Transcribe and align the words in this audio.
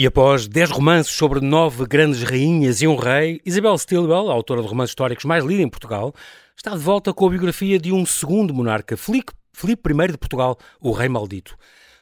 E 0.00 0.06
após 0.06 0.46
dez 0.46 0.70
romances 0.70 1.12
sobre 1.12 1.40
nove 1.40 1.84
grandes 1.84 2.22
rainhas 2.22 2.80
e 2.80 2.86
um 2.86 2.94
rei, 2.94 3.40
Isabel 3.44 3.76
Stilwell, 3.76 4.30
autora 4.30 4.62
de 4.62 4.68
romances 4.68 4.92
históricos 4.92 5.24
mais 5.24 5.44
lida 5.44 5.60
em 5.60 5.68
Portugal, 5.68 6.14
está 6.56 6.70
de 6.70 6.78
volta 6.78 7.12
com 7.12 7.26
a 7.26 7.30
biografia 7.30 7.80
de 7.80 7.90
um 7.90 8.06
segundo 8.06 8.54
monarca, 8.54 8.96
Filipe, 8.96 9.32
I 9.60 10.12
de 10.12 10.16
Portugal, 10.16 10.56
o 10.80 10.92
Rei 10.92 11.08
Maldito. 11.08 11.56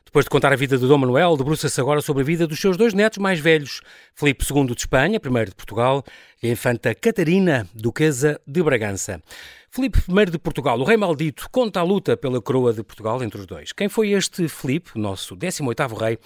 Depois 0.04 0.26
de 0.26 0.30
contar 0.30 0.52
a 0.52 0.56
vida 0.56 0.76
de 0.76 0.86
Dom 0.86 0.98
Manuel, 0.98 1.38
debruça-se 1.38 1.80
agora 1.80 2.02
sobre 2.02 2.22
a 2.22 2.26
vida 2.26 2.46
dos 2.46 2.60
seus 2.60 2.76
dois 2.76 2.92
netos 2.92 3.16
mais 3.16 3.40
velhos, 3.40 3.80
Filipe 4.14 4.44
II 4.50 4.66
de 4.66 4.72
Espanha, 4.72 5.18
primeiro 5.18 5.48
de 5.48 5.56
Portugal, 5.56 6.04
e 6.42 6.48
a 6.48 6.52
infanta 6.52 6.94
Catarina, 6.94 7.66
duquesa 7.74 8.38
de 8.46 8.62
Bragança. 8.62 9.22
Filipe 9.70 9.98
I 10.08 10.30
de 10.30 10.38
Portugal, 10.38 10.78
o 10.80 10.84
rei 10.84 10.96
maldito, 10.96 11.48
conta 11.50 11.80
a 11.80 11.82
luta 11.82 12.16
pela 12.16 12.40
coroa 12.40 12.72
de 12.72 12.82
Portugal 12.82 13.22
entre 13.22 13.40
os 13.40 13.46
dois. 13.46 13.72
Quem 13.72 13.90
foi 13.90 14.12
este 14.12 14.48
Filipe, 14.48 14.98
nosso 14.98 15.36
18º 15.36 15.98
rei, 15.98 16.18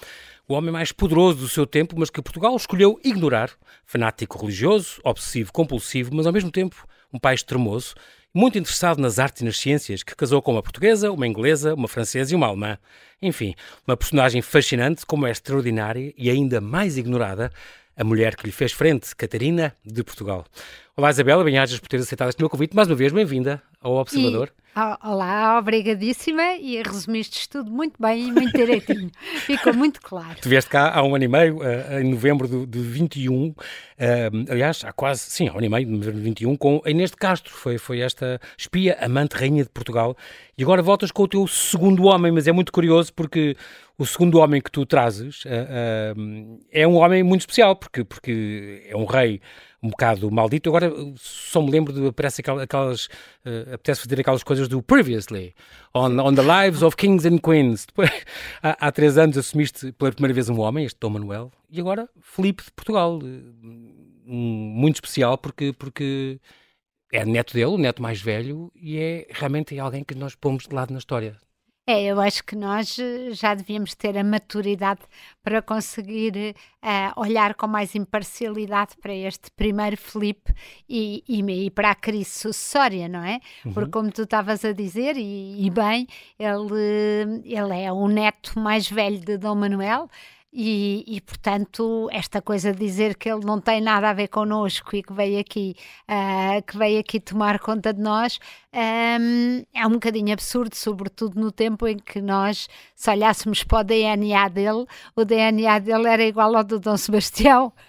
o 0.51 0.53
homem 0.53 0.71
mais 0.71 0.91
poderoso 0.91 1.39
do 1.39 1.47
seu 1.47 1.65
tempo, 1.65 1.95
mas 1.97 2.09
que 2.09 2.21
Portugal 2.21 2.53
escolheu 2.55 2.99
ignorar, 3.03 3.51
fanático 3.85 4.37
religioso, 4.37 4.99
obsessivo, 5.01 5.51
compulsivo, 5.53 6.13
mas 6.13 6.27
ao 6.27 6.33
mesmo 6.33 6.51
tempo 6.51 6.85
um 7.13 7.17
pai 7.17 7.35
extremoso, 7.35 7.95
muito 8.33 8.57
interessado 8.57 8.99
nas 8.99 9.17
artes 9.17 9.41
e 9.41 9.45
nas 9.45 9.57
ciências, 9.57 10.03
que 10.03 10.15
casou 10.15 10.41
com 10.41 10.51
uma 10.51 10.61
portuguesa, 10.61 11.11
uma 11.11 11.25
inglesa, 11.25 11.73
uma 11.73 11.87
francesa 11.87 12.33
e 12.33 12.35
uma 12.35 12.47
alemã. 12.47 12.77
Enfim, 13.21 13.55
uma 13.87 13.95
personagem 13.95 14.41
fascinante, 14.41 15.05
como 15.05 15.25
é 15.25 15.31
extraordinária 15.31 16.13
e 16.17 16.29
ainda 16.29 16.59
mais 16.59 16.97
ignorada, 16.97 17.51
a 17.95 18.03
mulher 18.03 18.35
que 18.35 18.45
lhe 18.45 18.51
fez 18.51 18.71
frente, 18.73 19.15
Catarina 19.15 19.75
de 19.85 20.03
Portugal. 20.03 20.45
Olá 20.97 21.09
Isabela, 21.09 21.43
bem-ajas 21.43 21.79
por 21.79 21.87
ter 21.87 21.97
aceitado 21.97 22.29
este 22.29 22.39
meu 22.39 22.49
convite. 22.49 22.75
Mais 22.75 22.89
uma 22.89 22.95
vez, 22.95 23.13
bem-vinda 23.13 23.61
ao 23.81 23.93
Observador. 23.95 24.51
Olá, 24.73 25.59
obrigadíssima 25.59 26.55
e 26.55 26.81
resumiste 26.81 27.49
tudo 27.49 27.69
muito 27.69 28.01
bem 28.01 28.29
e 28.29 28.31
muito 28.31 28.55
direitinho. 28.55 29.11
Ficou 29.45 29.73
muito 29.73 29.99
claro. 29.99 30.37
Tu 30.41 30.47
vieste 30.47 30.69
cá 30.69 30.93
há 30.95 31.03
um 31.03 31.13
ano 31.13 31.25
e 31.25 31.27
meio, 31.27 31.57
uh, 31.57 31.99
em 31.99 32.09
novembro 32.09 32.47
de, 32.47 32.65
de 32.65 32.79
21, 32.79 33.49
uh, 33.49 33.55
aliás, 34.49 34.85
há 34.85 34.93
quase, 34.93 35.23
sim, 35.23 35.49
há 35.49 35.51
um 35.51 35.57
ano 35.57 35.65
e 35.65 35.69
meio, 35.69 35.85
de 35.85 35.91
novembro 35.91 36.19
de 36.19 36.23
21, 36.23 36.55
com 36.55 36.81
a 36.85 36.89
Inês 36.89 37.11
de 37.11 37.17
Castro, 37.17 37.53
foi, 37.53 37.77
foi 37.77 37.99
esta 37.99 38.39
espia, 38.57 38.97
amante, 39.01 39.33
rainha 39.33 39.65
de 39.65 39.69
Portugal, 39.69 40.15
e 40.57 40.63
agora 40.63 40.81
voltas 40.81 41.11
com 41.11 41.23
o 41.23 41.27
teu 41.27 41.45
segundo 41.47 42.05
homem, 42.05 42.31
mas 42.31 42.47
é 42.47 42.53
muito 42.53 42.71
curioso 42.71 43.13
porque 43.13 43.57
o 43.97 44.05
segundo 44.05 44.39
homem 44.39 44.61
que 44.61 44.71
tu 44.71 44.85
trazes 44.85 45.43
uh, 45.43 46.59
é 46.71 46.87
um 46.87 46.95
homem 46.95 47.23
muito 47.23 47.41
especial, 47.41 47.75
porque, 47.75 48.05
porque 48.05 48.83
é 48.87 48.95
um 48.95 49.03
rei 49.03 49.41
um 49.83 49.89
bocado 49.89 50.29
maldito. 50.29 50.69
Agora 50.69 50.93
só 51.15 51.61
me 51.61 51.71
lembro 51.71 51.91
de 51.91 52.11
parece 52.11 52.41
aquelas 52.41 53.09
apetece 53.73 54.01
fazer 54.01 54.19
aquelas 54.19 54.43
coisas 54.43 54.60
do 54.67 54.81
previously 54.81 55.53
on, 55.93 56.19
on 56.19 56.35
the 56.35 56.41
lives 56.41 56.81
of 56.83 56.95
kings 56.95 57.25
and 57.25 57.39
queens. 57.39 57.85
Depois, 57.85 58.09
há, 58.61 58.87
há, 58.87 58.91
três 58.91 59.17
anos 59.17 59.37
assumiste 59.37 59.91
pela 59.93 60.11
primeira 60.11 60.33
vez 60.33 60.49
um 60.49 60.59
homem, 60.59 60.85
este 60.85 60.99
Dom 60.99 61.11
Manuel, 61.11 61.51
e 61.69 61.79
agora 61.79 62.09
Felipe 62.19 62.63
de 62.63 62.71
Portugal, 62.71 63.19
um, 63.21 64.73
muito 64.75 64.95
especial 64.95 65.37
porque 65.37 65.73
porque 65.73 66.39
é 67.11 67.25
neto 67.25 67.53
dele, 67.53 67.65
o 67.65 67.77
neto 67.77 68.01
mais 68.01 68.21
velho, 68.21 68.71
e 68.75 68.97
é 68.97 69.27
realmente 69.29 69.77
alguém 69.77 70.03
que 70.03 70.15
nós 70.15 70.33
pomos 70.35 70.67
de 70.67 70.73
lado 70.73 70.91
na 70.91 70.99
história. 70.99 71.37
É, 71.87 72.03
eu 72.03 72.21
acho 72.21 72.43
que 72.43 72.55
nós 72.55 72.97
eh, 72.99 73.31
já 73.31 73.55
devíamos 73.55 73.95
ter 73.95 74.15
a 74.15 74.23
maturidade 74.23 75.01
para 75.43 75.63
conseguir 75.63 76.55
uh, 76.83 77.19
olhar 77.19 77.55
com 77.55 77.65
mais 77.65 77.95
imparcialidade 77.95 78.95
para 79.01 79.13
este 79.13 79.49
primeiro 79.51 79.97
Felipe 79.97 80.53
e, 80.87 81.23
e, 81.27 81.65
e, 81.65 81.71
para 81.71 81.89
a 81.89 81.95
crise 81.95 82.29
sucessória, 82.29 83.09
não 83.09 83.23
é? 83.23 83.39
Uhum. 83.65 83.73
Porque, 83.73 83.89
como 83.89 84.11
tu 84.11 84.21
estavas 84.23 84.63
a 84.63 84.71
dizer, 84.71 85.17
e, 85.17 85.65
e 85.65 85.69
bem, 85.71 86.07
ele, 86.37 87.41
ele 87.45 87.81
é 87.81 87.91
o 87.91 88.07
neto 88.07 88.59
mais 88.59 88.87
velho 88.87 89.19
de 89.19 89.37
Dom 89.37 89.55
Manuel. 89.55 90.07
E, 90.53 91.05
e, 91.07 91.21
portanto, 91.21 92.09
esta 92.11 92.41
coisa 92.41 92.73
de 92.73 92.79
dizer 92.79 93.15
que 93.15 93.29
ele 93.31 93.45
não 93.45 93.61
tem 93.61 93.79
nada 93.79 94.09
a 94.09 94.13
ver 94.13 94.27
connosco 94.27 94.93
e 94.93 95.01
que 95.01 95.13
veio 95.13 95.39
aqui, 95.39 95.77
uh, 96.09 96.61
que 96.63 96.77
veio 96.77 96.99
aqui 96.99 97.21
tomar 97.21 97.57
conta 97.57 97.93
de 97.93 98.01
nós, 98.01 98.37
um, 98.73 99.63
é 99.73 99.87
um 99.87 99.91
bocadinho 99.91 100.33
absurdo, 100.33 100.75
sobretudo 100.75 101.39
no 101.39 101.53
tempo 101.53 101.87
em 101.87 101.97
que 101.97 102.21
nós, 102.21 102.67
se 103.01 103.09
olhássemos 103.09 103.63
para 103.63 103.79
o 103.79 103.83
DNA 103.83 104.47
dele, 104.49 104.85
o 105.15 105.25
DNA 105.25 105.79
dele 105.79 106.07
era 106.07 106.23
igual 106.23 106.55
ao 106.55 106.63
do 106.63 106.79
Dom 106.79 106.95
Sebastião. 106.95 107.73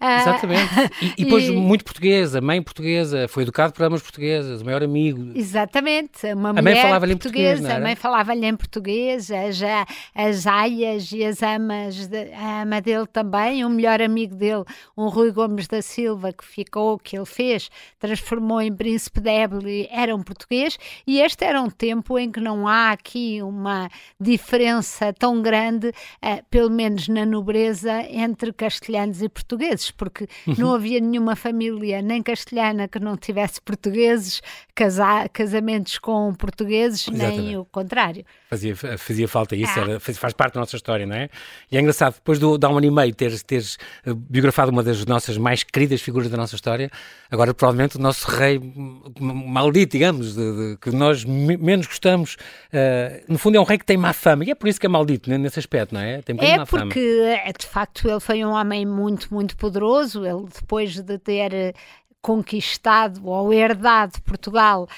Ah, 0.00 0.20
Exatamente. 0.20 0.74
E, 1.02 1.14
e 1.18 1.24
depois, 1.24 1.48
e... 1.48 1.52
muito 1.52 1.84
portuguesa, 1.84 2.40
mãe 2.40 2.62
portuguesa, 2.62 3.26
foi 3.26 3.42
educado 3.42 3.72
por 3.72 3.82
amas 3.84 4.00
portuguesas, 4.00 4.62
o 4.62 4.64
maior 4.64 4.82
amigo. 4.82 5.32
Exatamente. 5.34 6.26
Uma 6.32 6.50
a 6.50 6.62
mãe 6.62 6.76
falava-lhe 6.76 7.14
em 7.14 7.16
português. 7.16 7.64
A 7.64 7.80
mãe 7.80 7.96
falava-lhe 7.96 8.46
em 8.46 8.56
português, 8.56 9.30
as, 9.30 9.60
as 10.14 10.46
aias 10.46 11.10
e 11.10 11.24
as 11.24 11.42
amas, 11.42 12.06
de, 12.06 12.32
a 12.32 12.62
ama 12.62 12.80
dele 12.80 13.06
também, 13.06 13.64
o 13.64 13.70
melhor 13.70 14.00
amigo 14.00 14.36
dele, 14.36 14.64
um 14.96 15.08
Rui 15.08 15.32
Gomes 15.32 15.66
da 15.66 15.82
Silva, 15.82 16.32
que 16.32 16.44
ficou, 16.44 16.98
que 16.98 17.16
ele 17.16 17.26
fez, 17.26 17.68
transformou 17.98 18.60
em 18.60 18.74
príncipe 18.74 19.20
de 19.20 19.30
Éboli, 19.30 19.88
era 19.90 20.14
um 20.14 20.22
português, 20.22 20.78
e 21.06 21.20
este 21.20 21.44
era 21.44 21.60
um 21.60 21.68
tempo 21.68 22.18
em 22.18 22.30
que 22.30 22.40
não 22.40 22.68
há 22.68 22.92
aqui 22.92 23.42
uma 23.42 23.90
diferença 24.20 24.57
tão 25.18 25.42
grande, 25.42 25.88
uh, 25.88 26.44
pelo 26.50 26.70
menos 26.70 27.08
na 27.08 27.24
nobreza, 27.24 28.02
entre 28.10 28.52
castelhanos 28.52 29.22
e 29.22 29.28
portugueses, 29.28 29.90
porque 29.90 30.26
uhum. 30.46 30.54
não 30.58 30.74
havia 30.74 31.00
nenhuma 31.00 31.36
família, 31.36 32.02
nem 32.02 32.22
castelhana, 32.22 32.88
que 32.88 32.98
não 32.98 33.16
tivesse 33.16 33.60
portugueses, 33.60 34.40
casa 34.78 35.28
casamentos 35.32 35.98
com 35.98 36.32
portugueses, 36.34 37.08
Exatamente. 37.08 37.40
nem 37.40 37.56
o 37.56 37.64
contrário. 37.64 38.24
Fazia, 38.48 38.76
fazia 38.76 39.26
falta 39.26 39.56
isso, 39.56 39.72
ah. 39.76 39.80
era, 39.80 40.00
faz, 40.00 40.16
faz, 40.16 40.32
parte 40.32 40.54
da 40.54 40.60
nossa 40.60 40.76
história, 40.76 41.04
não 41.04 41.16
é? 41.16 41.28
E 41.70 41.76
é 41.76 41.80
engraçado, 41.80 42.14
depois 42.14 42.38
do, 42.38 42.56
de 42.56 42.64
há 42.64 42.68
um 42.68 42.78
ano 42.78 42.86
e 42.86 42.90
meio 42.90 43.12
teres, 43.12 43.42
teres 43.42 43.76
uh, 44.06 44.14
biografado 44.14 44.70
uma 44.70 44.82
das 44.82 45.04
nossas 45.04 45.36
mais 45.36 45.64
queridas 45.64 46.00
figuras 46.00 46.30
da 46.30 46.36
nossa 46.36 46.54
história, 46.54 46.90
agora 47.28 47.52
provavelmente 47.52 47.96
o 47.96 48.00
nosso 48.00 48.30
rei 48.30 48.60
maldito, 49.20 49.92
digamos, 49.92 50.34
de, 50.34 50.56
de, 50.72 50.76
que 50.76 50.90
nós 50.90 51.24
menos 51.24 51.86
gostamos. 51.86 52.36
Uh, 52.72 53.24
no 53.32 53.38
fundo, 53.38 53.56
é 53.56 53.60
um 53.60 53.64
rei 53.64 53.78
que 53.78 53.84
tem 53.84 53.96
má 53.96 54.12
fama 54.12 54.44
e 54.44 54.50
é 54.52 54.54
por 54.54 54.68
isso 54.68 54.78
que 54.78 54.86
é 54.86 54.88
maldito 54.88 55.28
né, 55.28 55.36
nesse 55.36 55.58
aspecto, 55.58 55.92
não 55.92 56.00
é? 56.00 56.22
Tem 56.22 56.36
é 56.38 56.64
porque, 56.64 57.36
fama. 57.36 57.52
de 57.58 57.66
facto, 57.66 58.08
ele 58.08 58.20
foi 58.20 58.44
um 58.44 58.50
homem 58.50 58.86
muito, 58.86 59.34
muito 59.34 59.56
poderoso. 59.56 60.24
Ele, 60.24 60.46
depois 60.54 60.94
de 60.94 61.18
ter 61.18 61.74
conquistado 62.20 63.26
ou 63.26 63.52
herdado 63.52 64.20
Portugal, 64.22 64.88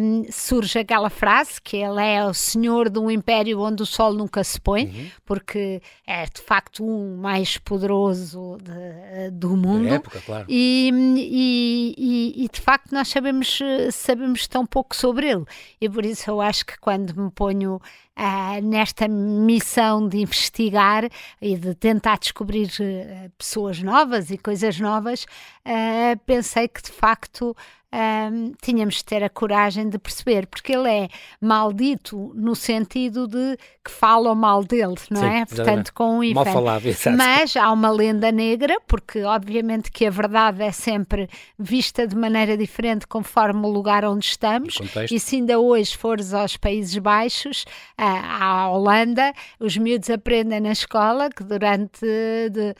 um, 0.00 0.24
surge 0.30 0.78
aquela 0.78 1.10
frase 1.10 1.60
que 1.60 1.76
ele 1.76 2.02
é 2.02 2.24
o 2.24 2.32
senhor 2.32 2.88
de 2.88 2.98
um 2.98 3.10
império 3.10 3.60
onde 3.60 3.82
o 3.82 3.86
sol 3.86 4.14
nunca 4.14 4.42
se 4.42 4.60
põe, 4.60 4.86
uhum. 4.86 5.10
porque 5.24 5.82
é 6.06 6.24
de 6.24 6.40
facto 6.40 6.84
o 6.84 7.16
mais 7.18 7.58
poderoso 7.58 8.58
de, 8.62 9.30
do 9.30 9.56
mundo. 9.56 9.88
Da 9.88 9.94
época, 9.96 10.22
claro. 10.24 10.46
E, 10.48 10.90
e, 11.16 11.94
e, 11.96 12.44
e, 12.44 12.48
de 12.48 12.60
facto 12.60 12.92
nós 12.92 13.08
sabemos, 13.08 13.58
sabemos 13.92 14.46
tão 14.48 14.66
pouco 14.66 14.96
sobre 14.96 15.28
ele. 15.30 15.44
E 15.80 15.88
por 15.88 16.04
isso 16.04 16.30
eu 16.30 16.40
acho 16.40 16.64
que 16.64 16.78
quando 16.78 17.14
me 17.14 17.30
ponho 17.30 17.80
uh, 18.18 18.62
nesta 18.62 19.08
missão 19.08 20.08
de 20.08 20.18
investigar 20.18 21.08
e 21.40 21.56
de 21.56 21.74
tentar 21.74 22.18
descobrir 22.18 22.68
uh, 22.68 23.30
pessoas 23.36 23.82
novas 23.82 24.30
e 24.30 24.38
coisas 24.38 24.78
novas, 24.78 25.24
uh, 25.24 26.18
pensei 26.24 26.68
que 26.68 26.82
de 26.82 26.92
facto 26.92 27.56
um, 27.94 28.52
tínhamos 28.60 28.96
de 28.96 29.04
ter 29.04 29.22
a 29.22 29.30
coragem 29.30 29.88
de 29.88 29.98
perceber, 29.98 30.46
porque 30.48 30.72
ele 30.72 30.88
é 30.88 31.08
maldito 31.40 32.32
no 32.34 32.56
sentido 32.56 33.28
de 33.28 33.56
que 33.84 33.90
falam 33.90 34.34
mal 34.34 34.64
dele, 34.64 34.96
não 35.10 35.20
Sim, 35.20 35.26
é? 35.26 35.46
Portanto, 35.46 35.92
com 35.94 36.18
um 36.18 36.34
Mal 36.34 36.44
falado. 36.44 36.84
Mas 37.16 37.56
há 37.56 37.70
uma 37.70 37.90
lenda 37.90 38.32
negra, 38.32 38.80
porque 38.88 39.22
obviamente 39.22 39.92
que 39.92 40.06
a 40.06 40.10
verdade 40.10 40.62
é 40.62 40.72
sempre 40.72 41.28
vista 41.58 42.06
de 42.06 42.16
maneira 42.16 42.56
diferente 42.56 43.06
conforme 43.06 43.64
o 43.64 43.70
lugar 43.70 44.04
onde 44.04 44.24
estamos. 44.24 44.78
E 45.10 45.20
se 45.20 45.36
ainda 45.36 45.60
hoje 45.60 45.96
fores 45.96 46.34
aos 46.34 46.56
Países 46.56 46.96
Baixos, 46.98 47.64
à 47.96 48.68
Holanda, 48.70 49.32
os 49.60 49.76
miúdos 49.76 50.10
aprendem 50.10 50.60
na 50.60 50.72
escola 50.72 51.30
que 51.30 51.44
durante 51.44 52.04
de, 52.50 52.74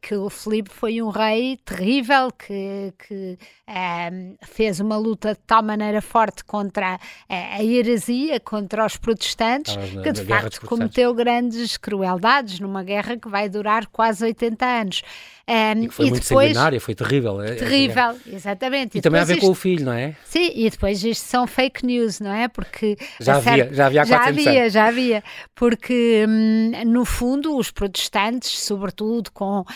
que 0.00 0.14
o 0.16 0.28
Filipe 0.28 0.70
foi 0.70 1.00
um 1.00 1.10
rei 1.10 1.56
terrível 1.64 2.30
que, 2.32 2.92
que 2.98 3.38
um, 3.68 4.36
fez 4.50 4.80
uma 4.80 4.96
luta 4.96 5.34
de 5.34 5.40
tal 5.46 5.62
maneira 5.62 6.02
forte 6.02 6.44
contra 6.44 6.98
a, 7.28 7.56
a 7.56 7.64
heresia, 7.64 8.40
contra 8.40 8.84
os 8.84 8.96
protestantes, 8.96 9.76
na, 9.76 10.02
que 10.02 10.12
de 10.12 10.24
facto 10.24 10.66
cometeu 10.66 11.14
grandes 11.14 11.76
crueldades 11.76 12.60
numa 12.60 12.82
guerra 12.82 13.16
que 13.16 13.28
vai 13.28 13.48
durar 13.48 13.86
quase 13.86 14.24
80 14.24 14.66
anos. 14.66 15.02
Um, 15.50 15.82
e 15.82 15.88
que 15.88 15.94
foi 15.94 16.06
e 16.06 16.10
muito 16.10 16.22
depois, 16.22 16.48
sanguinária, 16.48 16.80
foi 16.80 16.94
terrível. 16.94 17.42
É, 17.42 17.50
é 17.50 17.54
terrível, 17.56 18.16
exatamente. 18.24 18.94
E, 18.94 18.98
e 18.98 19.02
também 19.02 19.20
a 19.20 19.24
ver 19.24 19.32
isto, 19.34 19.46
com 19.46 19.50
o 19.50 19.54
filho, 19.54 19.84
não 19.84 19.92
é? 19.92 20.14
Sim, 20.24 20.52
e 20.54 20.70
depois 20.70 21.02
isto 21.02 21.26
são 21.26 21.44
fake 21.44 21.84
news, 21.84 22.20
não 22.20 22.32
é? 22.32 22.46
Porque 22.46 22.96
já 23.20 23.34
havia, 23.34 23.74
já 23.74 23.86
havia 23.86 24.02
há 24.02 24.04
já 24.04 24.28
havia, 24.28 24.60
anos. 24.60 24.72
já 24.72 24.86
havia, 24.86 25.24
porque 25.52 26.24
hum, 26.28 26.70
no 26.86 27.04
fundo 27.04 27.56
os 27.56 27.72
protestantes, 27.72 28.60
sobretudo 28.60 29.32
com 29.32 29.62
uh, 29.62 29.66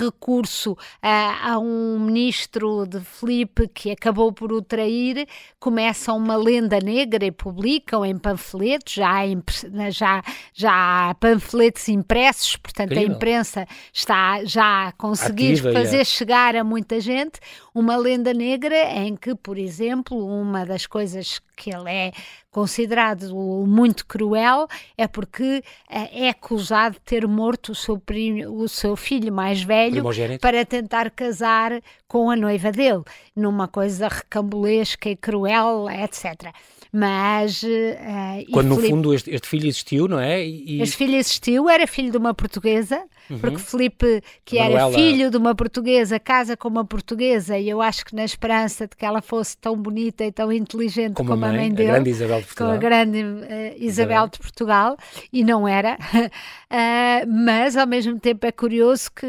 recurso 0.00 0.72
uh, 0.72 0.76
a 1.02 1.58
um 1.58 1.98
ministro 1.98 2.86
de 2.86 3.00
Filipe 3.00 3.66
que 3.66 3.90
acabou 3.90 4.32
por 4.32 4.52
o 4.52 4.62
trair, 4.62 5.26
começam 5.58 6.16
uma 6.16 6.36
lenda 6.36 6.78
negra 6.78 7.24
e 7.26 7.32
publicam 7.32 8.04
em 8.04 8.16
panfletos, 8.16 8.92
já 8.92 9.22
há, 9.22 9.90
já, 9.90 10.22
já 10.54 11.10
há 11.10 11.14
panfletos 11.14 11.88
impressos, 11.88 12.56
portanto 12.56 12.92
Incrível. 12.92 13.12
a 13.12 13.16
imprensa 13.16 13.66
está 13.92 14.44
já 14.44 14.86
a 14.86 14.92
conseguir 15.16 15.52
Ativa, 15.52 15.72
fazer 15.72 16.00
é. 16.00 16.04
chegar 16.04 16.56
a 16.56 16.62
muita 16.62 17.00
gente, 17.00 17.40
uma 17.74 17.96
lenda 17.96 18.32
negra 18.34 18.76
em 18.94 19.16
que, 19.16 19.34
por 19.34 19.56
exemplo, 19.56 20.16
uma 20.26 20.64
das 20.64 20.86
coisas 20.86 21.40
que 21.56 21.74
ele 21.74 21.90
é 21.90 22.12
considerado 22.50 23.34
muito 23.66 24.06
cruel 24.06 24.68
é 24.96 25.06
porque 25.06 25.62
eh, 25.90 26.26
é 26.26 26.28
acusado 26.28 26.94
de 26.94 27.00
ter 27.00 27.26
morto 27.26 27.72
o 27.72 27.74
seu, 27.74 27.98
primo, 27.98 28.62
o 28.62 28.68
seu 28.68 28.96
filho 28.96 29.32
mais 29.32 29.62
velho 29.62 30.02
para 30.40 30.64
tentar 30.64 31.10
casar 31.10 31.80
com 32.06 32.30
a 32.30 32.36
noiva 32.36 32.70
dele, 32.70 33.02
numa 33.34 33.66
coisa 33.66 34.08
recambulesca 34.08 35.08
e 35.08 35.16
cruel, 35.16 35.86
etc. 35.90 36.52
Mas. 36.92 37.62
Uh, 37.62 38.50
Quando, 38.52 38.68
no 38.68 38.76
Filipe, 38.76 38.94
fundo, 38.94 39.14
este, 39.14 39.30
este, 39.30 39.48
filho 39.48 39.66
existiu, 39.66 40.08
não 40.08 40.18
é? 40.18 40.44
E... 40.44 40.80
Este 40.80 40.96
filho 40.96 41.16
existiu, 41.16 41.68
era 41.68 41.86
filho 41.86 42.10
de 42.10 42.16
uma 42.16 42.34
portuguesa, 42.34 43.02
uhum. 43.30 43.38
porque 43.38 43.58
Filipe, 43.58 44.22
que 44.44 44.58
Manuela... 44.58 44.88
era 44.88 44.94
filho 44.94 45.30
de 45.30 45.36
uma 45.36 45.54
portuguesa, 45.54 46.18
casa 46.18 46.56
com 46.56 46.68
uma 46.68 46.84
portuguesa, 46.84 47.58
e 47.58 47.68
eu 47.68 47.80
acho 47.82 48.04
que 48.04 48.14
na 48.14 48.24
esperança 48.24 48.86
de 48.86 48.96
que 48.96 49.04
ela 49.04 49.20
fosse 49.20 49.56
tão 49.58 49.76
bonita 49.76 50.24
e 50.24 50.32
tão 50.32 50.52
inteligente 50.52 51.14
como, 51.14 51.30
como 51.30 51.44
a 51.44 51.48
mãe, 51.48 51.72
dele, 51.72 51.90
a 51.90 51.94
grande 51.94 52.10
Isabel 52.10 52.40
de 52.40 52.46
Portugal. 52.46 52.68
com 52.68 52.74
a 52.74 52.78
grande 52.78 53.18
uh, 53.18 53.24
Isabel, 53.24 53.78
Isabel, 53.78 54.28
de 54.28 54.38
Portugal, 54.38 54.96
e 55.32 55.44
não 55.44 55.68
era. 55.68 55.98
uh, 56.14 57.26
mas, 57.44 57.76
ao 57.76 57.86
mesmo 57.86 58.18
tempo, 58.18 58.46
é 58.46 58.52
curioso 58.52 59.10
que 59.12 59.26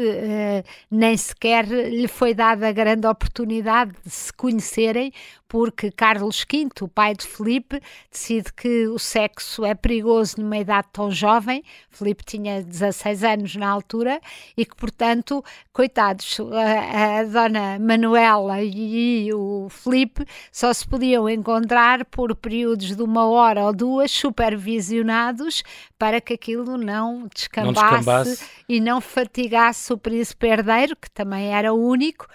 nem 0.90 1.16
sequer 1.16 1.66
lhe 1.66 2.08
foi 2.08 2.34
dada 2.34 2.68
a 2.68 2.72
grande 2.72 3.06
oportunidade 3.06 3.92
de 4.04 4.10
se 4.10 4.32
conhecerem, 4.32 5.12
porque 5.48 5.90
Carlos 5.90 6.44
V, 6.48 6.68
o 6.82 6.88
pai 6.88 7.14
de 7.14 7.26
Felipe, 7.26 7.80
decide 8.12 8.52
que 8.52 8.86
o 8.86 8.98
sexo 8.98 9.64
é 9.64 9.74
perigoso 9.74 10.36
numa 10.38 10.58
idade 10.58 10.88
tão 10.92 11.10
jovem, 11.10 11.64
Felipe 11.88 12.22
tinha 12.22 12.62
16 12.62 13.24
anos 13.24 13.56
na 13.56 13.68
altura, 13.68 14.20
e 14.56 14.66
que, 14.66 14.76
portanto, 14.76 15.42
coitados, 15.72 16.38
a, 16.52 17.20
a 17.20 17.24
dona 17.24 17.78
Manuela 17.78 18.62
e, 18.62 19.32
o 19.32 19.68
Felipe 19.70 20.26
só 20.52 20.72
se 20.72 20.86
podiam 20.86 21.28
encontrar 21.28 22.04
por 22.04 22.36
períodos 22.36 22.94
de 22.94 23.02
uma 23.02 23.26
hora 23.26 23.64
ou 23.64 23.72
duas, 23.72 24.10
supervisionados, 24.10 25.62
para 25.98 26.20
que 26.20 26.34
aquilo 26.34 26.76
não 26.76 27.26
descambasse, 27.34 27.74
não 27.74 27.98
descambasse. 27.98 28.50
e 28.68 28.80
não 28.80 29.00
fatigasse 29.00 29.92
o 29.92 29.98
príncipe 29.98 30.46
herdeiro, 30.46 30.94
que 30.94 31.10
também 31.10 31.54
era 31.54 31.72
o 31.72 31.82
único, 31.82 32.26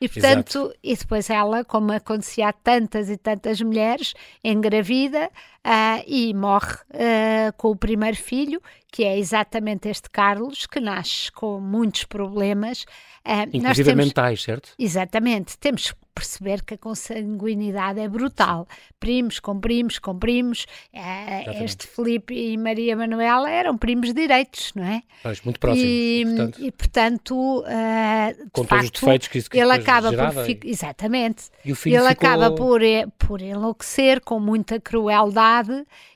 e 0.00 0.08
portanto, 0.08 0.58
Exato. 0.58 0.78
e 0.82 0.96
depois 0.96 1.28
ela, 1.28 1.64
como 1.64 1.92
acontecia 1.92 2.48
a 2.48 2.52
tantas 2.52 3.10
e 3.10 3.16
tantas 3.18 3.60
mulheres, 3.60 4.14
engravida 4.42 5.30
uh, 5.66 6.02
e 6.06 6.32
morre 6.34 6.74
uh, 6.74 7.52
com 7.56 7.70
o 7.70 7.76
primeiro 7.76 8.16
filho, 8.16 8.60
que 8.90 9.04
é 9.04 9.18
exatamente 9.18 9.88
este 9.88 10.10
Carlos, 10.10 10.66
que 10.66 10.80
nasce 10.80 11.30
com 11.32 11.60
muitos 11.60 12.04
problemas. 12.04 12.82
Uh, 13.24 13.48
Inclusive 13.52 13.90
temos, 13.90 14.06
mentais, 14.06 14.42
certo? 14.42 14.72
Exatamente. 14.78 15.58
Temos 15.58 15.94
perceber 16.14 16.62
que 16.62 16.74
a 16.74 16.78
consanguinidade 16.78 18.00
é 18.00 18.08
brutal. 18.08 18.66
Primos 18.98 19.40
com 19.40 19.58
primos 19.58 19.98
com 19.98 20.18
primos. 20.18 20.66
É, 20.92 21.64
este 21.64 21.86
Felipe 21.86 22.34
e 22.34 22.56
Maria 22.58 22.96
Manuela 22.96 23.50
eram 23.50 23.78
primos 23.78 24.12
direitos, 24.12 24.72
não 24.74 24.84
é? 24.84 25.02
Mas 25.24 25.40
muito 25.42 25.58
próximos. 25.58 25.86
E, 25.86 26.24
portanto, 26.26 26.62
e, 26.62 26.72
portanto 26.72 27.60
uh, 27.60 28.50
com 28.52 28.64
todos 28.64 28.68
facto, 28.68 28.94
os 28.96 29.00
defeitos 29.00 29.28
que 29.28 29.38
isso 29.38 29.50
que 29.50 29.58
ele 29.58 29.72
acaba 29.72 30.12
por 30.12 30.50
e... 30.50 30.60
exatamente. 30.64 31.44
E 31.64 31.68
ele 31.68 31.76
ficou... 31.76 32.06
acaba 32.06 32.50
por, 32.54 32.80
por 33.18 33.40
enlouquecer 33.40 34.20
com 34.20 34.38
muita 34.38 34.78
crueldade 34.78 35.49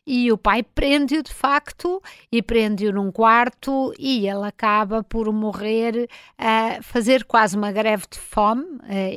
e 0.07 0.31
o 0.31 0.39
pai 0.39 0.63
prende-o 0.63 1.23
de 1.23 1.33
facto 1.33 2.03
e 2.31 2.43
prende-o 2.43 2.93
num 2.93 3.11
quarto 3.11 3.93
e 3.99 4.29
ele 4.29 4.47
acaba 4.47 5.03
por 5.03 5.33
morrer 5.33 6.09
a 6.39 6.79
fazer 6.83 7.25
quase 7.25 7.57
uma 7.57 7.73
greve 7.73 8.05
de 8.11 8.19
fome, 8.19 8.65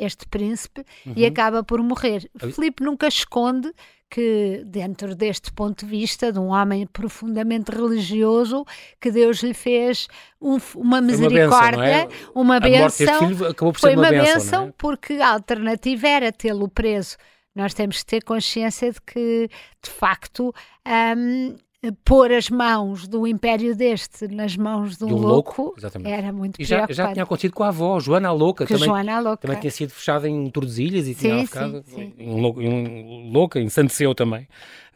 este 0.02 0.28
príncipe, 0.28 0.86
uhum. 1.06 1.14
e 1.16 1.26
acaba 1.26 1.64
por 1.64 1.82
morrer. 1.82 2.30
Ai. 2.42 2.52
Filipe 2.52 2.84
nunca 2.84 3.08
esconde 3.08 3.72
que, 4.10 4.64
dentro 4.66 5.16
deste 5.16 5.52
ponto 5.52 5.86
de 5.86 5.92
vista, 5.92 6.32
de 6.32 6.40
um 6.40 6.48
homem 6.48 6.88
profundamente 6.88 7.72
religioso, 7.72 8.66
que 9.00 9.12
Deus 9.12 9.40
lhe 9.44 9.54
fez 9.54 10.08
um, 10.42 10.58
uma 10.76 11.02
misericórdia, 11.02 12.08
uma 12.34 12.60
benção. 12.60 13.20
Uma 13.28 13.74
foi 13.74 13.96
uma, 13.96 14.10
benção, 14.10 14.34
benção 14.34 14.68
é? 14.68 14.74
porque 14.78 15.14
a 15.14 15.34
alternativa 15.34 16.08
era 16.08 16.32
tê-lo 16.32 16.70
preso 16.70 17.18
nós 17.58 17.74
temos 17.74 18.00
que 18.00 18.06
ter 18.06 18.24
consciência 18.24 18.92
de 18.92 19.02
que, 19.02 19.50
de 19.84 19.90
facto, 19.90 20.54
um, 20.86 21.56
pôr 22.04 22.32
as 22.32 22.50
mãos 22.50 23.08
do 23.08 23.28
império 23.28 23.76
deste 23.76 24.28
nas 24.28 24.56
mãos 24.56 24.98
de 24.98 25.06
um, 25.06 25.10
um 25.10 25.18
louco, 25.18 25.62
louco 25.62 25.76
era 26.04 26.32
muito 26.32 26.62
e 26.62 26.66
já, 26.66 26.86
já 26.90 27.12
tinha 27.12 27.24
acontecido 27.24 27.54
com 27.54 27.64
a 27.64 27.70
avó, 27.70 28.00
Joana 28.00 28.30
a 28.30 28.32
Louca, 28.32 28.66
que 28.66 28.74
também, 28.74 28.88
Joana 28.88 29.18
a 29.18 29.20
Louca. 29.20 29.38
também 29.38 29.60
tinha 29.60 29.72
sido 29.72 29.92
fechada 29.92 30.28
em 30.28 30.50
Tordesilhas 30.50 31.08
e 31.08 31.14
sim, 31.14 31.30
tinha 31.30 31.46
ficado 31.46 31.84
sim, 31.88 31.96
sim. 31.96 32.14
Em, 32.18 33.32
louca, 33.32 33.60
em 33.60 33.70
Santeceu 33.70 34.14
também. 34.16 34.44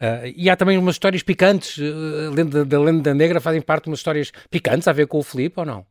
Uh, 0.00 0.32
e 0.36 0.50
há 0.50 0.56
também 0.56 0.78
umas 0.78 0.96
histórias 0.96 1.22
picantes, 1.22 1.78
uh, 1.78 2.30
lenda, 2.32 2.64
da 2.64 2.80
lenda 2.80 3.14
negra 3.14 3.40
fazem 3.40 3.60
parte 3.60 3.84
de 3.84 3.90
umas 3.90 3.98
histórias 4.00 4.32
picantes 4.50 4.88
a 4.88 4.92
ver 4.92 5.06
com 5.06 5.18
o 5.18 5.22
Filipe 5.22 5.60
ou 5.60 5.66
não? 5.66 5.86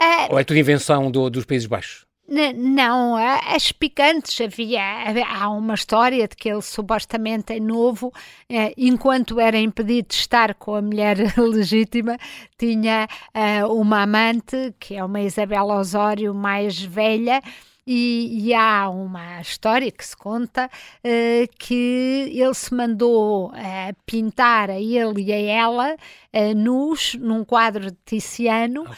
É... 0.00 0.32
Ou 0.32 0.38
é 0.38 0.44
tudo 0.44 0.58
invenção 0.58 1.10
do, 1.10 1.30
dos 1.30 1.44
Países 1.44 1.66
Baixos? 1.66 2.06
Não, 2.54 3.14
as 3.14 3.72
picantes 3.72 4.40
havia, 4.40 4.82
há 5.26 5.50
uma 5.50 5.74
história 5.74 6.26
de 6.26 6.34
que 6.34 6.48
ele 6.48 6.62
supostamente 6.62 7.52
é 7.52 7.60
novo, 7.60 8.10
eh, 8.48 8.72
enquanto 8.74 9.38
era 9.38 9.58
impedido 9.58 10.08
de 10.08 10.14
estar 10.14 10.54
com 10.54 10.74
a 10.74 10.80
mulher 10.80 11.18
legítima, 11.36 12.16
tinha 12.56 13.06
eh, 13.34 13.66
uma 13.66 14.04
amante, 14.04 14.74
que 14.80 14.94
é 14.94 15.04
uma 15.04 15.20
Isabel 15.20 15.66
Osório 15.66 16.32
mais 16.32 16.80
velha, 16.80 17.42
e, 17.86 18.48
e, 18.48 18.54
há 18.54 18.88
uma 18.88 19.40
história 19.40 19.90
que 19.90 20.06
se 20.06 20.16
conta 20.16 20.66
uh, 20.66 21.48
que 21.58 22.30
ele 22.32 22.54
se 22.54 22.72
mandou 22.72 23.48
uh, 23.48 23.96
pintar 24.06 24.70
a 24.70 24.78
ele 24.78 25.22
e 25.22 25.32
a 25.32 25.40
ela 25.40 25.96
uh, 26.32 26.54
nus 26.54 27.14
num 27.14 27.44
quadro 27.44 27.90
de 27.90 27.96
Tiziano 28.06 28.82
okay. 28.82 28.94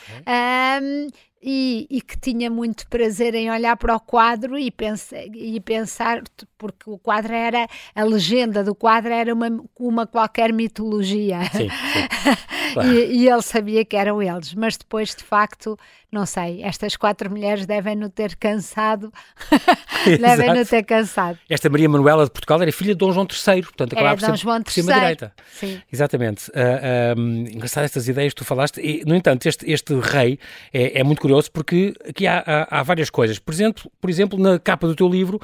um, 0.83 1.09
e, 1.47 1.87
e, 1.91 2.01
que 2.01 2.19
tinha 2.19 2.49
muito 2.49 2.89
prazer 2.89 3.35
em 3.35 3.51
olhar 3.51 3.77
para 3.77 3.95
o 3.95 4.01
quadro 4.01 4.59
e, 4.59 4.71
pensa, 4.71 5.15
e 5.35 5.61
pensar, 5.61 6.23
porque 6.57 6.89
o 6.89 6.97
quadro 6.97 7.35
era, 7.35 7.69
a 7.95 8.03
legenda 8.03 8.65
do 8.65 8.75
quadro 8.75 9.13
era 9.13 9.35
uma, 9.35 9.63
uma 9.79 10.07
qualquer 10.07 10.55
mitologia. 10.55 11.45
Sim, 11.53 11.69
sim. 11.69 11.69
E, 12.85 13.23
e, 13.23 13.29
ele 13.29 13.43
sabia 13.43 13.85
que 13.85 13.97
eram 13.97 14.23
eles, 14.23 14.55
mas 14.55 14.77
depois, 14.77 15.15
de 15.15 15.23
facto, 15.23 15.79
não 16.11 16.27
sei, 16.27 16.63
estas 16.63 16.97
quatro 16.97 17.31
mulheres 17.31 17.67
devem-no 17.67 18.09
ter 18.09 18.37
cansado. 18.37 19.13
devem-no 20.07 20.65
ter 20.65 20.85
cansado. 20.85 21.39
Esta 21.49 21.69
Maria 21.69 21.89
Manuela 21.89 22.25
de 22.25 22.31
Portugal 22.31 22.63
era 22.63 22.71
filha 22.73 22.95
de 22.95 22.99
Dom 22.99 23.13
João 23.13 23.27
III, 23.27 23.63
portanto 23.63 23.93
acabava 23.95 24.17
por 24.17 24.25
ser 24.25 24.37
João 24.37 24.63
por 24.63 24.73
cima 24.73 24.93
direita. 24.93 25.33
Sim. 25.53 25.81
Exatamente. 25.93 26.51
Uh, 26.51 27.19
um, 27.19 27.47
engraçado 27.47 27.85
estas 27.85 28.07
ideias 28.07 28.33
que 28.33 28.39
tu 28.39 28.45
falaste. 28.45 28.81
E, 28.81 29.05
no 29.05 29.15
entanto, 29.15 29.47
este, 29.47 29.71
este 29.71 29.95
rei 29.95 30.39
é, 30.73 31.01
é 31.01 31.05
muito 31.05 31.21
curioso 31.21 31.51
porque 31.51 31.95
aqui 32.09 32.27
há, 32.27 32.43
há, 32.47 32.81
há, 32.81 32.83
várias 32.83 33.11
coisas. 33.11 33.39
Por 33.39 33.53
exemplo, 33.53 33.91
por 34.01 34.09
exemplo, 34.09 34.39
na 34.39 34.59
capa 34.59 34.87
do 34.87 34.95
teu 34.95 35.09
livro 35.09 35.41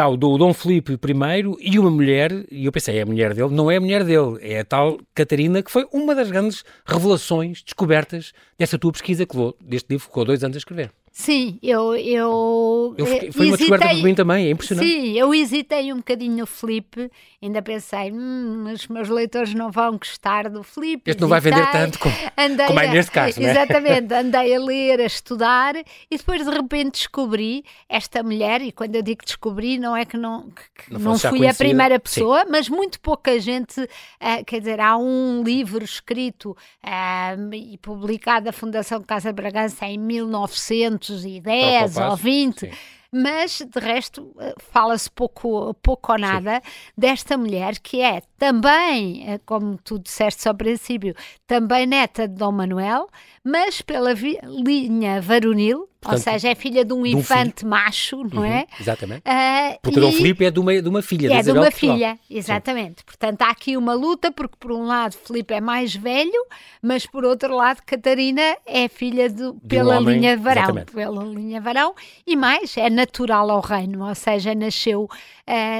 tal 0.00 0.16
do 0.16 0.38
Dom 0.38 0.54
Felipe 0.54 0.94
I 0.94 1.44
e 1.60 1.78
uma 1.78 1.90
mulher, 1.90 2.32
e 2.50 2.64
eu 2.64 2.72
pensei, 2.72 2.96
é 2.96 3.02
a 3.02 3.06
mulher 3.06 3.34
dele, 3.34 3.50
não 3.50 3.70
é 3.70 3.76
a 3.76 3.80
mulher 3.82 4.02
dele, 4.02 4.38
é 4.40 4.60
a 4.60 4.64
tal 4.64 4.98
Catarina, 5.14 5.62
que 5.62 5.70
foi 5.70 5.86
uma 5.92 6.14
das 6.14 6.30
grandes 6.30 6.64
revelações, 6.86 7.62
descobertas 7.62 8.32
desta 8.58 8.78
tua 8.78 8.92
pesquisa, 8.92 9.26
que 9.26 9.36
levou, 9.36 9.54
deste 9.60 9.90
livro 9.90 10.06
ficou 10.06 10.24
dois 10.24 10.42
anos 10.42 10.56
a 10.56 10.58
escrever. 10.58 10.90
Sim, 11.12 11.58
eu. 11.60 11.96
eu, 11.96 12.94
eu 12.96 13.04
fiquei, 13.04 13.32
foi 13.32 13.46
uma 13.48 13.56
descoberta 13.56 13.94
de 13.94 14.02
mim 14.02 14.14
também, 14.14 14.46
é 14.46 14.50
impressionante. 14.50 14.88
Sim, 14.88 15.18
eu 15.18 15.34
hesitei 15.34 15.92
um 15.92 15.96
bocadinho 15.96 16.36
no 16.36 16.46
Felipe, 16.46 17.10
ainda 17.42 17.60
pensei, 17.60 18.12
hum, 18.12 18.70
os 18.72 18.86
meus 18.86 19.08
leitores 19.08 19.52
não 19.52 19.72
vão 19.72 19.98
gostar 19.98 20.48
do 20.48 20.62
Felipe. 20.62 21.10
Este 21.10 21.20
não 21.20 21.28
vai 21.28 21.40
vender 21.40 21.68
tanto 21.72 21.98
como, 21.98 22.14
andei 22.38 22.66
como 22.66 22.78
é 22.78 22.88
neste 22.88 23.10
caso, 23.10 23.40
né? 23.40 23.50
Exatamente, 23.50 24.14
andei 24.14 24.54
a 24.54 24.60
ler, 24.60 25.00
a 25.00 25.04
estudar 25.04 25.74
e 25.76 26.16
depois 26.16 26.44
de 26.44 26.50
repente 26.50 26.92
descobri 26.92 27.64
esta 27.88 28.22
mulher. 28.22 28.62
E 28.62 28.70
quando 28.70 28.94
eu 28.94 29.02
digo 29.02 29.24
descobri, 29.24 29.78
não 29.78 29.96
é 29.96 30.04
que 30.04 30.16
não, 30.16 30.48
que 30.50 30.92
não, 30.92 31.00
não 31.00 31.18
fui 31.18 31.44
a 31.46 31.52
primeira 31.52 31.98
pessoa, 31.98 32.44
Sim. 32.44 32.50
mas 32.50 32.68
muito 32.68 33.00
pouca 33.00 33.38
gente. 33.40 33.80
Uh, 33.80 34.44
quer 34.46 34.60
dizer, 34.60 34.80
há 34.80 34.96
um 34.96 35.42
livro 35.42 35.84
escrito 35.84 36.56
uh, 36.84 37.54
e 37.54 37.76
publicado 37.78 38.44
da 38.44 38.52
Fundação 38.52 39.02
Casa 39.02 39.32
Bragança 39.32 39.86
em 39.86 39.98
1900 39.98 40.99
210 41.00 41.96
ou 41.96 42.16
20. 42.16 42.60
Sim 42.60 42.70
mas 43.12 43.60
de 43.60 43.80
resto 43.80 44.32
eh, 44.38 44.54
fala-se 44.58 45.10
pouco, 45.10 45.74
pouco 45.82 46.12
ou 46.12 46.18
nada 46.18 46.62
Sim. 46.64 46.70
desta 46.96 47.36
mulher 47.36 47.78
que 47.78 48.00
é 48.00 48.22
também, 48.38 49.28
eh, 49.28 49.40
como 49.44 49.76
tu 49.78 49.98
disseste 49.98 50.46
ao 50.48 50.54
princípio, 50.54 51.14
também 51.46 51.86
neta 51.86 52.28
de 52.28 52.34
Dom 52.34 52.52
Manuel, 52.52 53.08
mas 53.42 53.82
pela 53.82 54.12
linha 54.12 55.20
varonil, 55.20 55.88
Portanto, 56.00 56.26
Ou 56.26 56.32
seja, 56.32 56.48
é 56.48 56.54
filha 56.54 56.82
de 56.82 56.94
um, 56.94 57.02
de 57.02 57.14
um 57.14 57.18
infante 57.18 57.60
filho. 57.60 57.70
macho, 57.70 58.24
não 58.24 58.40
uhum, 58.40 58.44
é? 58.44 58.66
Exatamente. 58.80 59.20
Uh, 59.20 59.78
porque. 59.82 60.00
Dom 60.00 60.12
Filipe 60.12 60.44
é 60.46 60.50
de 60.50 60.58
uma, 60.58 60.80
de 60.80 60.88
uma 60.88 61.02
filha. 61.02 61.34
É 61.34 61.42
de 61.42 61.50
uma 61.50 61.70
filha, 61.70 62.18
exatamente. 62.30 63.00
Sim. 63.00 63.04
Portanto, 63.04 63.42
há 63.42 63.50
aqui 63.50 63.76
uma 63.76 63.92
luta, 63.92 64.32
porque 64.32 64.56
por 64.58 64.72
um 64.72 64.86
lado 64.86 65.14
Filipe 65.14 65.52
é 65.52 65.60
mais 65.60 65.94
velho, 65.94 66.46
mas 66.82 67.04
por 67.04 67.22
outro 67.24 67.54
lado 67.54 67.82
Catarina 67.84 68.56
é 68.64 68.88
filha 68.88 69.28
de, 69.28 69.52
pela 69.68 69.98
um 69.98 70.10
linha 70.10 70.38
de 70.38 70.42
Varão. 70.42 70.62
Exatamente. 70.62 70.92
Pela 70.92 71.22
linha 71.22 71.60
Varão 71.60 71.94
e 72.26 72.34
mais, 72.34 72.74
é 72.78 72.88
natural 72.88 73.50
ao 73.50 73.60
reino, 73.60 74.08
ou 74.08 74.14
seja, 74.14 74.54
nasceu, 74.54 75.02
uh, 75.02 75.08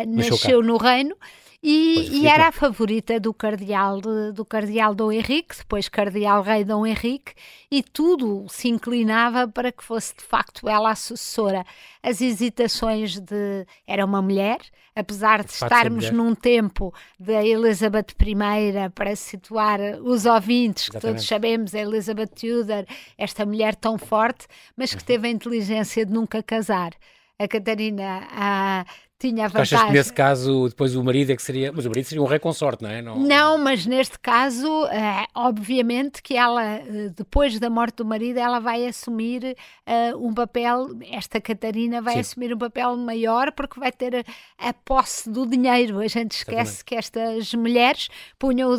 nasceu, 0.06 0.30
nasceu 0.32 0.62
no 0.62 0.76
reino. 0.76 1.16
E, 1.62 2.22
e, 2.22 2.26
era 2.26 2.48
a 2.48 2.52
favorita 2.52 3.20
do 3.20 3.34
cardeal, 3.34 4.00
de, 4.00 4.32
do 4.32 4.46
cardeal 4.46 4.94
Dom 4.94 5.12
Henrique, 5.12 5.58
depois 5.58 5.90
cardeal 5.90 6.42
rei 6.42 6.64
Dom 6.64 6.86
Henrique, 6.86 7.34
e 7.70 7.82
tudo 7.82 8.46
se 8.48 8.68
inclinava 8.68 9.46
para 9.46 9.70
que 9.70 9.84
fosse 9.84 10.16
de 10.16 10.24
facto 10.24 10.66
ela 10.66 10.90
a 10.90 10.94
sucessora. 10.94 11.62
As 12.02 12.22
hesitações 12.22 13.20
de 13.20 13.66
era 13.86 14.06
uma 14.06 14.22
mulher, 14.22 14.58
apesar 14.96 15.44
de 15.44 15.50
estarmos 15.50 16.10
num 16.10 16.34
tempo 16.34 16.94
da 17.18 17.44
Elizabeth 17.44 18.14
I, 18.18 18.90
para 18.94 19.14
situar 19.14 19.80
os 20.02 20.24
ouvintes, 20.24 20.88
que 20.88 20.96
Exatamente. 20.96 21.16
todos 21.16 21.28
sabemos, 21.28 21.74
a 21.74 21.78
Elizabeth 21.80 22.28
Tudor, 22.28 22.86
esta 23.18 23.44
mulher 23.44 23.74
tão 23.74 23.98
forte, 23.98 24.46
mas 24.74 24.94
que 24.94 25.02
uhum. 25.02 25.06
teve 25.06 25.28
a 25.28 25.30
inteligência 25.30 26.06
de 26.06 26.12
nunca 26.12 26.42
casar. 26.42 26.92
A 27.38 27.46
Catarina 27.46 28.26
a, 28.30 28.84
tinha 29.20 29.48
vantagem. 29.48 29.76
Achas 29.76 29.88
que 29.88 29.92
nesse 29.92 30.12
caso 30.12 30.68
depois 30.68 30.96
o 30.96 31.04
marido 31.04 31.30
é 31.30 31.36
que 31.36 31.42
seria. 31.42 31.70
Mas 31.70 31.84
o 31.84 31.90
marido 31.90 32.06
seria 32.06 32.22
um 32.22 32.26
rei 32.26 32.38
consorte, 32.38 32.82
não 32.82 32.90
é? 32.90 33.02
Não, 33.02 33.18
não 33.18 33.58
mas 33.58 33.84
neste 33.84 34.18
caso, 34.18 34.86
é, 34.86 35.26
obviamente 35.34 36.22
que 36.22 36.36
ela, 36.36 36.64
eh, 36.64 37.10
depois 37.14 37.58
da 37.58 37.68
morte 37.68 37.96
do 37.96 38.04
marido, 38.04 38.38
ela 38.38 38.58
vai 38.58 38.86
assumir 38.86 39.44
uh, 39.86 40.26
um 40.26 40.32
papel. 40.32 40.88
Esta 41.10 41.38
Catarina 41.40 42.00
vai 42.00 42.14
Sim. 42.14 42.20
assumir 42.20 42.54
um 42.54 42.58
papel 42.58 42.96
maior 42.96 43.52
porque 43.52 43.78
vai 43.78 43.92
ter 43.92 44.24
a, 44.58 44.68
a 44.70 44.72
posse 44.72 45.28
do 45.28 45.46
dinheiro. 45.46 45.98
A 45.98 46.08
gente 46.08 46.32
esquece 46.32 46.54
Exatamente. 46.60 46.84
que 46.86 46.94
estas 46.94 47.54
mulheres 47.54 48.08
punham 48.38 48.70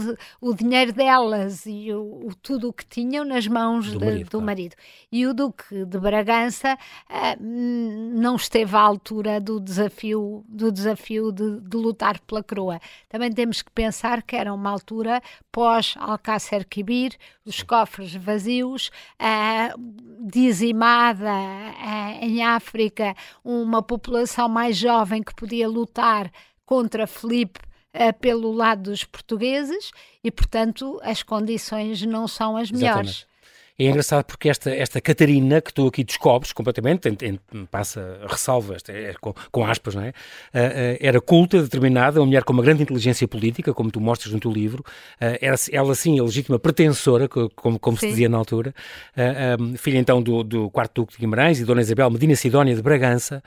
o, 0.41 0.49
o 0.49 0.55
dinheiro 0.55 0.91
delas 0.91 1.67
e 1.67 1.93
o, 1.93 2.27
o, 2.27 2.35
tudo 2.41 2.69
o 2.69 2.73
que 2.73 2.85
tinham 2.85 3.23
nas 3.23 3.45
mãos 3.45 3.91
do, 3.91 3.99
de, 3.99 4.05
marido, 4.05 4.23
do 4.23 4.29
claro. 4.31 4.45
marido. 4.45 4.75
E 5.11 5.27
o 5.27 5.33
Duque 5.35 5.85
de 5.85 5.99
Bragança 5.99 6.75
uh, 7.09 7.43
não 7.43 8.35
esteve 8.35 8.75
à 8.75 8.79
altura 8.79 9.39
do 9.39 9.59
desafio 9.59 10.30
do 10.47 10.71
desafio 10.71 11.31
de, 11.31 11.59
de, 11.61 11.77
lutar 11.77 12.19
pela 12.21 12.43
coroa. 12.43 12.79
Também 13.09 13.31
temos 13.31 13.61
que 13.61 13.71
pensar 13.71 14.21
que 14.21 14.35
era 14.35 14.53
uma 14.53 14.69
altura 14.69 15.21
pós-Alcácer 15.51 16.65
Quibir, 16.67 17.15
os 17.45 17.63
cofres 17.63 18.13
vazios, 18.15 18.91
dizimada 20.19 21.31
em 22.21 22.43
África, 22.43 23.15
uma 23.43 23.81
população 23.81 24.47
mais 24.47 24.77
jovem 24.77 25.23
que 25.23 25.35
podia 25.35 25.67
lutar 25.67 26.31
contra 26.65 27.07
Felipe 27.07 27.59
uh, 27.93 28.13
pelo 28.19 28.51
lado 28.51 28.89
dos 28.89 29.03
portugueses 29.03 29.91
e, 30.23 30.31
portanto, 30.31 30.99
as 31.03 31.23
condições 31.23 32.01
não 32.03 32.27
são 32.27 32.55
as 32.55 32.71
melhores. 32.71 33.09
Exatamente. 33.09 33.30
É 33.81 33.89
engraçado 33.89 34.25
porque 34.25 34.47
esta, 34.47 34.69
esta 34.69 35.01
Catarina, 35.01 35.59
que 35.59 35.73
tu 35.73 35.87
aqui 35.87 36.03
descobres 36.03 36.53
completamente, 36.53 37.09
passa, 37.71 38.19
ressalva, 38.27 38.75
esta, 38.75 38.91
é, 38.91 39.13
com, 39.19 39.33
com, 39.51 39.65
aspas, 39.65 39.95
não 39.95 40.03
é? 40.03 40.09
Uh, 40.09 40.11
uh, 40.11 40.97
era 40.99 41.19
culta, 41.19 41.61
determinada, 41.63 42.19
uma 42.19 42.27
mulher 42.27 42.43
com 42.43 42.53
uma 42.53 42.61
grande 42.61 42.83
inteligência 42.83 43.27
política, 43.27 43.73
como 43.73 43.89
tu 43.89 43.99
mostras 43.99 44.31
no 44.31 44.39
teu 44.39 44.51
livro, 44.51 44.83
uh, 45.19 45.37
era 45.41 45.55
ela 45.71 45.95
sim 45.95 46.19
a 46.19 46.23
legítima 46.23 46.59
pretensora, 46.59 47.27
como, 47.27 47.79
como 47.79 47.97
se 47.97 48.07
dizia 48.07 48.29
na 48.29 48.37
altura, 48.37 48.73
um, 49.59 49.75
filha 49.75 49.97
então 49.97 50.21
do, 50.21 50.43
do 50.43 50.69
quarto 50.69 51.01
Duque 51.01 51.13
de 51.13 51.19
Guimarães 51.19 51.59
e 51.59 51.65
Dona 51.65 51.81
Isabel 51.81 52.09
Medina 52.11 52.35
Sidónia 52.35 52.75
de 52.75 52.81
Bragança, 52.83 53.41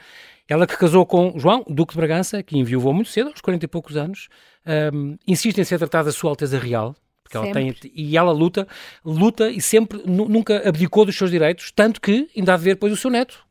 ela 0.48 0.66
que 0.66 0.76
casou 0.76 1.06
com 1.06 1.38
João, 1.38 1.64
Duque 1.68 1.94
de 1.94 1.98
Bragança, 1.98 2.42
que 2.42 2.58
enviou 2.58 2.92
muito 2.92 3.08
cedo, 3.08 3.28
aos 3.28 3.40
40 3.40 3.64
e 3.64 3.68
poucos 3.68 3.96
anos, 3.96 4.28
um, 4.92 5.16
insiste 5.26 5.58
em 5.58 5.64
ser 5.64 5.78
tratada 5.78 6.10
a 6.10 6.12
Sua 6.12 6.30
Alteza 6.30 6.58
Real, 6.58 6.94
porque 7.24 7.36
ela 7.36 7.50
tem, 7.52 7.74
e 7.94 8.16
ela 8.16 8.30
luta, 8.30 8.68
luta 9.04 9.50
e 9.50 9.60
sempre, 9.60 10.02
nunca 10.06 10.68
abdicou 10.68 11.04
dos 11.04 11.16
seus 11.16 11.30
direitos, 11.30 11.72
tanto 11.72 12.00
que 12.00 12.28
ainda 12.36 12.54
há 12.54 12.56
de 12.56 12.62
ver 12.62 12.74
depois 12.74 12.92
o 12.92 12.96
seu 12.96 13.10
neto. 13.10 13.44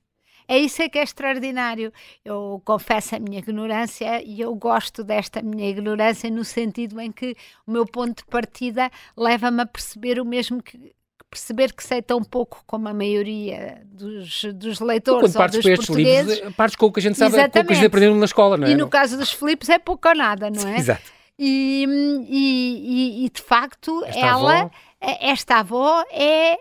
É 0.48 0.58
isso 0.58 0.82
é 0.82 0.90
que 0.90 1.00
é 1.00 1.04
extraordinário. 1.04 1.92
Eu 2.24 2.62
confesso 2.64 3.16
a 3.16 3.20
minha 3.20 3.40
ignorância 3.40 4.22
e 4.24 4.42
eu 4.42 4.54
gosto 4.56 5.04
desta 5.04 5.42
minha 5.42 5.70
ignorância 5.70 6.30
no 6.30 6.44
sentido 6.44 7.00
em 7.00 7.12
que 7.12 7.36
o 7.66 7.72
meu 7.72 7.86
ponto 7.86 8.18
de 8.18 8.26
partida 8.26 8.92
leva-me 9.18 9.62
a 9.62 9.66
perceber 9.66 10.20
o 10.20 10.26
mesmo 10.26 10.62
que 10.62 10.94
perceber 11.34 11.74
que 11.74 11.84
sei 11.84 12.00
tão 12.00 12.24
pouco 12.24 12.64
como 12.68 12.88
a 12.88 12.94
maioria 12.94 13.82
dos, 13.86 14.44
dos 14.54 14.80
leitores 14.80 15.36
ou 15.36 15.48
dos 15.48 15.64
portugueses. 15.64 16.36
Livros, 16.36 16.56
partes 16.56 16.76
com 16.76 16.86
o 16.86 16.92
que 16.92 17.00
a 17.00 17.04
gente 17.04 17.18
sabe, 17.18 17.36
Exatamente. 17.36 17.54
com 17.54 17.60
o 17.60 17.66
que 17.66 17.74
a 17.74 17.76
gente 17.76 17.86
aprendeu 17.88 18.16
na 18.16 18.26
escola, 18.26 18.56
não 18.56 18.68
é? 18.68 18.72
E 18.72 18.76
no 18.76 18.88
caso 18.88 19.18
dos 19.18 19.32
Filipes 19.32 19.68
é 19.70 19.80
pouco 19.80 20.08
ou 20.08 20.16
nada, 20.16 20.52
não 20.52 20.68
é? 20.68 20.78
Exato. 20.78 21.12
E, 21.38 21.86
e, 22.30 23.26
e, 23.26 23.30
de 23.30 23.42
facto, 23.42 24.04
esta 24.06 24.20
ela, 24.20 24.60
avó... 24.62 24.72
esta 25.02 25.56
avó 25.58 26.04
é 26.12 26.58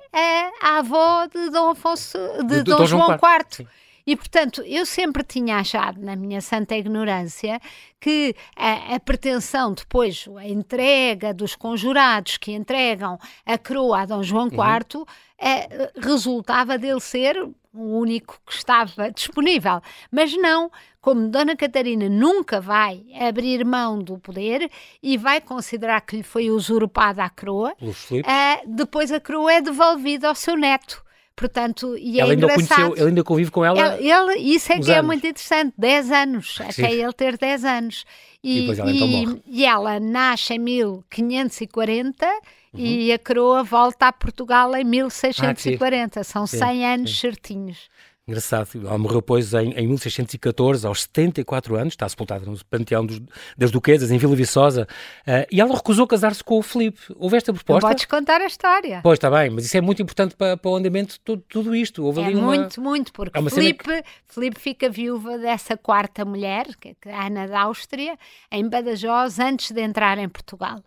a, 0.63 0.79
avó 0.79 1.27
de 1.27 1.51
Dom 1.51 1.71
Afonso, 1.71 2.19
de, 2.47 2.57
de 2.57 2.63
Dom, 2.63 2.79
Dom, 2.79 2.87
João 2.87 3.11
IV. 3.13 3.69
E, 4.07 4.17
portanto, 4.17 4.63
eu 4.63 4.85
sempre 4.85 5.23
tinha 5.23 5.59
achado, 5.59 6.01
na 6.01 6.17
minha 6.17 6.41
santa 6.41 6.75
ignorância, 6.75 7.61
que 8.01 8.35
a, 8.57 8.97
a, 8.97 9.01
pretensão 9.01 9.73
depois, 9.73 10.29
a 10.37 10.49
entrega 10.49 11.33
dos 11.33 11.55
conjurados 11.55 12.37
que 12.37 12.53
entregam 12.53 13.19
a 13.47 13.57
coroa 13.57 14.01
a 14.01 14.07
Dom 14.07 14.23
João 14.23 14.49
IV, 14.49 14.97
uhum. 14.97 15.05
é, 15.39 15.93
resultava 15.97 16.77
dele 16.77 17.01
ser 17.01 17.37
o 17.73 17.99
único 17.99 18.41
que 18.45 18.53
estava 18.53 19.11
disponível. 19.11 19.81
Mas 20.11 20.37
não, 20.37 20.71
como 21.03 21.29
Dona 21.29 21.57
Catarina 21.57 22.09
nunca 22.09 22.61
vai 22.61 23.03
abrir 23.21 23.65
mão 23.65 23.99
do 23.99 24.19
poder 24.19 24.71
e 25.03 25.19
vai 25.19 25.41
considerar 25.41 26.01
que 26.01 26.17
lhe 26.17 26.23
foi 26.23 26.49
usurpada 26.49 27.25
a 27.25 27.29
coroa, 27.29 27.75
uh, 27.83 28.69
depois 28.69 29.11
a 29.11 29.19
coroa 29.19 29.53
é 29.53 29.61
devolvida 29.61 30.29
ao 30.29 30.35
seu 30.37 30.57
neto. 30.57 31.05
Portanto, 31.35 31.97
e 31.99 32.19
é 32.19 32.23
ela 32.23 32.33
ainda 32.33 32.45
engraçado. 32.45 32.77
Conheceu, 32.77 32.97
ele 32.97 33.09
ainda 33.09 33.25
convive 33.25 33.51
com 33.51 33.65
ela. 33.65 33.97
Ele, 33.97 34.09
ele 34.09 34.55
isso 34.55 34.73
é 34.73 34.79
que 34.79 34.93
é 34.93 34.95
anos. 34.95 34.97
é 34.99 35.03
muito 35.03 35.27
interessante, 35.27 35.75
10 35.77 36.13
anos, 36.13 36.55
Sim. 36.55 36.85
até 36.85 36.95
ele 36.95 37.13
ter 37.13 37.37
10 37.37 37.65
anos. 37.65 38.05
E, 38.45 38.67
e 38.67 38.71
ela 38.71 38.91
então 38.93 39.09
morre. 39.09 39.43
E 39.47 39.65
ela 39.65 39.99
nasce 39.99 40.55
em 40.55 40.59
1540 40.59 42.27
uhum. 42.27 42.41
e 42.75 43.13
a 43.13 43.19
coroa 43.19 43.65
volta 43.65 44.07
a 44.07 44.13
Portugal 44.13 44.77
em 44.77 44.85
1640. 44.85 46.21
Ah, 46.21 46.25
São 46.25 46.47
100 46.47 46.87
anos 46.87 47.11
sim. 47.11 47.17
certinhos. 47.17 47.91
Engraçado, 48.33 48.67
ela 48.75 48.97
morreu, 48.97 49.21
pois, 49.21 49.53
em, 49.53 49.73
em 49.73 49.87
1614, 49.87 50.87
aos 50.87 51.03
74 51.03 51.77
anos, 51.77 51.93
está 51.93 52.09
sepultada 52.09 52.47
no 52.47 52.57
panteão 52.65 53.05
dos, 53.05 53.21
das 53.59 53.71
Duquesas, 53.71 54.11
em 54.11 54.17
Vila 54.17 54.35
Viçosa, 54.35 54.89
uh, 55.27 55.47
e 55.53 55.61
ela 55.61 55.75
recusou 55.75 56.07
casar-se 56.07 56.43
com 56.43 56.59
o 56.59 56.63
Filipe. 56.63 56.99
Houve 57.17 57.37
esta 57.37 57.53
proposta? 57.53 57.87
Não 57.87 57.93
podes 57.93 58.07
contar 58.07 58.41
a 58.41 58.47
história. 58.47 59.01
Pois, 59.03 59.19
está 59.19 59.31
bem, 59.31 59.51
mas 59.51 59.67
isso 59.67 59.77
é 59.77 59.83
muito 59.83 60.01
importante 60.01 60.35
para, 60.35 60.57
para 60.57 60.71
o 60.71 60.77
andamento 60.77 61.13
de 61.13 61.21
tudo, 61.21 61.45
tudo 61.47 61.77
isto. 61.77 62.03
Houve 62.03 62.23
é 62.23 62.25
ali 62.25 62.37
muito, 62.37 62.81
uma... 62.81 62.89
muito, 62.89 63.13
porque 63.13 63.39
é 63.39 63.51
Filipe, 63.51 63.85
que... 63.85 64.03
Filipe 64.27 64.59
fica 64.59 64.89
viúva 64.89 65.37
dessa 65.37 65.77
quarta 65.77 66.25
mulher, 66.25 66.69
que 66.81 66.97
é 67.05 67.15
Ana 67.15 67.47
da 67.47 67.61
Áustria, 67.65 68.17
em 68.51 68.67
Badajoz, 68.67 69.39
antes 69.39 69.73
de 69.73 69.83
entrar 69.83 70.17
em 70.17 70.29
Portugal 70.29 70.83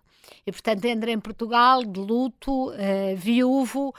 e 0.46 0.52
portanto 0.52 0.86
entra 0.86 1.12
em 1.12 1.20
Portugal 1.20 1.84
de 1.84 2.00
luto, 2.00 2.70
uh, 2.70 2.76
viúvo. 3.16 3.94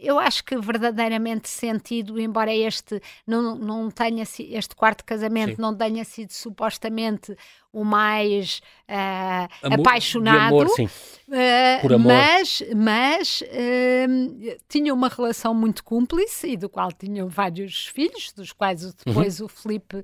Eu 0.00 0.18
acho 0.18 0.44
que 0.44 0.56
verdadeiramente 0.56 1.48
sentido, 1.48 2.20
embora 2.20 2.54
este 2.54 3.02
não, 3.26 3.56
não 3.56 3.90
tenha 3.90 4.22
este 4.22 4.76
quarto 4.76 5.04
casamento 5.04 5.56
Sim. 5.56 5.62
não 5.62 5.74
tenha 5.74 6.04
sido 6.04 6.30
supostamente 6.30 7.36
o 7.72 7.84
mais 7.84 8.62
uh, 8.88 9.66
amor, 9.66 9.80
apaixonado, 9.80 10.54
amor. 10.54 10.66
Uh, 10.66 11.80
Por 11.82 11.92
amor. 11.92 12.12
mas, 12.12 12.62
mas 12.74 13.40
uh, 13.42 14.58
tinha 14.66 14.94
uma 14.94 15.08
relação 15.08 15.52
muito 15.52 15.84
cúmplice 15.84 16.52
e 16.52 16.56
do 16.56 16.70
qual 16.70 16.90
tinham 16.90 17.28
vários 17.28 17.86
filhos, 17.88 18.32
dos 18.32 18.52
quais 18.52 18.94
depois 18.94 19.40
uhum. 19.40 19.46
o 19.46 19.48
Felipe 19.48 19.96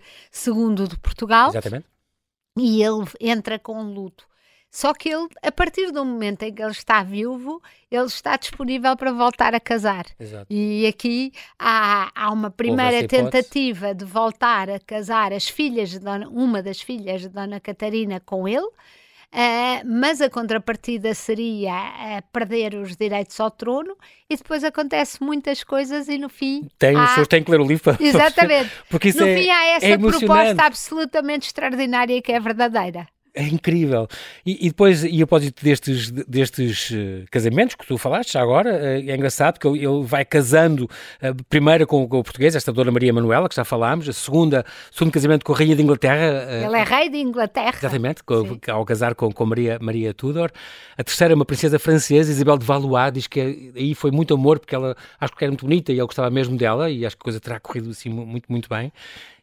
II 0.46 0.86
de 0.86 0.98
Portugal. 0.98 1.48
Exatamente. 1.48 1.86
E 2.58 2.82
ele 2.82 3.06
entra 3.20 3.58
com 3.58 3.82
luto. 3.82 4.26
Só 4.72 4.94
que 4.94 5.10
ele, 5.10 5.28
a 5.42 5.52
partir 5.52 5.92
do 5.92 6.02
momento 6.02 6.44
em 6.44 6.54
que 6.54 6.62
ele 6.62 6.70
está 6.70 7.02
viúvo, 7.02 7.60
ele 7.90 8.06
está 8.06 8.38
disponível 8.38 8.96
para 8.96 9.12
voltar 9.12 9.54
a 9.54 9.60
casar. 9.60 10.06
Exato. 10.18 10.46
E 10.48 10.86
aqui 10.86 11.30
há, 11.58 12.10
há 12.14 12.32
uma 12.32 12.50
primeira 12.50 13.06
tentativa 13.06 13.94
de 13.94 14.06
voltar 14.06 14.70
a 14.70 14.80
casar 14.80 15.30
as 15.30 15.46
filhas 15.46 15.90
de 15.90 15.98
Dona, 15.98 16.26
uma 16.26 16.62
das 16.62 16.80
filhas 16.80 17.20
de 17.20 17.28
Dona 17.28 17.60
Catarina 17.60 18.18
com 18.18 18.48
ele. 18.48 18.66
Uh, 18.66 19.84
mas 19.86 20.22
a 20.22 20.30
contrapartida 20.30 21.14
seria 21.14 21.72
uh, 21.72 22.22
perder 22.32 22.74
os 22.74 22.96
direitos 22.96 23.38
ao 23.40 23.50
trono 23.50 23.94
e 24.28 24.36
depois 24.36 24.62
acontece 24.62 25.22
muitas 25.22 25.64
coisas 25.64 26.06
e 26.06 26.18
no 26.18 26.28
fim 26.28 26.68
tem, 26.78 26.94
há... 26.94 27.06
senhores 27.08 27.28
têm 27.28 27.42
que 27.42 27.50
ler 27.50 27.58
o 27.58 27.66
livro 27.66 27.82
para 27.82 27.96
exatamente 27.98 28.70
porque 28.90 29.10
no 29.14 29.26
é, 29.26 29.34
fim 29.34 29.48
há 29.48 29.66
essa 29.68 29.86
é 29.86 29.96
proposta 29.96 30.62
absolutamente 30.62 31.46
extraordinária 31.46 32.20
que 32.20 32.30
é 32.30 32.38
verdadeira 32.38 33.08
É 33.34 33.44
incrível. 33.44 34.06
E, 34.44 34.66
e 34.66 34.68
depois, 34.68 35.04
e 35.04 35.22
a 35.22 35.26
propósito 35.26 35.64
destes, 35.64 36.10
destes 36.10 36.90
uh, 36.90 37.24
casamentos 37.30 37.74
que 37.74 37.86
tu 37.86 37.96
falaste 37.96 38.34
já 38.34 38.42
agora, 38.42 38.70
uh, 38.70 39.10
é 39.10 39.14
engraçado 39.16 39.58
que 39.58 39.66
ele, 39.66 39.78
ele 39.78 40.04
vai 40.04 40.22
casando 40.22 40.84
uh, 40.84 41.44
primeiro 41.48 41.86
com, 41.86 42.06
com, 42.06 42.18
o 42.18 42.22
português, 42.22 42.54
esta 42.54 42.70
Dona 42.70 42.90
Maria 42.90 43.10
Manuela, 43.10 43.48
que 43.48 43.54
já 43.54 43.64
falámos, 43.64 44.06
a 44.06 44.12
segunda, 44.12 44.66
segundo 44.90 45.14
casamento 45.14 45.46
com 45.46 45.54
a 45.54 45.56
Rainha 45.56 45.74
de 45.74 45.80
Inglaterra. 45.80 46.46
ele 46.62 46.76
é 46.76 46.84
rei 46.84 47.08
de 47.08 47.16
Inglaterra. 47.16 47.78
Exatamente, 47.78 48.22
com, 48.22 48.58
ao 48.70 48.84
casar 48.84 49.14
com, 49.14 49.32
com 49.32 49.46
Maria, 49.46 49.78
Maria 49.80 50.12
Tudor. 50.12 50.50
A 50.98 51.02
terceira, 51.02 51.34
uma 51.34 51.46
princesa 51.46 51.78
francesa, 51.78 52.30
Isabel 52.30 52.58
de 52.58 52.66
Valois, 52.66 53.12
diz 53.14 53.26
que 53.26 53.40
é, 53.40 53.80
aí 53.80 53.94
foi 53.94 54.10
muito 54.10 54.34
amor, 54.34 54.58
porque 54.58 54.74
ela 54.74 54.94
acho 55.18 55.34
que 55.34 55.42
era 55.42 55.50
muito 55.50 55.64
bonita 55.64 55.90
e 55.90 55.94
ele 55.94 56.04
gostava 56.04 56.28
mesmo 56.28 56.54
dela, 56.58 56.90
e 56.90 57.06
acho 57.06 57.16
que 57.16 57.22
a 57.22 57.24
coisa 57.24 57.40
terá 57.40 57.58
corrido 57.58 57.88
assim 57.88 58.10
muito, 58.10 58.52
muito 58.52 58.68
bem. 58.68 58.92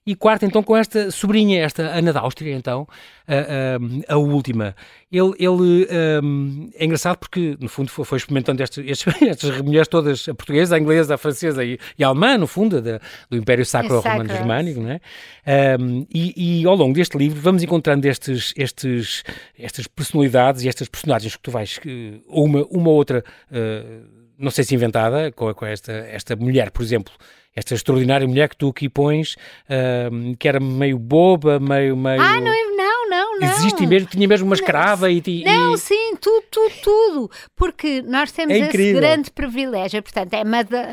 E 0.07 0.15
quarto, 0.15 0.43
então, 0.43 0.63
com 0.63 0.75
esta 0.75 1.11
sobrinha, 1.11 1.61
esta 1.61 1.83
Ana 1.83 2.11
da 2.11 2.21
Áustria, 2.21 2.55
então, 2.55 2.87
a, 3.27 4.11
a, 4.11 4.15
a 4.15 4.17
última. 4.17 4.75
Ele, 5.11 5.33
ele 5.37 5.87
um, 6.23 6.69
é 6.73 6.85
engraçado 6.85 7.17
porque, 7.17 7.57
no 7.59 7.67
fundo, 7.67 7.91
foi, 7.91 8.05
foi 8.05 8.17
experimentando 8.17 8.63
estas, 8.63 8.83
estas 9.21 9.61
mulheres 9.61 9.87
todas, 9.87 10.27
a 10.27 10.33
portuguesa, 10.33 10.75
a 10.75 10.79
inglesa, 10.79 11.15
a 11.15 11.17
francesa 11.17 11.63
e, 11.63 11.77
e 11.97 12.03
a 12.03 12.07
alemã, 12.07 12.37
no 12.37 12.47
fundo, 12.47 12.81
da, 12.81 12.99
do 13.29 13.37
Império 13.37 13.65
Sacro 13.65 13.99
Romano 13.99 14.29
Germânico, 14.29 14.79
não 14.81 14.89
é? 14.89 15.01
Um, 15.79 16.07
e, 16.11 16.61
e, 16.61 16.65
ao 16.65 16.75
longo 16.75 16.93
deste 16.93 17.17
livro 17.17 17.39
vamos 17.39 17.61
encontrando 17.61 18.07
estes, 18.07 18.53
estes, 18.55 19.23
estas 19.57 19.85
personalidades 19.85 20.63
e 20.63 20.69
estas 20.69 20.87
personagens 20.87 21.35
que 21.35 21.41
tu 21.41 21.51
vais, 21.51 21.79
uma, 22.27 22.65
uma 22.71 22.89
ou 22.89 22.95
outra, 22.95 23.23
uh, 23.51 24.05
não 24.39 24.49
sei 24.49 24.63
se 24.63 24.73
inventada, 24.73 25.31
com, 25.31 25.53
com 25.53 25.65
esta, 25.65 25.91
esta 25.91 26.35
mulher, 26.35 26.71
por 26.71 26.81
exemplo, 26.81 27.13
esta 27.59 27.75
extraordinária 27.75 28.27
mulher 28.27 28.49
que 28.49 28.57
tu 28.57 28.69
aqui 28.69 28.89
pões, 28.89 29.35
uh, 29.69 30.35
que 30.37 30.47
era 30.47 30.59
meio 30.59 30.97
boba, 30.97 31.59
meio. 31.59 31.95
meio... 31.95 32.21
Ah, 32.21 32.39
não, 32.41 32.51
é, 32.51 32.69
não. 33.39 33.47
Existe 33.47 33.85
mesmo, 33.87 34.07
tinha 34.09 34.27
mesmo 34.27 34.45
uma 34.45 34.55
escrava 34.55 35.07
não, 35.07 35.13
e. 35.13 35.43
Não, 35.43 35.77
sim, 35.77 36.15
tudo, 36.19 36.43
tudo, 36.49 36.73
tudo. 36.83 37.31
Porque 37.55 38.01
nós 38.01 38.31
temos 38.31 38.55
é 38.55 38.59
esse 38.59 38.93
grande 38.93 39.31
privilégio. 39.31 40.01
Portanto, 40.01 40.33
é 40.33 40.43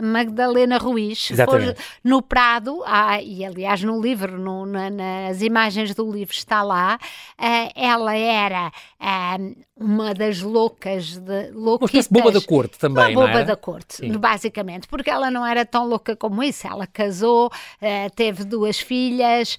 Magdalena 0.01 0.79
Ruiz, 0.79 1.31
Exatamente. 1.31 1.81
no 2.03 2.23
Prado, 2.23 2.83
e 3.23 3.45
aliás 3.45 3.83
no 3.83 4.01
livro, 4.01 4.39
no, 4.39 4.67
na, 4.67 4.91
nas 4.91 5.43
imagens 5.43 5.95
do 5.95 6.11
livro 6.11 6.35
está 6.35 6.63
lá, 6.63 6.99
uh, 7.39 7.73
ela 7.75 8.15
era. 8.17 8.73
Uh, 9.01 9.67
uma 9.79 10.15
das 10.15 10.41
loucas 10.41 11.19
de 11.19 11.51
louquitas. 11.51 12.09
Uma 12.11 12.23
boba 12.23 12.33
da 12.33 12.41
corte 12.41 12.79
também, 12.79 13.15
uma 13.15 13.27
boba 13.27 13.41
é? 13.41 13.45
da 13.45 13.57
corte, 13.57 13.97
Sim. 13.97 14.13
basicamente, 14.13 14.89
porque 14.89 15.11
ela 15.11 15.31
não 15.31 15.45
era 15.45 15.67
tão 15.67 15.87
louca 15.87 16.17
como 16.17 16.43
isso. 16.43 16.67
Ela 16.67 16.87
casou, 16.87 17.49
uh, 17.49 18.11
teve 18.15 18.45
duas 18.45 18.81
filhas, 18.81 19.59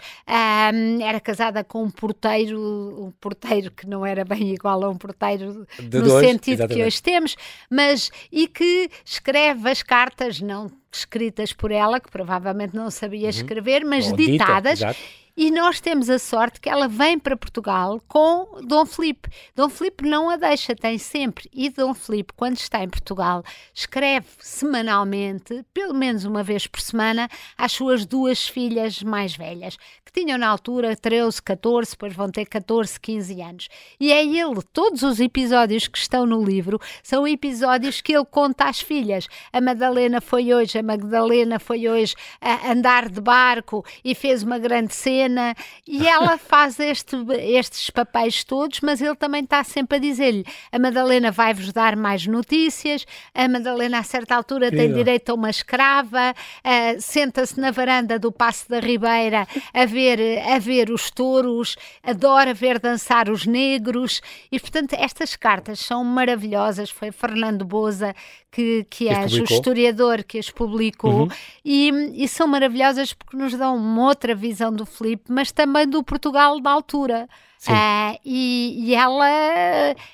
era 1.00 1.20
casada 1.20 1.64
com 1.64 1.84
um 1.84 1.92
porteiro, 1.92 2.60
um 2.78 3.12
porteiro 3.20 3.72
que 3.72 3.88
não 3.88 4.06
era 4.06 4.24
bem 4.24 4.54
igual 4.54 4.84
a 4.84 4.90
um 4.90 4.98
porteiro 4.98 5.68
de 5.80 6.00
no 6.00 6.06
dois, 6.06 6.26
sentido 6.26 6.60
exatamente. 6.60 6.80
que 6.80 6.86
hoje 6.86 7.02
temos, 7.02 7.36
mas 7.70 8.12
e 8.32 8.48
que 8.48 8.90
escreve 9.04 9.70
as 9.70 9.84
cartas 9.84 10.40
não 10.40 10.72
escritas 10.92 11.54
por 11.54 11.72
ela, 11.72 12.00
que 12.00 12.10
provavelmente 12.10 12.76
não 12.76 12.90
sabia 12.90 13.24
uhum. 13.24 13.30
escrever, 13.30 13.86
mas 13.86 14.12
ditadas. 14.14 14.80
Dita, 14.80 14.96
e 15.38 15.52
nós 15.52 15.80
temos 15.80 16.10
a 16.10 16.18
sorte 16.18 16.60
que 16.60 16.68
ela 16.68 16.88
vem 16.88 17.20
para 17.20 17.38
Portugal 17.38 18.02
com 18.08 18.60
Dom 18.66 18.88
Filipe. 18.88 19.30
Dom 19.56 19.70
Filipe 19.70 20.04
não 20.04 20.32
a 20.32 20.36
deixa, 20.36 20.76
tem 20.76 20.98
sempre. 20.98 21.48
E 21.54 21.70
Dom 21.70 21.94
Filipe, 21.94 22.34
quando 22.36 22.58
está 22.58 22.84
em 22.84 22.90
Portugal, 22.90 23.44
escreve 23.72 24.26
semanalmente, 24.40 25.64
pelo 25.72 25.94
menos 25.94 26.26
uma 26.26 26.42
vez 26.42 26.66
por 26.66 26.82
semana, 26.82 27.30
às 27.56 27.72
suas 27.72 28.04
duas 28.04 28.48
filhas 28.48 29.04
mais 29.04 29.38
velhas, 29.38 29.78
tinham 30.18 30.38
na 30.40 30.48
altura 30.48 30.96
13, 30.96 31.40
14, 31.44 31.92
depois 31.92 32.16
vão 32.16 32.32
ter 32.32 32.46
14, 32.46 33.00
15 33.00 33.40
anos. 33.40 33.70
E 34.00 34.12
é 34.12 34.26
ele, 34.26 34.62
todos 34.74 35.04
os 35.04 35.20
episódios 35.20 35.88
que 35.88 35.98
estão 36.00 36.26
no 36.26 36.44
livro, 36.44 36.80
são 37.04 37.28
episódios 37.28 38.02
que 38.02 38.16
ele 38.16 38.26
conta 38.26 38.66
às 38.66 38.82
filhas. 38.82 39.28
A 39.54 39.62
Madalena 39.62 40.20
foi 40.20 40.52
hoje, 40.52 40.80
a 40.80 40.82
Magdalena 40.82 41.60
foi 41.60 41.88
hoje 41.88 42.16
a 42.42 42.72
andar 42.72 43.10
de 43.10 43.22
barco 43.22 43.86
e 44.04 44.16
fez 44.16 44.42
uma 44.42 44.58
grande 44.58 44.96
cena 44.96 45.54
e 45.86 46.08
ela 46.08 46.36
faz 46.40 46.80
este, 46.80 47.16
estes 47.40 47.92
papéis 47.92 48.44
todos, 48.44 48.80
mas 48.82 49.00
ele 49.00 49.16
também 49.16 49.44
está 49.44 49.64
sempre 49.64 49.98
a 49.98 50.00
dizer-lhe: 50.00 50.44
a 50.72 50.80
Madalena 50.80 51.30
vai-vos 51.32 51.72
dar 51.72 51.96
mais 51.96 52.26
notícias, 52.26 53.06
a 53.36 53.48
Madalena, 53.48 54.00
a 54.00 54.04
certa 54.04 54.36
altura, 54.36 54.72
tem 54.72 54.92
direito 54.92 55.30
a 55.30 55.36
uma 55.36 55.52
escrava, 55.52 56.32
uh, 56.32 57.00
senta-se 57.02 57.60
na 57.60 57.70
varanda 57.70 58.18
do 58.18 58.32
Passo 58.32 58.68
da 58.68 58.80
Ribeira 58.80 59.48
a 59.74 59.86
ver, 59.86 60.07
a 60.54 60.60
ver 60.60 60.92
os 60.92 61.10
touros, 61.10 61.76
adora 62.04 62.54
ver 62.54 62.80
dançar 62.80 63.30
os 63.30 63.46
negros, 63.46 64.22
e 64.52 64.60
portanto, 64.60 64.94
estas 64.94 65.36
cartas 65.36 65.80
são 65.80 66.04
maravilhosas. 66.04 66.90
Foi 66.90 67.12
Fernando 67.12 67.66
Boza 67.66 68.16
que, 68.52 68.86
que 68.90 69.10
é 69.10 69.26
o 69.26 69.44
historiador 69.44 70.24
que 70.24 70.38
as 70.38 70.50
publicou, 70.50 71.24
uhum. 71.24 71.28
e, 71.66 71.92
e 72.16 72.28
são 72.28 72.48
maravilhosas 72.48 73.14
porque 73.14 73.36
nos 73.36 73.54
dão 73.54 73.76
uma 73.76 74.08
outra 74.08 74.34
visão 74.34 74.72
do 74.72 74.86
Felipe 74.86 75.08
Filipe, 75.08 75.24
mas 75.30 75.52
também 75.52 75.88
do 75.88 76.04
Portugal 76.04 76.60
da 76.60 76.72
altura. 76.72 77.28
Uh, 77.66 78.20
e, 78.24 78.90
e, 78.90 78.96
ela, 78.96 79.28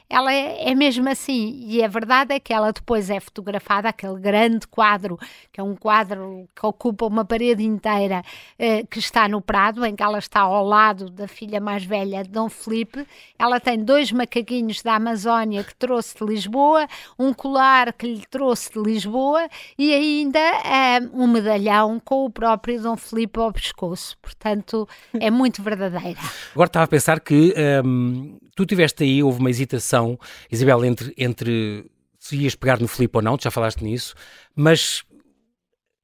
ela 0.10 0.34
é, 0.34 0.74
mesmo 0.74 1.08
assim. 1.10 1.64
E 1.68 1.84
a 1.84 1.88
verdade 1.88 2.34
é 2.34 2.40
que 2.40 2.54
ela 2.54 2.72
depois 2.72 3.10
é 3.10 3.20
fotografada, 3.20 3.90
aquele 3.90 4.20
grande 4.20 4.66
quadro, 4.68 5.20
que 5.52 5.60
é 5.60 5.64
um 5.64 5.76
quadro 5.76 6.48
que 6.56 6.66
ocupa 6.66 7.06
uma 7.06 7.26
parede 7.26 7.64
inteira, 7.64 8.24
uh, 8.60 8.88
que 8.88 9.00
está 9.00 9.28
no 9.28 9.42
Prado, 9.42 9.86
em 9.86 9.96
que 9.96 10.02
ela 10.02 10.18
está 10.18 10.42
ao 10.42 10.66
lado 10.66 11.10
da 11.10 11.28
filha 11.28 11.60
mais 11.60 11.84
velha 11.84 12.24
de 12.24 12.30
Dom 12.30 12.50
Felipe. 12.50 13.06
Ela 13.38 13.60
tem 13.60 13.84
dois 13.84 14.12
macaquinhos 14.12 14.82
da 14.82 14.96
Amazónia 14.96 15.64
que 15.64 15.76
trouxe 15.76 16.18
de 16.18 16.26
Lisboa, 16.26 16.88
um 17.20 17.34
colar 17.34 17.94
que 17.94 18.08
lhe 18.08 18.26
trouxe 18.26 18.72
de 18.72 18.80
Lisboa 18.80 19.48
e 19.78 19.94
ainda 19.94 20.40
uh, 20.40 21.22
um 21.22 21.28
medalhão 21.28 22.00
com 22.04 22.26
o 22.26 22.32
próprio 22.32 22.82
Dom 22.82 22.96
Felipe 22.96 23.40
ao 23.40 23.52
pescoço. 23.52 24.18
Portanto, 24.22 24.88
é 25.20 25.30
muito 25.30 25.62
verdadeira. 25.62 26.20
Agora 26.54 26.68
estava 26.68 26.86
a 26.86 26.88
pensar 26.88 27.20
que 27.20 27.33
que 27.34 27.54
um, 27.84 28.38
tu 28.56 28.66
tiveste 28.66 29.04
aí, 29.04 29.24
houve 29.24 29.40
uma 29.40 29.50
hesitação, 29.50 30.20
Isabel, 30.52 30.86
entre, 30.86 31.14
entre 31.18 31.90
se 32.20 32.38
ias 32.38 32.56
pegar 32.56 32.80
no 32.80 32.88
Filipe 32.88 33.18
ou 33.18 33.24
não, 33.24 33.38
tu 33.38 33.44
já 33.44 33.52
falaste 33.52 33.84
nisso, 33.84 34.14
mas 34.56 35.04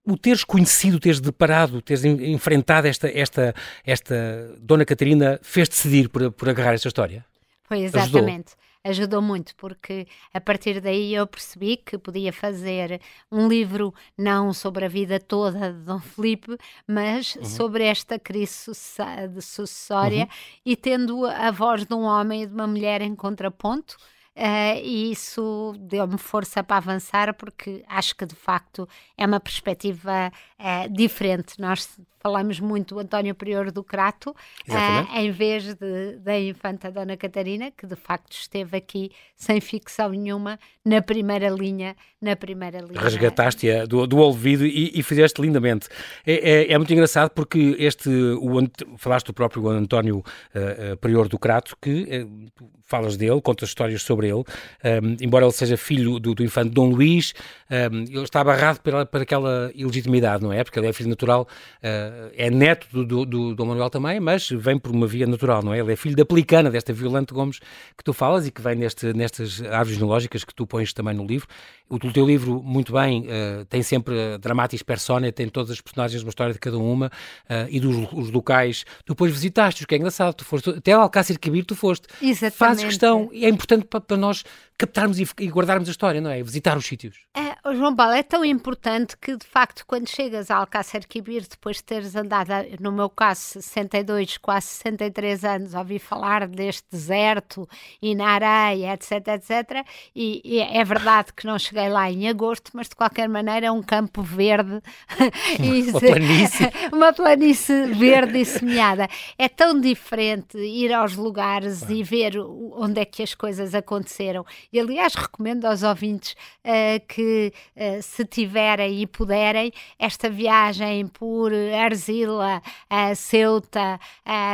o 0.03 0.17
teres 0.17 0.43
conhecido, 0.43 0.99
teres 0.99 1.19
deparado, 1.19 1.81
teres 1.81 2.03
enfrentado 2.03 2.87
esta, 2.87 3.07
esta, 3.07 3.53
esta 3.85 4.55
Dona 4.59 4.85
Catarina 4.85 5.39
fez 5.43 5.69
decidir 5.69 6.09
por, 6.09 6.31
por 6.31 6.49
agarrar 6.49 6.73
esta 6.73 6.87
história? 6.87 7.23
Foi 7.63 7.81
exatamente. 7.81 8.53
Ajudou 8.81 9.21
muito, 9.21 9.53
porque 9.57 10.07
a 10.33 10.39
partir 10.39 10.79
daí 10.79 11.13
eu 11.13 11.27
percebi 11.27 11.75
que 11.75 11.97
podia 11.97 12.31
fazer 12.31 13.01
um 13.29 13.45
livro 13.45 13.93
não 14.17 14.53
sobre 14.53 14.85
a 14.85 14.87
vida 14.87 15.19
toda 15.19 15.73
de 15.73 15.79
Dom 15.79 15.99
Felipe, 15.99 16.57
mas 16.87 17.35
uhum. 17.35 17.43
sobre 17.43 17.83
esta 17.83 18.17
crise 18.17 18.73
sucessória 18.73 20.23
uhum. 20.23 20.29
e 20.65 20.75
tendo 20.77 21.25
a 21.25 21.51
voz 21.51 21.85
de 21.85 21.93
um 21.93 22.03
homem 22.03 22.43
e 22.43 22.47
de 22.47 22.53
uma 22.53 22.67
mulher 22.67 23.01
em 23.01 23.13
contraponto. 23.15 23.97
Uh, 24.33 24.79
e 24.81 25.11
isso 25.11 25.73
deu-me 25.77 26.17
força 26.17 26.63
para 26.63 26.77
avançar 26.77 27.33
porque 27.33 27.83
acho 27.85 28.15
que 28.15 28.25
de 28.25 28.35
facto 28.35 28.87
é 29.17 29.25
uma 29.25 29.41
perspectiva 29.41 30.31
uh, 30.59 30.91
diferente. 30.91 31.59
Nós 31.59 31.99
falamos 32.19 32.59
muito 32.59 32.95
do 32.95 33.01
António 33.01 33.33
Prior 33.33 33.71
do 33.71 33.83
Crato, 33.83 34.31
uh, 34.31 35.17
em 35.17 35.31
vez 35.31 35.73
de, 35.73 36.17
da 36.17 36.39
infanta 36.39 36.91
Dona 36.91 37.15
Catarina, 37.15 37.71
que 37.71 37.87
de 37.87 37.95
facto 37.95 38.33
esteve 38.33 38.77
aqui 38.77 39.11
sem 39.35 39.61
ficção 39.61 40.09
nenhuma, 40.09 40.59
na 40.85 41.01
primeira 41.01 41.49
linha, 41.49 41.95
na 42.21 42.35
primeira 42.35 42.79
linha. 42.79 42.99
Resgataste-a 42.99 43.85
do, 43.85 44.05
do 44.05 44.17
ouvido 44.17 44.65
e, 44.65 44.91
e 44.93 45.01
fizeste 45.01 45.41
lindamente. 45.41 45.87
É, 46.25 46.33
é, 46.33 46.73
é, 46.73 46.77
muito 46.77 46.91
engraçado 46.91 47.29
porque 47.29 47.75
este, 47.79 48.09
o, 48.09 48.49
falaste 48.97 49.27
do 49.27 49.33
próprio 49.33 49.67
António 49.69 50.17
uh, 50.19 50.97
Prior 50.97 51.27
do 51.27 51.39
Crato, 51.39 51.77
que 51.81 52.03
uh, 52.03 52.51
falas 52.83 53.15
dele, 53.15 53.39
contas 53.39 53.69
histórias 53.69 54.01
sobre 54.01 54.27
ele, 54.27 54.43
um, 54.43 55.15
embora 55.21 55.45
ele 55.45 55.53
seja 55.53 55.77
filho 55.77 56.19
do, 56.19 56.33
do 56.33 56.43
infante 56.43 56.71
Dom 56.71 56.89
Luís, 56.89 57.33
um, 57.69 58.03
ele 58.03 58.23
está 58.23 58.43
barrado 58.43 58.81
para, 58.81 59.05
para 59.05 59.21
aquela 59.21 59.71
ilegitimidade, 59.75 60.43
não 60.43 60.48
é? 60.51 60.63
Porque 60.63 60.79
ele 60.79 60.87
é 60.87 60.93
filho 60.93 61.09
natural 61.09 61.47
uh, 61.83 62.31
é 62.35 62.49
neto 62.49 62.87
do, 62.91 63.05
do, 63.05 63.25
do 63.25 63.55
Dom 63.55 63.65
Manuel 63.65 63.89
também, 63.89 64.19
mas 64.19 64.49
vem 64.49 64.77
por 64.77 64.91
uma 64.91 65.07
via 65.07 65.25
natural, 65.25 65.63
não 65.63 65.73
é? 65.73 65.79
Ele 65.79 65.93
é 65.93 65.95
filho 65.95 66.15
da 66.15 66.25
Pelicana, 66.25 66.69
desta 66.69 66.93
Violante 66.93 67.33
Gomes 67.33 67.59
que 67.97 68.03
tu 68.03 68.13
falas 68.13 68.45
e 68.47 68.51
que 68.51 68.61
vem 68.61 68.75
neste, 68.75 69.13
nestas 69.13 69.61
árvores 69.61 69.93
genealógicas 69.93 70.43
que 70.43 70.53
tu 70.53 70.67
pões 70.67 70.93
também 70.93 71.13
no 71.13 71.25
livro. 71.25 71.47
O, 71.89 71.95
o 71.95 72.13
teu 72.13 72.25
livro, 72.25 72.61
muito 72.63 72.93
bem, 72.93 73.21
uh, 73.23 73.65
tem 73.65 73.81
sempre 73.81 74.37
dramatis 74.37 74.83
persona, 74.83 75.31
tem 75.31 75.49
todas 75.49 75.71
as 75.71 75.81
personagens, 75.81 76.21
uma 76.21 76.29
história 76.29 76.53
de 76.53 76.59
cada 76.59 76.77
uma 76.77 77.07
uh, 77.07 77.67
e 77.69 77.79
dos 77.79 78.09
os 78.13 78.31
locais. 78.31 78.83
Tu 79.05 79.13
depois 79.13 79.31
visitaste, 79.31 79.83
o 79.83 79.87
que 79.87 79.95
é 79.95 79.97
engraçado, 79.97 80.33
tu 80.33 80.45
foste, 80.45 80.69
até 80.69 80.93
ao 80.93 81.01
Alcácer 81.01 81.39
Quibir 81.39 81.65
tu 81.65 81.75
foste. 81.75 82.07
Exatamente. 82.21 82.57
Fazes 82.57 82.83
questão, 82.83 83.29
é 83.33 83.49
importante 83.49 83.85
para, 83.85 84.01
para 84.01 84.17
nós 84.17 84.43
captarmos 84.79 85.19
e, 85.19 85.27
e 85.39 85.47
guardarmos 85.49 85.89
a 85.89 85.91
história, 85.91 86.21
não 86.21 86.31
é? 86.31 86.41
Visitar 86.41 86.77
os 86.77 86.85
sítios. 86.85 87.17
É, 87.35 87.49
João 87.75 87.93
Paulo, 87.93 88.13
é 88.13 88.23
tão 88.23 88.45
importante 88.45 89.17
que, 89.17 89.35
de 89.35 89.45
facto, 89.45 89.85
quando 89.85 90.07
chegas 90.07 90.49
a 90.49 90.55
Alcácer 90.55 91.05
Quibir, 91.05 91.45
depois 91.47 91.77
de 91.77 91.83
teres 91.83 92.15
andado, 92.15 92.49
no 92.79 92.89
meu 92.89 93.09
caso, 93.09 93.41
62, 93.61 94.37
quase 94.37 94.67
63 94.67 95.43
anos, 95.43 95.73
ouvi 95.73 95.99
falar 95.99 96.47
deste 96.47 96.85
deserto 96.89 97.67
e 98.01 98.15
na 98.15 98.29
areia, 98.29 98.93
etc, 98.93 99.27
etc, 99.27 99.85
e, 100.15 100.41
e 100.45 100.59
é 100.59 100.83
verdade 100.85 101.33
que 101.33 101.45
não 101.45 101.59
cheguei 101.59 101.89
lá 101.89 102.09
em 102.09 102.29
agosto, 102.29 102.71
mas 102.73 102.87
de 102.87 102.95
qualquer 102.95 103.27
maneira 103.27 103.67
é 103.67 103.71
um 103.71 103.83
campo 103.83 104.23
verde. 104.23 104.81
uma 105.59 105.99
planície. 105.99 106.71
uma 106.93 107.13
planície 107.13 107.85
verde 107.87 108.39
e 108.39 108.45
semeada. 108.45 109.09
É 109.37 109.49
tão 109.49 109.79
diferente 109.79 110.57
ir 110.57 110.93
aos 110.93 111.15
lugares 111.15 111.81
e 111.89 112.01
ver 112.01 112.37
onde 112.37 113.01
é 113.01 113.05
que 113.05 113.21
as 113.21 113.35
coisas 113.35 113.75
aconteceram. 113.75 114.45
E, 114.71 114.79
aliás, 114.79 115.15
recomendo 115.15 115.65
aos 115.65 115.81
ouvintes 115.81 116.33
uh, 116.63 117.05
que, 117.07 117.51
uh, 117.75 118.01
se 118.03 118.23
tiverem 118.23 119.01
e 119.01 119.07
puderem, 119.07 119.71
esta 119.97 120.29
viagem 120.29 121.07
por 121.07 121.51
Arzila, 121.53 122.61
uh, 122.61 123.15
Ceuta, 123.15 123.99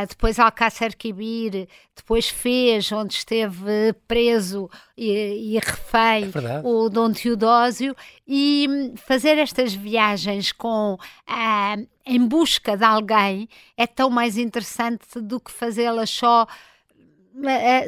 depois 0.08 0.40
Alcácer 0.40 0.96
Quibir, 0.96 1.68
depois 1.96 2.30
Fez, 2.30 2.92
onde 2.92 3.14
esteve 3.14 3.94
preso 4.08 4.70
e, 4.98 5.56
e 5.56 5.60
refém 5.60 6.26
é 6.26 6.62
o 6.64 6.90
Dom 6.90 7.12
Teodósio, 7.12 7.96
e 8.28 8.94
fazer 9.06 9.38
estas 9.38 9.74
viagens 9.74 10.52
com 10.52 10.98
em 12.06 12.26
busca 12.28 12.78
de 12.78 12.84
alguém 12.84 13.50
é 13.76 13.88
tão 13.88 14.10
mais 14.10 14.38
interessante 14.38 15.20
do 15.20 15.40
que 15.40 15.52
fazê-las 15.52 16.10
só 16.10 16.48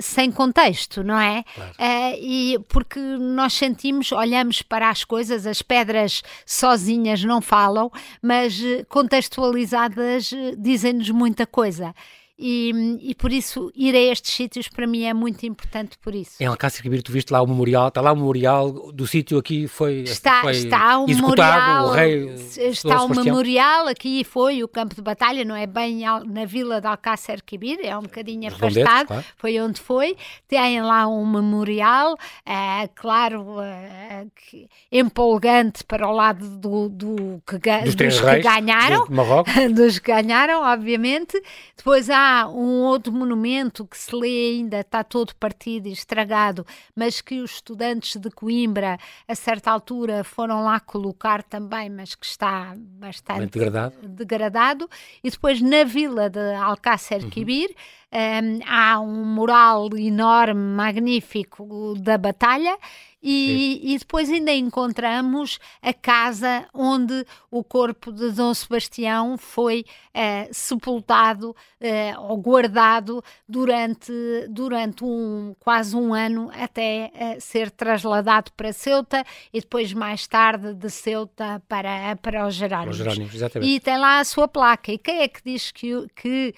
sem 0.02 0.32
contexto, 0.32 1.04
não 1.04 1.20
é? 1.20 1.44
Claro. 1.56 1.72
Uh, 1.72 2.18
e 2.20 2.60
porque 2.68 3.00
nós 3.00 3.54
sentimos, 3.54 4.12
olhamos 4.12 4.62
para 4.62 4.90
as 4.90 5.04
coisas, 5.04 5.46
as 5.48 5.62
pedras 5.62 6.22
sozinhas 6.46 7.24
não 7.24 7.42
falam, 7.42 7.92
mas 8.22 8.62
eh, 8.62 8.84
contextualizadas 8.90 10.32
dizem-nos 10.58 11.10
muita 11.10 11.46
coisa. 11.46 11.94
E, 12.40 13.00
e, 13.02 13.16
por 13.16 13.32
isso 13.32 13.72
ir 13.76 13.96
a 13.96 14.00
estes 14.00 14.34
sítios 14.34 14.68
para 14.68 14.86
mim 14.86 15.06
é 15.06 15.14
muito 15.14 15.46
importante 15.46 15.98
por 15.98 16.14
isso. 16.14 16.36
Em 16.40 16.46
Alcácer 16.46 16.84
Quibir 16.84 17.02
tu 17.02 17.12
viste 17.12 17.32
lá 17.32 17.42
o 17.42 17.48
memorial, 17.48 17.88
está 17.88 18.00
lá 18.00 18.12
o 18.12 18.16
memorial 18.16 18.92
do 18.92 19.08
sítio 19.08 19.40
aqui 19.40 19.68
foi 19.68 20.02
está 20.02 20.42
foi 20.42 20.52
está 20.52 21.00
o 21.00 21.08
memorial, 21.08 21.88
o 21.88 21.92
rei 21.92 22.36
está 22.58 23.04
o 23.04 23.10
memorial 23.10 23.88
aqui 23.88 24.24
foi 24.24 24.64
o 24.64 24.68
campo 24.68 24.94
de 24.94 25.02
batalha 25.02 25.44
não 25.44 25.56
é 25.56 25.66
bem 25.66 26.04
na 26.28 26.46
vila 26.46 26.80
de 26.80 26.86
Alcácer 26.86 27.42
Quibir 27.44 27.80
é 27.84 27.98
um 27.98 28.04
bocadinho 28.04 28.48
afastado 28.48 29.08
claro. 29.08 29.26
foi 29.36 29.60
onde 29.60 29.82
foi. 29.82 30.16
Tem 30.48 30.82
lá 30.82 31.08
um 31.08 31.26
memorial 31.26 32.18
é, 32.46 32.88
claro 32.96 33.62
é, 33.62 34.26
que, 34.36 34.68
empolgante 34.92 35.84
para 35.84 36.08
o 36.08 36.12
lado 36.12 36.48
do, 36.58 36.90
do 36.90 37.42
que, 37.46 37.58
dos, 37.84 37.96
dos 37.96 38.22
que 38.22 38.40
ganharam. 38.40 39.08
dos 39.74 40.00
que 40.00 40.12
ganharam 40.12 40.62
obviamente. 40.62 41.42
Depois 41.76 42.10
há 42.10 42.27
um 42.48 42.82
outro 42.84 43.12
monumento 43.12 43.86
que 43.86 43.98
se 43.98 44.16
lê 44.16 44.52
ainda, 44.52 44.80
está 44.80 45.04
todo 45.04 45.36
partido 45.36 45.88
e 45.88 45.92
estragado, 45.92 46.66
mas 46.96 47.22
que 47.22 47.40
os 47.42 47.52
estudantes 47.52 48.20
de 48.20 48.30
Coimbra, 48.30 48.98
a 49.28 49.36
certa 49.36 49.72
altura, 49.72 50.24
foram 50.24 50.64
lá 50.64 50.80
colocar 50.80 51.44
também, 51.44 51.90
mas 51.90 52.16
que 52.16 52.26
está 52.26 52.74
bastante 52.78 53.52
degradado. 53.52 53.96
degradado. 54.08 54.90
E 55.24 55.30
depois 55.30 55.62
na 55.62 55.84
vila 55.84 56.30
de 56.30 56.56
Alcácer 56.56 57.28
Quibir, 57.30 57.70
uhum 57.70 57.76
um, 58.14 58.60
há 58.66 59.00
um 59.00 59.26
mural 59.26 59.90
enorme, 59.96 60.76
magnífico 60.76 61.96
da 62.00 62.18
batalha 62.18 62.78
e, 63.22 63.94
e, 63.94 63.98
depois 63.98 64.30
ainda 64.30 64.54
encontramos 64.54 65.60
a 65.82 65.92
casa 65.92 66.68
onde 66.72 67.26
o 67.50 67.64
corpo 67.64 68.12
de 68.12 68.32
Dom 68.32 68.54
Sebastião 68.54 69.38
foi 69.40 69.84
uh, 70.14 70.48
sepultado 70.52 71.50
uh, 71.50 72.22
ou 72.30 72.38
guardado 72.38 73.24
durante, 73.50 74.14
durante 74.50 75.04
um, 75.04 75.56
quase 75.60 75.96
um 75.96 76.14
ano 76.14 76.52
até 76.54 77.12
uh, 77.14 77.42
ser 77.42 77.72
trasladado 77.72 78.52
para 78.56 78.72
Ceuta 78.72 79.26
e 79.52 79.60
depois 79.62 79.92
mais 79.94 80.28
tarde 80.28 80.76
de 80.76 80.90
Ceuta 80.90 81.62
para, 81.68 82.16
para 82.22 82.46
os 82.48 82.54
Jerónimos. 82.54 82.92
Os 82.92 82.98
Jerónimos 82.98 83.34
exatamente. 83.34 83.70
E 83.70 83.80
tem 83.80 83.98
lá 83.98 84.20
a 84.20 84.24
sua 84.24 84.48
placa. 84.48 84.92
E 84.92 84.98
quem 84.98 85.22
é 85.22 85.28
que 85.28 85.42
diz 85.44 85.72
que, 85.72 86.08
que 86.16 86.54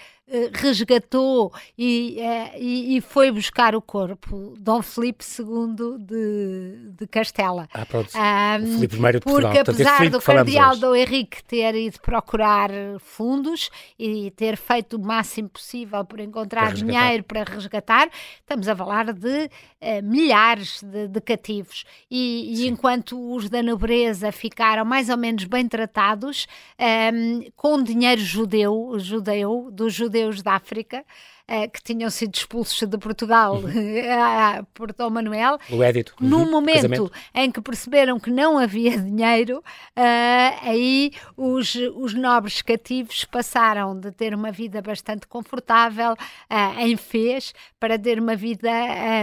resgatou 0.54 1.52
e, 1.78 2.20
e, 2.58 2.98
e, 2.98 3.02
foi 3.02 3.32
buscar 3.32 3.76
o 3.76 3.82
corpo 3.82 4.54
Dom 4.60 4.82
Filipe 4.82 5.26
II 5.26 5.98
de, 5.98 6.92
de 6.98 7.08
Castela. 7.08 7.68
Ah, 7.74 7.86
pronto. 7.86 8.10
Um, 8.16 8.76
Filipe 8.76 8.96
I 8.96 9.12
de 9.14 9.20
Portugal. 9.20 9.52
Porque 9.52 9.58
apesar 9.58 10.10
do 10.10 10.22
cardeal 10.22 10.78
Dom 10.78 10.96
Henrique 10.96 11.44
ter 11.44 11.74
ido 11.76 12.00
procurar 12.00 12.70
fundos 13.00 13.70
e 13.98 14.32
ter 14.32 14.56
feito 14.56 14.98
o 14.98 15.00
máximo 15.00 15.50
possível 15.50 16.06
por 16.06 16.20
encontrar 16.20 16.68
para 16.68 16.76
dinheiro 16.76 17.24
para 17.24 17.44
resgatar, 17.44 18.10
estamos 18.40 18.68
a 18.68 18.76
falar 18.76 19.12
de 19.14 19.46
uh, 19.46 20.04
milhares 20.04 20.84
de, 20.84 21.08
de 21.08 21.22
cativos. 21.22 21.86
E, 22.10 22.64
e, 22.64 22.68
enquanto 22.68 23.36
os 23.36 23.50
da 23.50 23.64
nobreza 23.64 24.32
ficaram 24.32 24.86
mais 24.86 25.10
ou 25.10 25.18
menos 25.18 25.46
bem 25.46 25.68
tratados, 25.68 26.48
um, 26.80 27.50
com 27.56 27.82
dinheiro 27.82 28.22
judeu, 28.22 28.94
judeu, 29.00 29.70
dos 29.72 29.94
judeus 29.94 30.19
da 30.44 30.54
África, 30.54 31.06
uh, 31.50 31.70
que 31.70 31.82
tinham 31.82 32.10
sido 32.10 32.36
expulsos 32.36 32.88
de 32.88 32.98
Portugal 32.98 33.56
uhum. 33.56 34.66
por 34.74 34.94
Dom 34.94 35.10
Manuel. 35.10 35.58
O 35.70 35.84
édito. 35.84 36.14
Uhum. 36.22 36.30
Num 36.30 36.52
momento 36.52 36.76
Casamento. 36.76 37.12
em 37.34 37.52
que 37.52 37.62
perceberam 37.62 38.20
que 38.20 38.30
não 38.30 38.58
havia 38.58 38.98
dinheiro, 39.02 39.58
uh, 39.58 40.60
aí 40.62 41.12
os, 41.36 41.76
os 41.96 42.14
nobres 42.14 42.62
cativos 42.62 43.26
passaram 43.26 44.00
de 44.00 44.12
ter 44.12 44.34
uma 44.34 44.52
vida 44.52 44.82
bastante 44.82 45.28
confortável 45.28 46.14
uh, 46.14 46.80
em 46.80 46.96
Fez 46.96 47.54
para 47.80 47.98
ter 47.98 48.20
uma 48.20 48.36
vida 48.36 48.70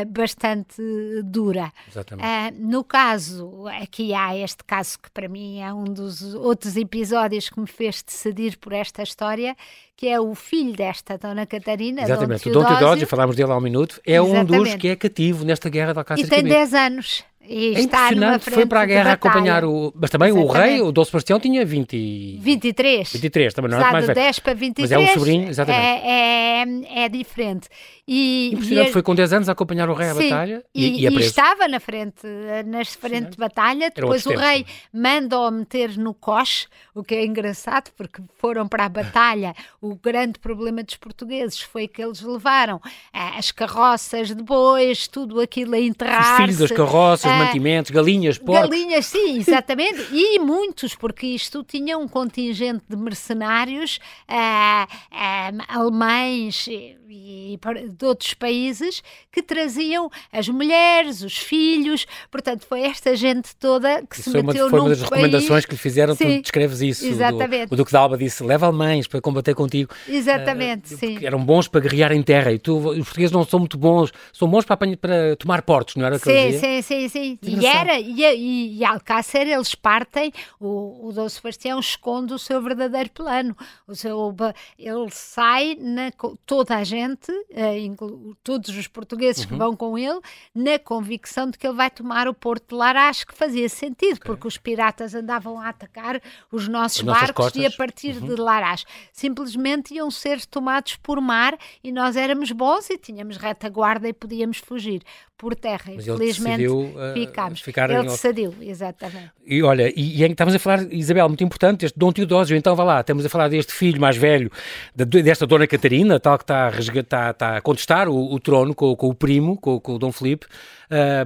bastante 0.09 0.83
dura. 1.25 1.73
Exatamente. 1.89 2.59
no 2.59 2.83
caso, 2.83 3.67
aqui 3.81 4.15
há 4.15 4.37
este 4.37 4.65
caso 4.65 4.99
que 4.99 5.11
para 5.11 5.29
mim 5.29 5.61
é 5.61 5.73
um 5.73 5.85
dos 5.85 6.35
outros 6.35 6.77
episódios 6.77 7.51
que 7.51 7.61
me 7.61 7.67
fez 7.67 8.03
decidir 8.03 8.57
por 8.57 8.73
esta 8.73 9.03
história, 9.03 9.55
que 9.97 10.09
é 10.09 10.21
o 10.21 10.35
filho 10.35 10.75
desta 10.75 11.17
Dona 11.17 11.47
Catarina, 11.47 12.03
Exatamente, 12.17 12.49
o 12.49 12.53
Dom 12.53 12.65
Teodósio, 12.65 13.07
falámos 13.07 13.37
dele 13.37 13.53
há 13.53 13.57
um 13.57 13.61
minuto, 13.61 14.01
é 14.07 14.15
Exatamente. 14.15 14.53
um 14.53 14.63
dos 14.63 14.75
que 14.75 14.89
é 14.89 14.97
cativo 14.97 15.45
nesta 15.45 15.69
guerra 15.69 15.93
de 15.93 15.99
Alcácer 15.99 16.25
E 16.25 16.29
tem 16.29 16.43
10 16.43 16.75
anos. 16.75 17.25
E 17.49 17.75
é 17.75 17.81
impressionante, 17.81 18.51
foi 18.51 18.67
para 18.67 18.81
a 18.83 18.87
guerra 18.87 19.13
acompanhar 19.13 19.65
o. 19.65 19.93
Mas 19.95 20.11
também 20.11 20.29
Exatamente. 20.29 20.51
o 20.51 20.53
rei, 20.53 20.81
o 20.81 20.93
Dom 20.93 21.05
Sebastião, 21.05 21.39
tinha 21.39 21.65
20... 21.65 22.39
23. 22.41 23.13
23, 23.13 23.55
também 23.55 23.71
não 23.71 23.79
é 23.79 23.93
mais 23.93 24.07
velho. 24.07 24.15
10 24.15 24.39
para 24.41 24.55
23. 24.55 24.91
Mas 24.91 25.01
é 25.01 25.11
um 25.11 25.15
sobrinho, 25.15 25.49
exatamente. 25.49 25.85
É, 25.85 26.65
é, 26.65 27.05
é 27.05 27.09
diferente. 27.09 27.69
E, 28.09 28.51
Impressionante, 28.53 28.89
e, 28.89 28.93
foi 28.93 29.03
com 29.03 29.15
10 29.17 29.33
anos 29.33 29.49
a 29.49 29.53
acompanhar 29.53 29.89
o 29.89 29.95
rei 29.95 30.09
à 30.09 30.15
sim, 30.15 30.31
batalha 30.31 30.65
e, 30.73 31.05
e, 31.05 31.09
e, 31.09 31.09
e 31.09 31.21
estava 31.21 31.67
na 31.67 31.81
frente, 31.81 32.25
na 32.65 32.85
frente 32.85 33.31
de 33.31 33.37
batalha. 33.37 33.91
Depois 33.93 34.25
o 34.27 34.31
rei 34.31 34.65
manda-o 34.93 35.51
meter 35.51 35.99
no 35.99 36.15
coche, 36.15 36.69
o 36.95 37.03
que 37.03 37.17
é 37.17 37.25
engraçado, 37.27 37.91
porque 37.97 38.23
foram 38.39 38.69
para 38.69 38.85
a 38.85 38.89
batalha. 38.89 39.55
o 39.81 39.97
grande 39.97 40.39
problema 40.39 40.85
dos 40.85 40.97
portugueses 40.97 41.61
foi 41.61 41.89
que 41.89 42.01
eles 42.01 42.21
levaram 42.21 42.81
eh, 43.13 43.39
as 43.39 43.51
carroças 43.51 44.29
de 44.29 44.43
bois, 44.43 45.09
tudo 45.09 45.41
aquilo 45.41 45.75
a 45.75 45.81
enterrar. 45.81 46.33
Os 46.33 46.37
filhos 46.37 46.59
das 46.59 46.71
carroças, 46.71 47.31
mantimentos, 47.39 47.91
galinhas, 47.91 48.39
porcos. 48.39 48.71
Galinhas, 48.71 49.07
sim, 49.07 49.39
exatamente. 49.41 50.07
e 50.13 50.39
muitos, 50.39 50.95
porque 50.95 51.27
isto 51.27 51.65
tinha 51.65 51.97
um 51.99 52.09
contingente 52.09 52.83
de 52.89 52.97
mercenários 52.97 53.99
uh, 54.29 54.85
uh, 54.85 55.65
alemães 55.69 56.67
e 56.69 57.59
de 57.97 58.05
outros 58.05 58.35
países 58.35 59.03
que 59.31 59.43
traziam 59.43 60.11
as 60.33 60.49
mulheres, 60.49 61.23
os 61.23 61.37
filhos, 61.37 62.07
portanto 62.31 62.67
foi 62.67 62.83
esta 62.83 63.15
gente 63.15 63.55
toda 63.57 64.03
que 64.03 64.21
isso 64.21 64.31
se 64.31 64.43
meteu 64.43 64.65
uma, 64.65 64.71
Foi 64.71 64.81
uma 64.81 64.89
das 64.89 65.03
recomendações 65.03 65.65
que 65.65 65.73
lhe 65.73 65.79
fizeram, 65.79 66.15
sim, 66.15 66.37
tu 66.39 66.43
descreves 66.43 66.81
isso. 66.81 67.07
Exatamente. 67.07 67.69
Do, 67.69 67.75
o 67.75 67.77
Duque 67.77 67.91
de 67.91 67.97
Alba 67.97 68.19
disse, 68.19 68.43
leva 68.43 68.67
alemães 68.67 69.07
para 69.07 69.21
combater 69.21 69.55
contigo. 69.55 69.95
Exatamente, 70.09 70.95
uh, 70.95 70.99
sim. 70.99 71.19
Eram 71.25 71.45
bons 71.45 71.69
para 71.69 71.81
guerrear 71.81 72.13
em 72.13 72.23
terra 72.23 72.53
e 72.53 72.59
tu, 72.59 72.77
os 72.77 73.05
portugueses 73.05 73.33
não 73.33 73.45
são 73.45 73.61
muito 73.61 73.79
bons, 73.79 74.13
são 74.33 74.49
bons 74.49 74.65
para, 74.65 74.77
para 74.97 75.37
tomar 75.37 75.63
portos, 75.63 75.97
não 75.97 76.07
era 76.07 76.19
que 76.19 76.25
Sim, 76.25 76.83
sim, 76.83 76.83
sim, 76.83 77.09
sim. 77.43 77.61
E 77.61 77.67
era, 77.67 77.99
e, 77.99 78.23
e, 78.23 78.79
e 78.79 78.85
Alcácer 78.85 79.47
eles 79.47 79.75
partem, 79.75 80.33
o, 80.61 81.09
o 81.09 81.13
Dom 81.13 81.29
Sebastião 81.29 81.79
esconde 81.81 82.33
o 82.35 82.39
seu 82.39 82.61
verdadeiro 82.63 83.11
plano, 83.11 83.57
o 83.87 83.95
seu, 83.95 84.35
ele 84.79 85.11
sai, 85.11 85.77
na, 85.81 86.13
toda 86.45 86.77
a 86.77 86.85
gente, 86.85 87.31
uh, 87.31 88.37
todos 88.43 88.71
os 88.71 88.87
portugueses 88.87 89.43
uhum. 89.45 89.49
que 89.49 89.55
vão 89.57 89.77
com 89.77 89.99
ele, 89.99 90.21
na 90.55 90.79
convicção 90.79 91.51
de 91.51 91.59
que 91.59 91.67
ele 91.67 91.77
vai 91.77 91.91
tomar 91.91 92.29
o 92.29 92.35
Porto 92.35 92.71
de 92.71 92.75
Larache, 92.75 93.27
que 93.27 93.35
fazia 93.35 93.69
sentido, 93.69 94.17
okay. 94.17 94.27
porque 94.27 94.47
os 94.47 94.57
piratas 94.57 95.15
andavam 95.15 95.61
a 95.61 95.69
atacar 95.69 96.21
os 96.51 96.69
nossos 96.69 97.01
As 97.01 97.05
barcos 97.05 97.55
e 97.57 97.67
a 97.67 97.71
partir 97.71 98.17
uhum. 98.17 98.27
de 98.27 98.41
Larache 98.41 98.85
simplesmente 99.13 99.95
iam 99.95 100.11
ser 100.11 100.45
tomados 100.47 100.97
por 100.97 101.21
mar 101.21 101.57
e 101.83 101.93
nós 101.93 102.17
éramos 102.17 102.53
bons 102.53 102.91
e 102.91 102.99
tínhamos 102.99 103.37
retaguarda 103.37 104.09
e 104.09 104.13
podíamos 104.13 104.59
fugir. 104.59 105.03
Por 105.37 105.55
terra. 105.55 105.93
Mas 105.95 106.07
Infelizmente 106.07 106.63
ele 106.63 106.75
decidiu, 106.75 106.81
uh, 106.81 107.15
ficámos. 107.15 107.63
Ele 107.67 108.03
decidiu, 108.03 108.55
exatamente. 108.61 109.31
E 109.47 109.63
olha, 109.63 109.93
e, 109.95 110.23
e 110.23 110.25
estamos 110.25 110.55
a 110.55 110.59
falar, 110.59 110.93
Isabel, 110.93 111.29
muito 111.29 111.45
importante, 111.45 111.85
este 111.85 111.99
Dom 111.99 112.11
Teodósio, 112.11 112.57
então 112.57 112.75
vá 112.75 112.85
lá, 112.85 113.01
estamos 113.01 113.25
a 113.25 113.29
falar 113.29 113.49
deste 113.49 113.73
filho 113.73 114.01
mais 114.01 114.17
velho, 114.17 114.51
desta 114.95 115.47
Dona 115.47 115.67
Catarina, 115.67 116.19
tal 116.19 116.39
que 116.39 116.45
está 116.45 116.67
a, 116.67 116.71
resgatar, 116.71 117.31
está 117.31 117.57
a 117.57 117.61
contestar 117.61 118.09
o, 118.09 118.33
o 118.33 118.41
trono 118.41 118.75
com, 118.75 118.97
com, 118.97 119.09
o 119.09 119.15
primo, 119.15 119.57
com, 119.59 119.79
com 119.79 119.95
o 119.95 119.99
Dom 119.99 120.11
Filipe, 120.11 120.47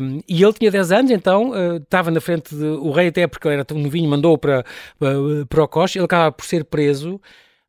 um, 0.01 0.21
e 0.29 0.43
ele 0.43 0.53
tinha 0.55 0.71
10 0.71 0.93
anos, 0.93 1.11
então 1.11 1.51
uh, 1.51 1.77
estava 1.77 2.11
na 2.11 2.21
frente, 2.21 2.55
de, 2.55 2.65
o 2.65 2.91
rei 2.91 3.09
até 3.09 3.27
porque 3.27 3.49
era 3.49 3.65
tão 3.65 3.79
novinho, 3.79 4.11
mandou 4.11 4.37
para, 4.37 4.65
para, 4.99 5.15
para 5.49 5.65
o 5.65 5.69
Coche, 5.69 5.99
ele 5.99 6.05
acaba 6.05 6.33
por 6.33 6.45
ser 6.45 6.65
preso, 6.65 7.21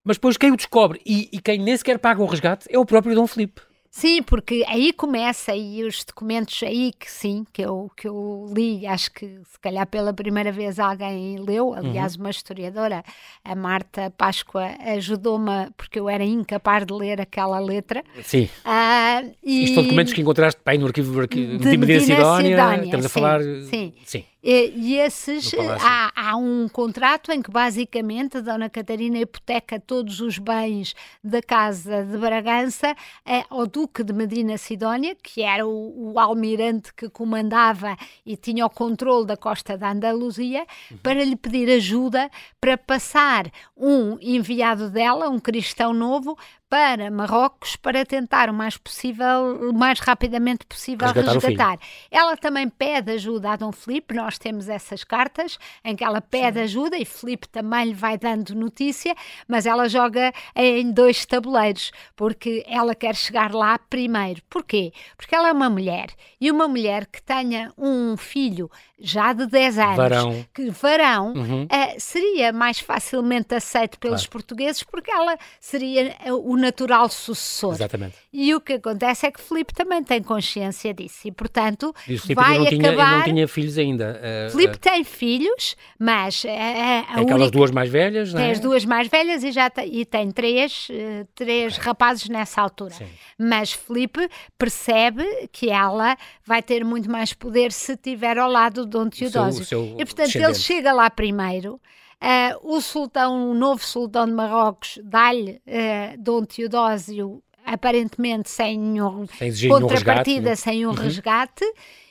mas 0.03 0.17
depois 0.17 0.37
quem 0.37 0.51
o 0.51 0.57
descobre 0.57 0.99
e, 1.05 1.29
e 1.31 1.39
quem 1.39 1.59
nem 1.59 1.77
sequer 1.77 1.99
paga 1.99 2.23
o 2.23 2.25
resgate 2.25 2.65
é 2.69 2.79
o 2.79 2.85
próprio 2.85 3.13
Dom 3.13 3.27
Filipe. 3.27 3.61
Sim, 3.93 4.23
porque 4.23 4.63
aí 4.69 4.93
começa 4.93 5.53
e 5.53 5.83
os 5.83 6.05
documentos 6.05 6.63
aí 6.63 6.93
que 6.97 7.11
sim, 7.11 7.45
que 7.51 7.61
eu, 7.61 7.91
que 7.95 8.07
eu 8.07 8.49
li, 8.55 8.87
acho 8.87 9.11
que 9.11 9.25
se 9.43 9.59
calhar 9.59 9.85
pela 9.85 10.13
primeira 10.13 10.49
vez 10.49 10.79
alguém 10.79 11.37
leu, 11.37 11.73
aliás 11.73 12.15
uhum. 12.15 12.21
uma 12.21 12.29
historiadora, 12.29 13.03
a 13.43 13.53
Marta 13.53 14.09
Páscoa, 14.17 14.65
ajudou-me 14.95 15.69
porque 15.75 15.99
eu 15.99 16.07
era 16.07 16.23
incapaz 16.23 16.85
de 16.85 16.93
ler 16.93 17.19
aquela 17.19 17.59
letra. 17.59 18.01
Sim. 18.23 18.47
Uh, 18.65 19.35
e... 19.43 19.65
Isto 19.65 19.75
são 19.75 19.83
documentos 19.83 20.13
que 20.13 20.21
encontraste 20.21 20.61
bem 20.65 20.77
no 20.77 20.87
arquivo, 20.87 21.19
arquivo 21.19 21.57
de, 21.57 21.77
Medina 21.77 21.99
Sidónia, 21.99 22.57
Sidónia, 22.57 22.85
estamos 22.85 23.05
a 23.05 23.09
falar... 23.09 23.41
Sim. 23.43 23.93
sim. 24.05 24.23
E, 24.43 24.73
e 24.75 24.97
esses, 24.97 25.51
há, 25.81 26.11
há, 26.15 26.35
um 26.35 26.67
contrato 26.67 27.31
em 27.31 27.43
que 27.43 27.51
basicamente 27.51 28.37
a 28.37 28.41
Dona 28.41 28.71
Catarina 28.71 29.19
hipoteca 29.19 29.79
todos 29.79 30.19
os 30.19 30.39
bens 30.39 30.95
da 31.23 31.43
Casa 31.43 32.03
de 32.03 32.17
Bragança 32.17 32.95
é, 33.23 33.43
ao 33.51 33.67
Duque 33.67 34.03
de 34.03 34.11
Medina 34.11 34.57
Sidónia, 34.57 35.15
que 35.15 35.43
era 35.43 35.65
o, 35.67 36.13
o, 36.13 36.19
almirante 36.19 36.91
que 36.91 37.07
comandava 37.07 37.95
e 38.25 38.35
tinha 38.35 38.65
o 38.65 38.69
controle 38.69 39.27
da 39.27 39.37
costa 39.37 39.77
da 39.77 39.91
Andaluzia, 39.91 40.65
uhum. 40.89 40.97
para 40.97 41.23
lhe 41.23 41.35
pedir 41.35 41.69
ajuda 41.69 42.29
para 42.59 42.75
passar 42.77 43.45
um 43.77 44.17
enviado 44.19 44.89
dela, 44.89 45.29
um 45.29 45.39
cristão 45.39 45.93
novo, 45.93 46.35
para 46.71 47.11
Marrocos 47.11 47.75
para 47.75 48.05
tentar 48.05 48.49
o 48.49 48.53
mais 48.53 48.77
possível, 48.77 49.69
o 49.69 49.73
mais 49.73 49.99
rapidamente 49.99 50.65
possível 50.65 51.11
resgatar. 51.11 51.33
resgatar. 51.33 51.79
Ela 52.09 52.37
também 52.37 52.69
pede 52.69 53.11
ajuda 53.11 53.51
a 53.51 53.55
Dom 53.57 53.73
Filipe, 53.73 54.13
nós 54.13 54.37
temos 54.37 54.69
essas 54.69 55.03
cartas 55.03 55.57
em 55.83 55.97
que 55.97 56.03
ela 56.05 56.21
pede 56.21 56.59
Sim. 56.59 56.63
ajuda 56.63 56.97
e 56.97 57.03
Filipe 57.03 57.49
também 57.49 57.87
lhe 57.87 57.93
vai 57.93 58.17
dando 58.17 58.55
notícia, 58.55 59.13
mas 59.49 59.65
ela 59.65 59.89
joga 59.89 60.31
em 60.55 60.89
dois 60.93 61.25
tabuleiros, 61.25 61.91
porque 62.15 62.63
ela 62.65 62.95
quer 62.95 63.17
chegar 63.17 63.53
lá 63.53 63.77
primeiro. 63.77 64.41
Porquê? 64.49 64.93
Porque 65.17 65.35
ela 65.35 65.49
é 65.49 65.51
uma 65.51 65.69
mulher 65.69 66.07
e 66.39 66.49
uma 66.49 66.69
mulher 66.69 67.05
que 67.05 67.21
tenha 67.21 67.73
um 67.77 68.15
filho 68.15 68.71
já 69.01 69.33
de 69.33 69.47
10 69.47 69.79
anos, 69.79 69.97
varão. 69.97 70.45
que 70.53 70.69
varão, 70.69 71.33
uhum. 71.33 71.63
uh, 71.63 71.95
seria 71.97 72.53
mais 72.53 72.79
facilmente 72.79 73.55
aceito 73.55 73.97
pelos 73.99 74.21
claro. 74.21 74.31
portugueses 74.31 74.83
porque 74.83 75.11
ela 75.11 75.37
seria 75.59 76.15
eh, 76.23 76.31
o 76.31 76.55
natural 76.61 77.09
sucessor. 77.09 77.73
Exatamente. 77.73 78.15
E 78.31 78.55
o 78.55 78.61
que 78.61 78.73
acontece 78.73 79.25
é 79.25 79.31
que 79.31 79.41
Filipe 79.41 79.73
também 79.73 80.01
tem 80.03 80.23
consciência 80.23 80.93
disso 80.93 81.27
e, 81.27 81.31
portanto, 81.31 81.93
e 82.07 82.15
vai 82.33 82.59
não 82.59 82.67
acabar... 82.67 82.69
Tinha, 82.69 83.17
não 83.17 83.23
tinha 83.23 83.47
filhos 83.47 83.77
ainda. 83.77 84.21
Uh, 84.21 84.51
Filipe 84.51 84.75
uh... 84.75 84.79
tem 84.79 85.03
filhos, 85.03 85.75
mas... 85.99 86.43
Uh, 86.43 86.47
tem 86.47 87.23
aquelas 87.23 87.31
única... 87.31 87.51
duas 87.51 87.71
mais 87.71 87.89
velhas, 87.89 88.33
não 88.33 88.39
é? 88.39 88.43
Tem 88.43 88.51
as 88.51 88.59
duas 88.59 88.85
mais 88.85 89.07
velhas 89.07 89.43
e, 89.43 89.51
já 89.51 89.69
e 89.85 90.05
tem 90.05 90.31
três, 90.31 90.87
três 91.35 91.75
rapazes 91.77 92.29
nessa 92.29 92.61
altura. 92.61 92.93
Sim. 92.93 93.07
Mas 93.37 93.73
Filipe 93.73 94.29
percebe 94.57 95.25
que 95.51 95.69
ela 95.69 96.15
vai 96.45 96.61
ter 96.61 96.85
muito 96.85 97.09
mais 97.09 97.33
poder 97.33 97.71
se 97.71 97.93
estiver 97.93 98.37
ao 98.37 98.49
lado 98.49 98.85
Dom 98.85 99.09
Teodósio. 99.09 99.65
Seu, 99.65 99.85
seu 99.87 99.95
e 99.99 100.05
portanto 100.05 100.35
ele 100.35 100.55
chega 100.55 100.93
lá 100.93 101.09
primeiro. 101.09 101.81
Uh, 102.21 102.75
o 102.75 102.81
sultão, 102.81 103.49
o 103.49 103.53
novo 103.55 103.83
sultão 103.83 104.27
de 104.27 104.33
Marrocos, 104.33 104.99
dá-lhe 105.03 105.59
uh, 105.65 106.17
Dom 106.19 106.45
Teodósio, 106.45 107.41
aparentemente 107.65 108.49
sem 108.49 108.77
nenhum 108.77 109.25
sem 109.25 109.67
contrapartida, 109.67 110.49
resgate, 110.49 110.61
sem 110.61 110.85
um 110.85 110.89
uhum. 110.89 110.95
resgate, 110.95 111.65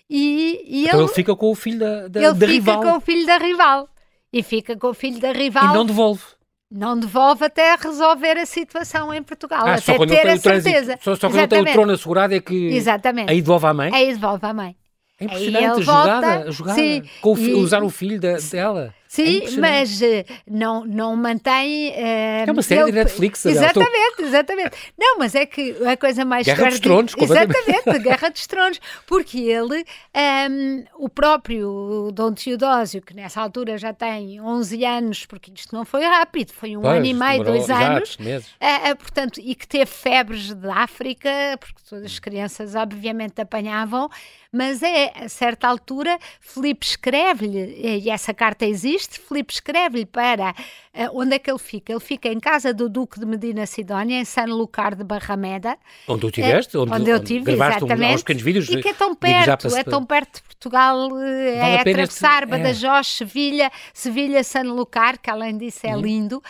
e, 0.09 0.65
e 0.67 0.87
então 0.87 0.99
ele, 0.99 1.09
ele, 1.09 1.15
fica 1.15 1.37
com 1.37 1.51
o 1.51 1.55
filho 1.55 1.79
da, 1.79 2.09
da, 2.09 2.21
ele 2.21 2.33
da 2.33 2.47
fica 2.47 2.53
rival. 2.53 2.83
com 2.83 2.97
o 2.97 3.01
filho 3.01 3.27
da 3.27 3.39
rival. 3.39 3.89
E 4.33 4.43
fica 4.43 4.77
com 4.77 4.89
o 4.89 4.95
filho 4.95 5.21
da 5.21 5.33
rival. 5.33 5.71
E 5.71 5.75
não 5.75 5.87
devolve. 5.87 6.23
Não 6.69 6.99
devolve 6.99 7.45
até 7.45 7.75
resolver 7.77 8.37
a 8.37 8.47
situação 8.47 9.13
em 9.13 9.23
Portugal, 9.23 9.67
ah, 9.67 9.75
até 9.75 9.99
ter 10.07 10.29
a 10.29 10.37
certeza. 10.37 10.99
Só, 11.03 11.17
só 11.17 11.29
quando 11.29 11.39
ele 11.39 11.49
tem 11.49 11.61
o 11.63 11.65
trono 11.65 11.93
assegurado 11.93 12.33
é 12.33 12.41
que 12.41 12.69
Exatamente. 12.69 13.29
aí 13.29 13.41
devolve 13.41 13.67
à 13.67 13.75
mãe? 13.75 13.91
Aí 13.93 14.13
devolve 14.13 14.47
à 14.47 14.55
mãe. 14.55 14.77
É 15.19 15.25
impressionante 15.25 15.81
a 15.81 15.83
jogada, 15.83 16.27
a 16.27 16.51
jogada 16.51 16.81
sim, 16.81 17.03
com 17.21 17.35
o, 17.35 17.39
e, 17.39 17.55
usar 17.55 17.83
o 17.83 17.91
filho 17.91 18.21
da, 18.21 18.37
dela. 18.39 18.95
Sim, 19.11 19.43
é 19.45 19.51
mas 19.59 20.01
uh, 20.01 20.25
não, 20.49 20.87
não 20.87 21.17
mantém. 21.17 21.89
Uh, 21.91 22.47
é 22.47 22.53
uma 22.53 22.63
série 22.63 22.83
ele, 22.83 22.93
de 22.93 22.99
Netflix. 22.99 23.45
Exatamente, 23.45 24.23
exatamente. 24.23 24.77
Não, 24.97 25.19
mas 25.19 25.35
é 25.35 25.45
que 25.45 25.85
a 25.85 25.97
coisa 25.97 26.25
mais. 26.25 26.47
Guerra 26.47 26.69
dos 26.69 26.79
Tronos, 26.79 27.15
Exatamente, 27.19 27.99
Guerra 28.05 28.31
dos 28.31 28.47
Tronos. 28.47 28.81
Porque 29.09 29.41
ele, 29.41 29.81
um, 29.81 29.85
ehm, 30.15 30.85
o 30.97 31.09
próprio 31.09 32.13
Dom 32.13 32.33
Teodósio, 32.33 33.03
que 33.03 33.13
nessa 33.13 33.41
altura 33.41 33.77
já 33.79 33.93
tem 33.93 34.41
11 34.41 34.85
anos, 34.85 35.27
porque 35.27 35.51
isto 35.53 35.75
não 35.75 35.85
foi 35.85 36.05
rápido, 36.05 36.53
foi 36.53 36.77
um 36.77 36.83
pois, 36.83 36.99
ano 36.99 37.07
e 37.07 37.13
meio, 37.13 37.43
dois 37.43 37.69
anos. 37.69 38.15
Uh, 38.15 38.97
portanto, 38.97 39.41
e 39.43 39.57
que 39.57 39.67
teve 39.67 39.87
febres 39.87 40.55
de 40.55 40.69
África, 40.69 41.29
porque 41.59 41.81
todas 41.89 42.05
as 42.05 42.19
crianças 42.21 42.77
obviamente 42.77 43.41
apanhavam, 43.41 44.09
mas 44.53 44.83
é, 44.83 45.13
a 45.15 45.29
certa 45.29 45.69
altura, 45.69 46.19
Filipe 46.41 46.85
escreve-lhe, 46.85 48.01
e 48.03 48.11
essa 48.11 48.35
carta 48.35 48.67
existe, 48.67 49.21
Filipe 49.21 49.53
escreve-lhe 49.53 50.07
para 50.07 50.51
uh, 50.51 51.19
onde 51.21 51.35
é 51.35 51.39
que 51.39 51.49
ele 51.49 51.59
fica? 51.59 51.93
Ele 51.93 52.01
fica 52.01 52.29
em 52.29 52.41
casa 52.41 52.75
do 52.75 52.89
Duque 52.89 53.21
de 53.21 53.27
Medina 53.27 53.65
Sidónia, 53.65 54.19
em 54.21 54.25
San 54.25 54.47
Lucar 54.47 54.97
de 54.97 55.05
Barrameda. 55.05 55.79
Onde 56.09 56.21
tu 56.23 56.31
tiveste? 56.31 56.77
Uh, 56.77 56.83
onde, 56.83 56.93
onde, 56.93 57.11
eu 57.11 57.23
tive, 57.23 57.53
exatamente. 57.53 58.25
Um, 58.33 58.37
vídeos. 58.39 58.69
E 58.69 58.83
que 58.83 58.89
é 58.89 58.95
tão 58.95 59.15
perto, 59.15 59.77
é 59.77 59.85
tão 59.85 60.05
perto 60.05 60.37
de 60.37 60.43
Portugal, 60.43 61.11
vale 61.11 61.51
é 61.51 61.81
atravessar 61.81 62.43
este... 62.43 62.51
Badajoz, 62.51 63.07
é. 63.07 63.19
Sevilha, 63.19 63.73
Sevilha, 63.95 64.43
San 64.43 64.63
Lucar, 64.63 65.17
que 65.19 65.31
além 65.31 65.57
disso 65.57 65.81
é 65.85 65.95
uhum. 65.95 66.03
lindo 66.03 66.43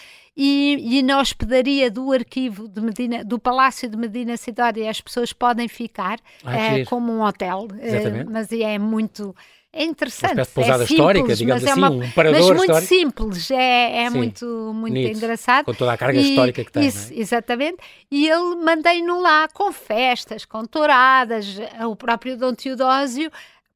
e, 0.43 0.99
e, 0.99 1.03
na 1.03 1.21
hospedaria 1.21 1.91
do 1.91 2.11
arquivo 2.11 2.67
de 2.67 2.81
Medina, 2.81 3.23
do 3.23 3.39
Palácio 3.39 3.91
de 3.91 3.95
Medina 3.95 4.39
Sidónia 4.39 4.91
as 4.91 4.99
pessoas 4.99 5.35
podem 5.35 5.69
ficar 5.69 6.19
ah, 6.43 6.57
é, 6.57 6.85
como 6.87 7.13
um 7.13 7.21
hotel, 7.23 7.69
é, 7.79 8.25
mas 8.25 8.51
é 8.51 8.79
muito 8.79 9.37
é 9.73 9.85
interessante. 9.85 10.33
Uma 10.33 10.43
de 10.43 10.49
pousada 10.49 10.83
é 10.83 10.87
simples, 10.87 10.99
histórica, 10.99 11.37
digamos 11.37 11.63
assim, 11.63 11.73
é 11.73 11.75
uma, 11.75 11.91
um 11.91 12.11
parador 12.11 12.41
Mas 12.41 12.49
muito 12.49 12.61
histórico. 12.63 12.89
simples, 12.89 13.51
é, 13.51 14.05
é 14.05 14.11
muito, 14.11 14.73
muito 14.75 14.97
engraçado. 14.97 15.67
Com 15.67 15.75
toda 15.75 15.93
a 15.93 15.97
carga 15.97 16.19
e, 16.19 16.31
histórica 16.31 16.65
que 16.65 16.73
tem. 16.73 16.87
Isso, 16.87 17.13
é? 17.13 17.19
Exatamente. 17.19 17.77
E 18.11 18.27
ele 18.27 18.57
mantém-no 18.57 19.21
lá 19.21 19.47
com 19.53 19.71
festas, 19.71 20.45
com 20.45 20.65
touradas, 20.65 21.57
o 21.87 21.95
próprio 21.95 22.37
Dom 22.37 22.53
Teodósio 22.53 23.31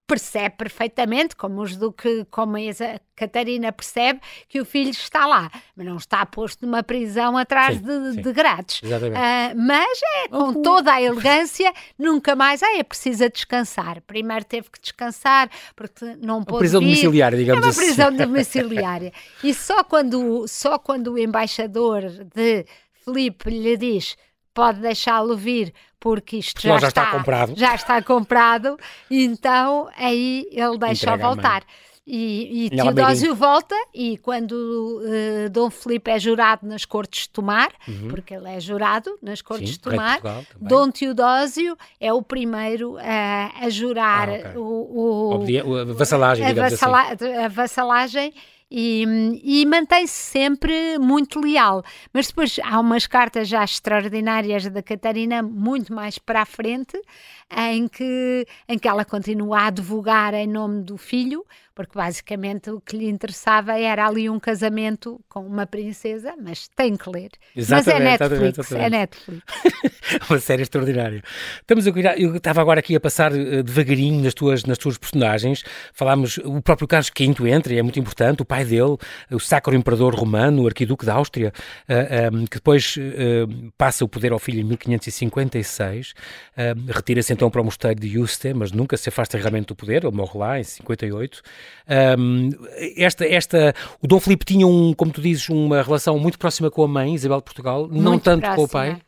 percebe 0.06 0.56
perfeitamente, 0.56 1.34
como, 1.34 1.62
os 1.62 1.76
do 1.76 1.90
que, 1.90 2.26
como 2.30 2.56
a 2.56 3.00
Catarina 3.16 3.72
percebe, 3.72 4.20
que 4.48 4.60
o 4.60 4.64
filho 4.64 4.90
está 4.90 5.26
lá, 5.26 5.50
mas 5.74 5.86
não 5.86 5.96
está 5.96 6.26
posto 6.26 6.66
numa 6.66 6.82
prisão 6.82 7.38
atrás 7.38 7.78
sim, 7.78 7.82
de, 7.82 8.12
sim. 8.12 8.22
de 8.22 8.32
grades. 8.32 8.80
Uh, 8.82 9.56
mas 9.56 10.00
é 10.16 10.28
com 10.28 10.36
uhum. 10.36 10.62
toda 10.62 10.92
a 10.92 11.00
elegância, 11.00 11.72
nunca 11.98 12.36
mais. 12.36 12.62
Ah, 12.62 12.76
é 12.76 12.82
preciso 12.82 13.28
descansar. 13.30 14.02
Primeiro 14.02 14.44
teve 14.44 14.70
que 14.70 14.80
descansar, 14.80 15.48
porque 15.74 16.04
não 16.20 16.44
pôde. 16.44 16.52
Uma 16.52 16.58
prisão 16.58 16.80
vir. 16.80 16.86
domiciliária, 16.86 17.38
digamos 17.38 17.62
é 17.62 17.66
uma 17.66 17.70
assim. 17.70 17.80
prisão 17.80 18.12
domiciliária. 18.14 19.12
e 19.42 19.54
só 19.54 19.82
quando, 19.82 20.46
só 20.46 20.78
quando 20.78 21.12
o 21.12 21.18
embaixador 21.18 22.02
de 22.34 22.66
Filipe 23.04 23.48
lhe 23.48 23.76
diz 23.76 24.16
pode 24.54 24.80
deixá-lo 24.80 25.36
vir 25.36 25.74
porque 26.04 26.36
isto 26.36 26.60
já, 26.60 26.76
já, 26.76 26.88
está, 26.88 27.04
está, 27.04 27.16
comprado. 27.16 27.54
Já 27.56 27.74
está 27.74 28.02
comprado, 28.02 28.78
então 29.10 29.88
aí 29.96 30.46
ele 30.52 30.76
deixa 30.76 31.16
voltar. 31.16 31.62
E, 32.06 32.66
e 32.66 32.70
Teodósio 32.70 33.34
volta 33.34 33.74
e 33.94 34.18
quando 34.18 34.52
uh, 34.52 35.48
Dom 35.48 35.70
Filipe 35.70 36.10
é 36.10 36.18
jurado 36.18 36.66
nas 36.66 36.84
Cortes 36.84 37.22
de 37.22 37.30
Tomar, 37.30 37.70
uhum. 37.88 38.08
porque 38.08 38.34
ele 38.34 38.46
é 38.46 38.60
jurado 38.60 39.18
nas 39.22 39.40
Cortes 39.40 39.70
Sim, 39.70 39.72
de 39.76 39.80
Tomar, 39.80 40.20
Dom 40.60 40.90
Teodósio 40.90 41.74
é 41.98 42.12
o 42.12 42.20
primeiro 42.20 42.96
uh, 42.96 43.00
a 43.62 43.70
jurar 43.70 44.28
ah, 44.28 44.34
okay. 44.34 44.56
o, 44.56 45.64
o, 45.64 45.78
a 45.78 45.84
vassalagem, 45.94 46.44
a, 46.44 46.52
vassala 46.52 47.00
assim. 47.00 47.34
a 47.34 47.48
vassalagem 47.48 48.34
e, 48.76 49.40
e 49.44 49.66
mantém-se 49.66 50.12
sempre 50.12 50.98
muito 50.98 51.38
leal. 51.38 51.84
Mas 52.12 52.26
depois 52.26 52.58
há 52.60 52.80
umas 52.80 53.06
cartas 53.06 53.46
já 53.46 53.62
extraordinárias 53.62 54.68
da 54.68 54.82
Catarina, 54.82 55.42
muito 55.44 55.94
mais 55.94 56.18
para 56.18 56.42
a 56.42 56.44
frente, 56.44 57.00
em 57.50 57.88
que, 57.88 58.46
em 58.68 58.78
que 58.78 58.88
ela 58.88 59.04
continua 59.04 59.61
a 59.61 59.66
advogar 59.66 60.35
em 60.35 60.46
nome 60.46 60.83
do 60.83 60.96
filho, 60.96 61.44
porque 61.74 61.92
basicamente 61.98 62.70
o 62.70 62.80
que 62.80 62.96
lhe 62.96 63.09
interessava 63.09 63.78
era 63.78 64.07
ali 64.07 64.30
um 64.30 64.38
casamento 64.38 65.20
com 65.28 65.44
uma 65.44 65.66
princesa, 65.66 66.35
mas 66.40 66.68
tem 66.68 66.96
que 66.96 67.11
ler. 67.11 67.30
Exatamente, 67.54 68.20
mas 68.20 68.20
é 68.20 68.28
Netflix, 68.28 68.59
exatamente, 68.59 68.87
é 68.87 68.90
Netflix. 68.90 69.42
uma 70.30 70.38
série 70.38 70.62
extraordinária. 70.62 71.22
Estamos 71.61 71.87
a 71.87 71.92
cuidar, 71.92 72.18
eu 72.18 72.37
estava 72.37 72.61
agora 72.61 72.78
aqui 72.78 72.94
a 72.94 73.00
passar 73.00 73.33
uh, 73.33 73.62
devagarinho 73.62 74.22
nas 74.22 74.35
tuas, 74.35 74.64
nas 74.64 74.78
tuas 74.78 74.96
personagens. 74.96 75.64
Falámos, 75.92 76.38
o 76.38 76.62
próprio 76.62 76.87
Carlos 76.87 77.11
V 77.16 77.50
entra 77.50 77.74
e 77.74 77.78
é 77.78 77.83
muito 77.83 77.98
importante, 77.98 78.42
o 78.42 78.44
pai 78.44 78.64
dele, 78.64 78.96
o 79.30 79.40
Sacro 79.40 79.74
Imperador 79.74 80.14
Romano, 80.14 80.62
o 80.62 80.66
Arquiduque 80.66 81.04
da 81.04 81.14
Áustria, 81.14 81.52
eh, 81.88 82.30
um, 82.33 82.44
que 82.46 82.57
depois 82.57 82.96
passa 83.76 84.04
o 84.04 84.09
poder 84.09 84.33
ao 84.33 84.38
filho 84.38 84.61
em 84.61 84.64
1556, 84.64 86.14
retira-se 86.88 87.33
então 87.33 87.43
para 87.50 87.61
o 87.61 87.64
mosteiro 87.64 88.00
de 88.00 88.09
Yuste, 88.09 88.52
mas 88.54 88.72
nunca 88.72 88.96
se 88.96 89.09
afasta 89.09 89.38
realmente 89.38 89.66
do 89.66 89.76
poder, 89.76 90.04
ele 90.04 90.14
morre 90.14 90.38
lá 90.38 90.61
em 90.61 90.64
58. 90.64 91.42
Um, 92.18 92.50
esta, 92.96 93.26
esta, 93.26 93.74
o 94.02 94.07
Dom 94.07 94.20
Filipe 94.20 94.44
tinha, 94.44 94.66
um, 94.66 94.92
como 94.92 95.12
tu 95.12 95.20
dizes, 95.20 95.48
uma 95.48 95.83
relação 95.83 96.18
muito 96.18 96.38
próxima 96.38 96.70
com 96.70 96.83
a 96.83 96.88
mãe, 96.88 97.14
Isabel 97.14 97.38
de 97.38 97.44
Portugal, 97.44 97.88
muito 97.88 98.02
não 98.02 98.18
tanto 98.18 98.40
próxima. 98.40 98.57
com 98.57 98.64
o 98.64 98.68
pai. 98.68 98.98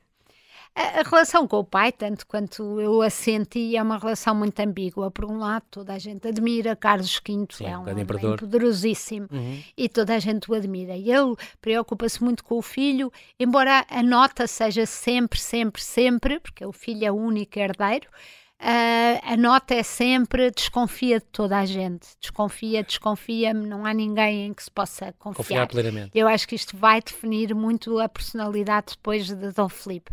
A, 0.76 1.02
relação 1.02 1.48
com 1.48 1.60
o 1.60 1.64
pai, 1.64 1.90
tanto 1.90 2.26
quanto 2.26 2.78
eu 2.78 3.00
a 3.00 3.08
senti, 3.08 3.74
é 3.74 3.82
uma 3.82 3.96
relação 3.96 4.34
muito 4.34 4.60
ambígua. 4.60 5.10
Por 5.10 5.24
um 5.24 5.38
lado, 5.38 5.64
toda 5.70 5.94
a 5.94 5.98
gente 5.98 6.28
admira 6.28 6.76
Carlos 6.76 7.18
V, 7.26 7.46
Sim, 7.50 7.64
é 7.64 7.78
um 7.78 7.88
homem 7.88 8.04
poderosíssimo 8.04 9.26
uhum. 9.32 9.62
e 9.74 9.88
toda 9.88 10.14
a 10.14 10.18
gente 10.18 10.50
o 10.50 10.54
admira. 10.54 10.94
E 10.94 11.10
ele 11.10 11.34
preocupa-se 11.62 12.22
muito 12.22 12.44
com 12.44 12.58
o 12.58 12.62
filho, 12.62 13.10
embora 13.40 13.86
a 13.88 14.02
nota 14.02 14.46
seja 14.46 14.84
sempre, 14.84 15.38
sempre, 15.40 15.80
sempre, 15.80 16.40
porque 16.40 16.64
o 16.66 16.72
filho 16.72 17.06
é 17.06 17.10
o 17.10 17.16
único 17.16 17.58
herdeiro. 17.58 18.08
Uh, 18.60 19.20
a 19.22 19.36
nota 19.36 19.74
é 19.74 19.82
sempre 19.82 20.50
desconfia 20.50 21.20
de 21.20 21.26
toda 21.26 21.58
a 21.58 21.64
gente. 21.64 22.06
Desconfia, 22.20 22.82
desconfia, 22.82 23.54
não 23.54 23.86
há 23.86 23.94
ninguém 23.94 24.46
em 24.46 24.54
que 24.54 24.62
se 24.62 24.70
possa 24.70 25.14
confiar. 25.18 25.36
Confiar 25.36 25.66
plenamente. 25.68 26.10
Eu 26.14 26.28
acho 26.28 26.46
que 26.46 26.54
isto 26.54 26.76
vai 26.76 27.00
definir 27.00 27.54
muito 27.54 27.98
a 27.98 28.08
personalidade 28.08 28.92
depois 28.92 29.26
de 29.26 29.52
Dom 29.52 29.68
Filipe 29.70 30.10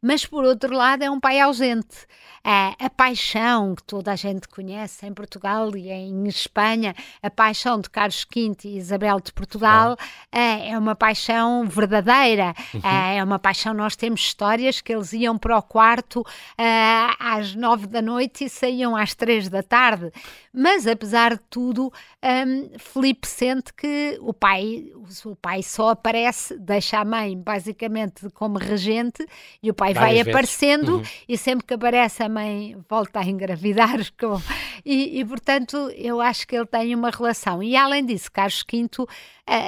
mas 0.00 0.26
por 0.26 0.44
outro 0.44 0.74
lado 0.74 1.02
é 1.02 1.10
um 1.10 1.20
pai 1.20 1.40
ausente. 1.40 2.06
É, 2.48 2.84
a 2.84 2.88
paixão 2.88 3.74
que 3.74 3.82
toda 3.82 4.12
a 4.12 4.14
gente 4.14 4.46
conhece 4.46 5.04
em 5.04 5.12
Portugal 5.12 5.76
e 5.76 5.90
em 5.90 6.28
Espanha, 6.28 6.94
a 7.20 7.28
paixão 7.28 7.80
de 7.80 7.90
Carlos 7.90 8.24
V 8.32 8.56
e 8.62 8.76
Isabel 8.76 9.18
de 9.18 9.32
Portugal 9.32 9.96
é, 10.30 10.70
é, 10.70 10.78
uma 10.78 10.94
paixão 10.94 11.66
verdadeira, 11.66 12.54
uhum. 12.72 12.80
é, 12.84 13.16
é, 13.16 13.24
uma 13.24 13.40
paixão. 13.40 13.74
Nós 13.74 13.96
temos 13.96 14.20
histórias 14.20 14.80
que 14.80 14.94
eles 14.94 15.12
iam 15.12 15.36
para 15.36 15.58
o 15.58 15.62
quarto 15.62 16.24
é, 16.56 17.08
às 17.18 17.56
nove 17.56 17.88
da 17.88 18.00
noite 18.00 18.44
e 18.44 18.48
saíam 18.48 18.94
às 18.94 19.12
três 19.12 19.48
da 19.48 19.62
tarde. 19.62 20.12
Mas 20.52 20.86
apesar 20.86 21.34
de 21.34 21.42
tudo, 21.50 21.92
um, 22.22 22.78
Felipe 22.78 23.26
sente 23.26 23.74
que 23.74 24.18
o 24.22 24.32
pai, 24.32 24.86
o 25.24 25.36
pai 25.36 25.62
só 25.62 25.90
aparece, 25.90 26.56
deixa 26.58 26.98
a 26.98 27.04
mãe 27.04 27.36
basicamente 27.36 28.30
como 28.30 28.56
regente 28.56 29.26
e 29.62 29.68
o 29.68 29.74
pai 29.74 29.85
vai 29.94 30.20
aparecendo 30.20 30.96
uhum. 30.96 31.02
e 31.28 31.36
sempre 31.36 31.66
que 31.66 31.74
aparece 31.74 32.22
a 32.22 32.28
mãe 32.28 32.76
volta 32.88 33.20
a 33.20 33.24
engravidar. 33.24 33.98
Com... 34.18 34.40
E, 34.84 35.20
e, 35.20 35.24
portanto, 35.24 35.76
eu 35.96 36.20
acho 36.20 36.46
que 36.46 36.56
ele 36.56 36.66
tem 36.66 36.94
uma 36.94 37.10
relação. 37.10 37.62
E 37.62 37.76
além 37.76 38.04
disso, 38.04 38.30
Carlos 38.30 38.64
V, 38.70 39.02
uh, 39.02 39.06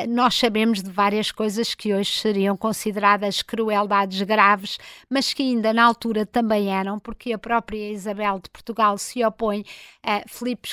nós 0.09 0.35
sabemos 0.35 0.83
de 0.83 0.91
várias 0.91 1.31
coisas 1.33 1.75
que 1.75 1.93
hoje 1.93 2.13
seriam 2.13 2.57
consideradas 2.57 3.43
crueldades 3.43 4.21
graves, 4.23 4.79
mas 5.09 5.33
que 5.33 5.43
ainda 5.43 5.73
na 5.73 5.85
altura 5.85 6.25
também 6.25 6.71
eram, 6.71 6.99
porque 6.99 7.33
a 7.33 7.39
própria 7.39 7.91
Isabel 7.91 8.39
de 8.39 8.51
Portugal 8.51 8.97
se 8.99 9.25
opõe 9.25 9.65
a 10.03 10.23
Filipe. 10.27 10.69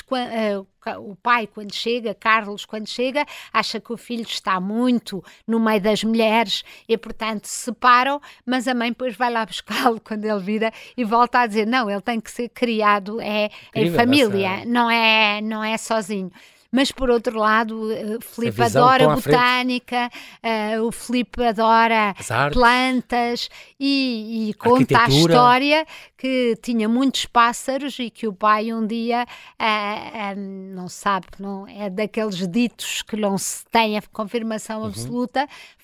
O 1.00 1.16
pai, 1.16 1.46
quando 1.46 1.74
chega, 1.74 2.14
Carlos, 2.14 2.64
quando 2.64 2.88
chega, 2.88 3.26
acha 3.52 3.80
que 3.80 3.92
o 3.92 3.96
filho 3.96 4.22
está 4.22 4.60
muito 4.60 5.22
no 5.46 5.58
meio 5.58 5.80
das 5.80 6.04
mulheres 6.04 6.62
e, 6.88 6.96
portanto, 6.96 7.46
se 7.46 7.64
separam, 7.64 8.20
mas 8.44 8.68
a 8.68 8.74
mãe 8.74 8.90
depois 8.90 9.16
vai 9.16 9.30
lá 9.32 9.44
buscá-lo 9.44 10.00
quando 10.04 10.24
ele 10.24 10.40
vira 10.40 10.72
e 10.96 11.04
volta 11.04 11.40
a 11.40 11.46
dizer: 11.46 11.66
não, 11.66 11.90
ele 11.90 12.00
tem 12.00 12.20
que 12.20 12.30
ser 12.30 12.48
criado 12.48 13.20
é, 13.20 13.50
em 13.74 13.90
família, 13.92 14.64
não 14.64 14.90
é, 14.90 15.40
não 15.40 15.64
é 15.64 15.76
sozinho 15.76 16.30
mas 16.70 16.92
por 16.92 17.10
outro 17.10 17.38
lado, 17.38 17.90
uh, 17.92 18.20
Filipe 18.20 18.62
adora 18.62 19.08
botânica, 19.08 20.10
uh, 20.42 20.82
o 20.82 20.92
Filipe 20.92 21.42
adora 21.42 22.14
plantas 22.52 23.48
e, 23.78 24.48
e 24.50 24.54
conta 24.54 25.04
a 25.04 25.08
história 25.08 25.86
que 26.16 26.56
tinha 26.62 26.88
muitos 26.88 27.26
pássaros 27.26 27.98
e 27.98 28.10
que 28.10 28.26
o 28.26 28.32
pai 28.32 28.72
um 28.72 28.86
dia 28.86 29.26
uh, 29.60 30.40
não 30.74 30.88
sabe, 30.88 31.26
não 31.38 31.66
é 31.68 31.90
daqueles 31.90 32.46
ditos 32.48 33.02
que 33.02 33.16
não 33.16 33.36
se 33.36 33.64
tem 33.66 33.98
a 33.98 34.02
confirmação 34.12 34.82
uhum. 34.82 34.88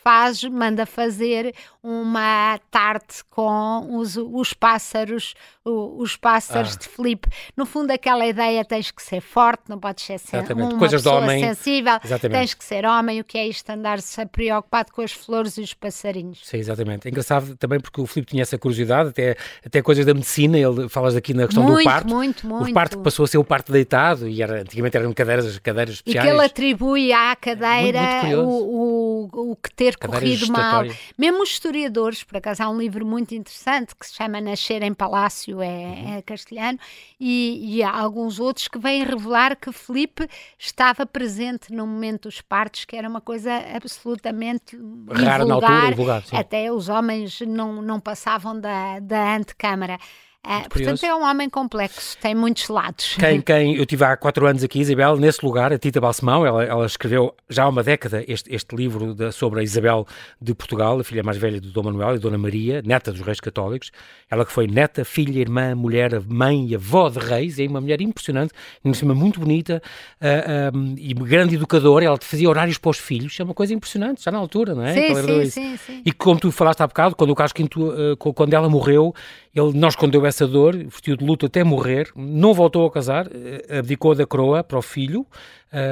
Faz, 0.02 0.42
manda 0.44 0.84
fazer 0.84 1.54
uma 1.82 2.58
tarte 2.70 3.24
com 3.30 3.96
os, 3.96 4.16
os 4.16 4.52
pássaros, 4.52 5.34
os 5.64 6.16
pássaros 6.16 6.74
ah. 6.74 6.78
de 6.78 6.88
Filipe. 6.88 7.28
No 7.56 7.66
fundo, 7.66 7.90
aquela 7.90 8.26
ideia 8.26 8.64
tens 8.64 8.90
que 8.90 9.02
ser 9.02 9.20
forte, 9.20 9.62
não 9.68 9.78
podes 9.78 10.04
ser 10.04 10.14
Exatamente. 10.14 10.72
uma 10.72 10.78
Coisas 10.78 11.02
pessoa 11.02 11.22
homem. 11.22 11.44
sensível, 11.44 11.98
Exatamente. 12.04 12.38
tens 12.38 12.54
que 12.54 12.64
ser 12.64 12.84
homem. 12.84 13.20
O 13.20 13.24
que 13.24 13.38
é 13.38 13.46
isto 13.46 13.68
andar-se 13.70 14.24
preocupado 14.26 14.92
com 14.92 15.02
as 15.02 15.12
flores 15.12 15.56
e 15.56 15.62
os 15.62 15.74
passarinhos? 15.74 16.40
Sim, 16.44 16.58
exatamente. 16.58 17.06
É 17.06 17.10
engraçado 17.10 17.56
também 17.56 17.80
porque 17.80 18.00
o 18.00 18.06
Filipe 18.06 18.30
tinha 18.30 18.42
essa 18.42 18.58
curiosidade, 18.58 19.10
até, 19.10 19.36
até 19.64 19.82
coisas 19.82 20.06
da 20.06 20.14
medicina, 20.14 20.58
ele 20.58 20.88
falas 20.88 21.16
aqui 21.16 21.34
na 21.34 21.46
questão 21.46 21.64
muito, 21.64 21.78
do 21.78 21.84
parto. 21.84 22.08
Muito, 22.08 22.46
muito, 22.46 22.70
O 22.70 22.74
parto 22.74 22.98
passou 22.98 23.24
a 23.24 23.28
ser 23.28 23.38
o 23.38 23.44
parto 23.44 23.72
deitado 23.72 24.28
e 24.28 24.42
era, 24.42 24.60
antigamente 24.60 24.96
eram 24.96 25.12
cadeiras, 25.12 25.58
cadeiras 25.58 25.94
especiais. 25.96 26.24
E 26.24 26.28
que 26.28 26.34
ele 26.34 26.44
atribui 26.44 27.12
à 27.12 27.34
cadeira 27.34 28.00
muito, 28.00 28.36
muito 28.36 28.40
o, 28.40 29.30
o, 29.32 29.50
o 29.52 29.56
que 29.56 29.74
ter 29.74 29.91
corrido 29.98 30.50
mal. 30.50 30.84
Mesmo 31.16 31.42
os 31.42 31.50
historiadores, 31.50 32.22
por 32.22 32.36
acaso 32.36 32.62
há 32.62 32.68
um 32.68 32.78
livro 32.78 33.06
muito 33.06 33.34
interessante 33.34 33.94
que 33.94 34.06
se 34.06 34.14
chama 34.14 34.40
Nascer 34.40 34.82
em 34.82 34.94
Palácio, 34.94 35.60
é, 35.60 35.66
uhum. 35.66 36.14
é 36.16 36.22
castelhano, 36.22 36.78
e, 37.18 37.76
e, 37.76 37.82
há 37.82 37.90
alguns 37.90 38.38
outros 38.40 38.68
que 38.68 38.78
vêm 38.78 39.04
revelar 39.04 39.56
que 39.56 39.72
Felipe 39.72 40.28
estava 40.58 41.06
presente 41.06 41.72
no 41.72 41.86
momento 41.86 42.22
dos 42.22 42.40
partos, 42.40 42.84
que 42.84 42.96
era 42.96 43.08
uma 43.08 43.20
coisa 43.20 43.52
absolutamente 43.74 44.78
rara 45.10 45.44
na 45.44 45.54
altura, 45.54 45.94
vulgar, 45.94 46.24
até 46.32 46.72
os 46.72 46.88
homens 46.88 47.40
não, 47.40 47.80
não 47.82 48.00
passavam 48.00 48.58
da, 48.58 48.98
da 49.00 49.36
antecâmara. 49.36 49.98
É, 50.44 50.68
portanto, 50.68 51.04
é 51.04 51.14
um 51.14 51.22
homem 51.22 51.48
complexo, 51.48 52.16
tem 52.18 52.34
muitos 52.34 52.68
lados. 52.68 53.16
Quem, 53.18 53.40
quem 53.42 53.76
eu 53.76 53.86
tive 53.86 54.04
há 54.04 54.16
quatro 54.16 54.46
anos 54.46 54.64
aqui, 54.64 54.80
Isabel, 54.80 55.16
nesse 55.16 55.44
lugar, 55.44 55.72
a 55.72 55.78
Tita 55.78 56.00
Balsemão, 56.00 56.44
ela, 56.44 56.64
ela 56.64 56.86
escreveu 56.86 57.34
já 57.48 57.64
há 57.64 57.68
uma 57.68 57.82
década 57.82 58.24
este, 58.26 58.52
este 58.52 58.74
livro 58.74 59.14
sobre 59.32 59.60
a 59.60 59.62
Isabel 59.62 60.06
de 60.40 60.52
Portugal, 60.54 60.98
a 60.98 61.04
filha 61.04 61.22
mais 61.22 61.36
velha 61.36 61.60
do 61.60 61.70
Dom 61.70 61.84
Manuel 61.84 62.16
e 62.16 62.18
Dona 62.18 62.38
Maria, 62.38 62.82
neta 62.84 63.12
dos 63.12 63.20
reis 63.20 63.38
católicos. 63.38 63.92
Ela 64.28 64.44
que 64.44 64.50
foi 64.50 64.66
neta, 64.66 65.04
filha, 65.04 65.38
irmã, 65.38 65.74
mulher, 65.74 66.20
mãe 66.26 66.66
e 66.66 66.74
avó 66.74 67.08
de 67.08 67.18
reis, 67.18 67.58
é 67.60 67.66
uma 67.66 67.80
mulher 67.80 68.00
impressionante, 68.00 68.52
cima 68.94 69.14
muito 69.14 69.40
bonita 69.40 69.82
uh, 70.20 70.76
um, 70.76 70.94
e 70.96 71.12
grande 71.14 71.54
educadora. 71.54 72.04
Ela 72.04 72.18
fazia 72.20 72.48
horários 72.48 72.78
para 72.78 72.90
os 72.90 72.98
filhos, 72.98 73.38
é 73.38 73.44
uma 73.44 73.54
coisa 73.54 73.74
impressionante, 73.74 74.24
já 74.24 74.30
na 74.30 74.38
altura, 74.38 74.74
não 74.74 74.84
é? 74.84 74.94
Sim, 74.94 75.14
sim, 75.14 75.50
sim, 75.50 75.76
sim, 75.76 76.02
E 76.04 76.12
como 76.12 76.40
tu 76.40 76.50
falaste 76.50 76.80
há 76.80 76.86
bocado, 76.86 77.14
quando 77.14 77.30
o 77.30 77.34
Carlos 77.34 77.52
V, 77.56 77.64
uh, 77.64 78.16
quando 78.16 78.54
ela 78.54 78.68
morreu, 78.68 79.14
ele 79.54 79.72
não 79.74 79.88
escondeu 79.88 80.24
essa 80.24 80.31
dor, 80.46 80.76
vestiu 80.76 81.16
de 81.16 81.24
luto 81.24 81.46
até 81.46 81.62
morrer, 81.62 82.10
não 82.16 82.54
voltou 82.54 82.86
a 82.86 82.90
casar, 82.90 83.26
eh, 83.32 83.78
abdicou 83.78 84.14
da 84.14 84.26
coroa 84.26 84.64
para 84.64 84.78
o 84.78 84.82
filho 84.82 85.26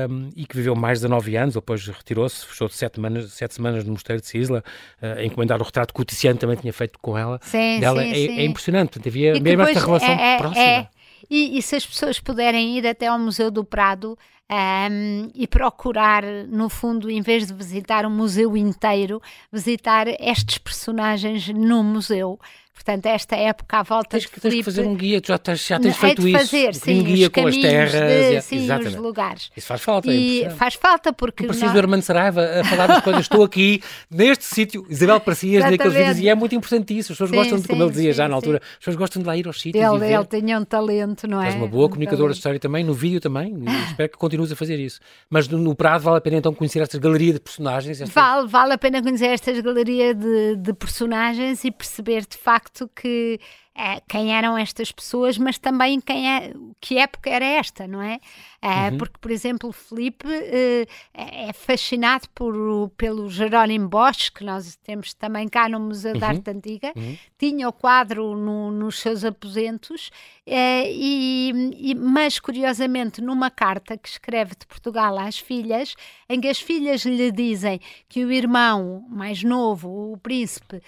um, 0.09 0.29
e 0.37 0.47
que 0.47 0.57
viveu 0.57 0.75
mais 0.75 1.01
de 1.01 1.09
nove 1.09 1.37
anos, 1.37 1.55
depois 1.55 1.87
retirou-se, 1.87 2.47
fechou 2.47 2.69
de 2.69 2.75
sete 2.75 2.97
semanas, 2.97 3.33
sete 3.33 3.55
semanas 3.55 3.85
no 3.85 3.93
mosteiro 3.93 4.21
de 4.21 4.29
Sisla, 4.29 4.63
uh, 5.03 5.19
a 5.19 5.25
encomendar 5.25 5.61
o 5.61 5.65
retrato 5.65 5.95
que 5.95 6.01
o 6.01 6.05
Tiziano 6.05 6.39
também 6.39 6.57
tinha 6.57 6.73
feito 6.73 6.99
com 6.99 7.17
ela. 7.17 7.41
Sim, 7.43 7.81
dela. 7.81 8.03
sim, 8.03 8.11
é, 8.11 8.15
sim. 8.15 8.39
é 8.39 8.45
impressionante, 8.45 8.91
portanto, 8.91 9.09
havia 9.09 9.41
mesmo 9.41 9.63
esta 9.63 9.81
relação 9.81 10.09
é, 10.09 10.35
é, 10.35 10.39
próxima. 10.39 10.65
É. 10.65 10.89
E, 11.29 11.59
e, 11.59 11.63
se 11.63 11.77
as 11.77 11.87
pessoas 11.87 12.19
puderem 12.19 12.77
ir 12.77 12.87
até 12.87 13.07
ao 13.07 13.19
Museu 13.19 13.51
do 13.51 13.65
Prado 13.65 14.19
um, 14.51 15.31
e 15.35 15.47
procurar, 15.47 16.25
no 16.49 16.69
fundo, 16.69 17.09
em 17.09 17.23
vez 17.23 17.47
de 17.47 17.55
visitar 17.55 18.05
o 18.05 18.11
museu 18.11 18.57
inteiro, 18.57 19.23
visitar 19.53 20.09
estes 20.09 20.59
personagens 20.59 21.49
no 21.49 21.85
museu, 21.85 22.39
Portanto, 22.83 23.05
esta 23.07 23.37
época 23.37 23.77
à 23.77 23.83
volta 23.83 24.09
tens, 24.09 24.23
de 24.23 24.29
Filipe... 24.29 24.49
Tens 24.49 24.55
que 24.55 24.63
fazer 24.63 24.87
um 24.87 24.95
guia, 24.95 25.21
tu 25.21 25.29
já 25.29 25.37
tens, 25.37 25.67
já 25.67 25.79
tens 25.79 25.97
feito 25.99 26.27
é 26.27 26.33
fazer, 26.33 26.71
isso. 26.71 26.81
Sim, 26.81 27.01
um 27.01 27.05
guia 27.05 27.29
com 27.29 27.47
as 27.47 27.57
terras. 27.59 27.93
De, 27.93 28.41
sim, 28.41 28.65
exatamente. 28.65 28.97
os 28.97 29.03
lugares. 29.03 29.51
Isso 29.55 29.67
faz 29.67 29.83
falta. 29.83 30.11
E 30.11 30.45
é 30.45 30.51
faz 30.51 30.75
falta 30.77 31.13
porque... 31.13 31.43
Não 31.43 31.49
preciso 31.49 31.67
nós... 31.67 31.75
do 31.75 31.79
Armando 31.79 32.03
Saraiva 32.03 32.43
a 32.43 32.65
falar 32.65 32.87
das 32.87 33.05
coisas. 33.05 33.21
Estou 33.21 33.45
aqui, 33.45 33.83
neste 34.11 34.47
sítio, 34.47 34.87
Isabel 34.89 35.21
Parcias, 35.21 35.63
naqueles 35.63 35.93
vídeos, 35.93 36.19
e 36.21 36.29
é 36.31 36.35
muito 36.35 36.55
importante 36.55 36.97
isso. 36.97 37.13
As 37.13 37.19
pessoas 37.19 37.31
sim, 37.31 37.37
gostam, 37.37 37.59
de, 37.61 37.69
como 37.69 37.83
ele 37.83 37.91
dizia 37.91 38.13
já 38.15 38.27
na 38.27 38.35
altura, 38.35 38.63
as 38.63 38.79
pessoas 38.79 38.97
gostam 38.97 39.21
de 39.21 39.29
lá 39.29 39.37
ir 39.37 39.47
aos 39.47 39.61
sítios 39.61 39.85
ele, 39.85 40.15
Ele 40.15 40.25
tinha 40.25 40.59
um 40.59 40.65
talento, 40.65 41.29
não 41.29 41.43
é? 41.43 41.49
És 41.49 41.57
uma 41.57 41.69
boa 41.69 41.85
um 41.85 41.91
comunicadora 41.91 42.21
talento. 42.21 42.33
de 42.33 42.39
história 42.39 42.59
também, 42.59 42.83
no 42.83 42.95
vídeo 42.95 43.21
também, 43.21 43.63
espero 43.89 44.09
que 44.09 44.17
continues 44.17 44.51
a 44.51 44.57
fazer 44.57 44.79
isso. 44.79 45.01
Mas 45.29 45.47
no, 45.49 45.59
no 45.59 45.75
Prado 45.75 46.03
vale 46.03 46.17
a 46.17 46.21
pena 46.21 46.39
então 46.39 46.55
conhecer 46.55 46.81
estas 46.81 46.99
galerias 46.99 47.35
de 47.35 47.41
personagens? 47.41 48.01
Vale, 48.09 48.49
vale 48.49 48.73
a 48.73 48.79
pena 48.79 49.03
conhecer 49.03 49.27
estas 49.27 49.61
galerias 49.61 50.17
de, 50.17 50.57
de 50.57 50.73
personagens 50.73 51.63
e 51.63 51.71
perceber 51.71 52.23
de 52.23 52.39
facto 52.39 52.70
que 52.89 53.41
uh, 53.77 54.03
quem 54.09 54.35
eram 54.35 54.57
estas 54.57 54.93
pessoas, 54.93 55.39
mas 55.39 55.59
também 55.59 56.01
quem 56.01 56.29
é, 56.29 56.53
que 56.81 56.99
época 56.99 57.31
era 57.31 57.45
esta, 57.45 57.87
não 57.87 58.03
é? 58.03 58.21
Uh, 58.63 58.93
uhum. 58.93 58.99
Porque, 58.99 59.17
por 59.19 59.31
exemplo, 59.31 59.71
o 59.71 59.73
Felipe 59.73 60.27
uh, 60.27 60.87
é 61.15 61.51
fascinado 61.51 62.29
por, 62.35 62.91
pelo 62.95 63.31
Jerónimo 63.31 63.89
Bosch, 63.89 64.31
que 64.31 64.45
nós 64.45 64.77
temos 64.85 65.15
também 65.15 65.49
cá 65.49 65.67
no 65.67 65.81
Museu 65.81 66.13
uhum. 66.13 66.21
da 66.21 66.29
Arte 66.29 66.51
Antiga, 66.51 66.93
uhum. 66.95 67.17
tinha 67.39 67.67
o 67.67 67.73
quadro 67.73 68.37
no, 68.37 68.71
nos 68.71 68.99
seus 68.99 69.25
aposentos, 69.25 70.09
uh, 70.47 70.85
e, 70.87 71.73
e, 71.75 71.95
mas 71.95 72.39
curiosamente, 72.39 73.23
numa 73.23 73.51
carta 73.51 73.97
que 73.97 74.11
escreve 74.11 74.51
de 74.51 74.67
Portugal 74.67 75.19
às 75.19 75.39
filhas, 75.39 75.95
em 76.29 76.39
que 76.39 76.49
as 76.49 76.61
filhas 76.61 77.07
lhe 77.07 77.33
dizem 77.33 77.81
que 78.11 78.27
o 78.27 78.31
irmão 78.31 79.07
mais 79.09 79.43
novo, 79.43 80.13
o 80.13 80.19
príncipe, 80.19 80.83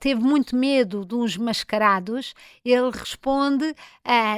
teve 0.00 0.20
muito 0.20 0.56
medo 0.56 1.04
de 1.04 1.14
uns 1.14 1.36
mascarados, 1.36 2.34
ele 2.64 2.90
responde: 2.90 3.74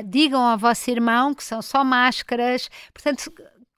digam 0.06 0.40
ao 0.40 0.58
vosso 0.58 0.90
irmão 0.90 1.34
que 1.34 1.42
são 1.42 1.60
só 1.60 1.82
máscaras 1.82 2.68
Portanto, 2.92 3.32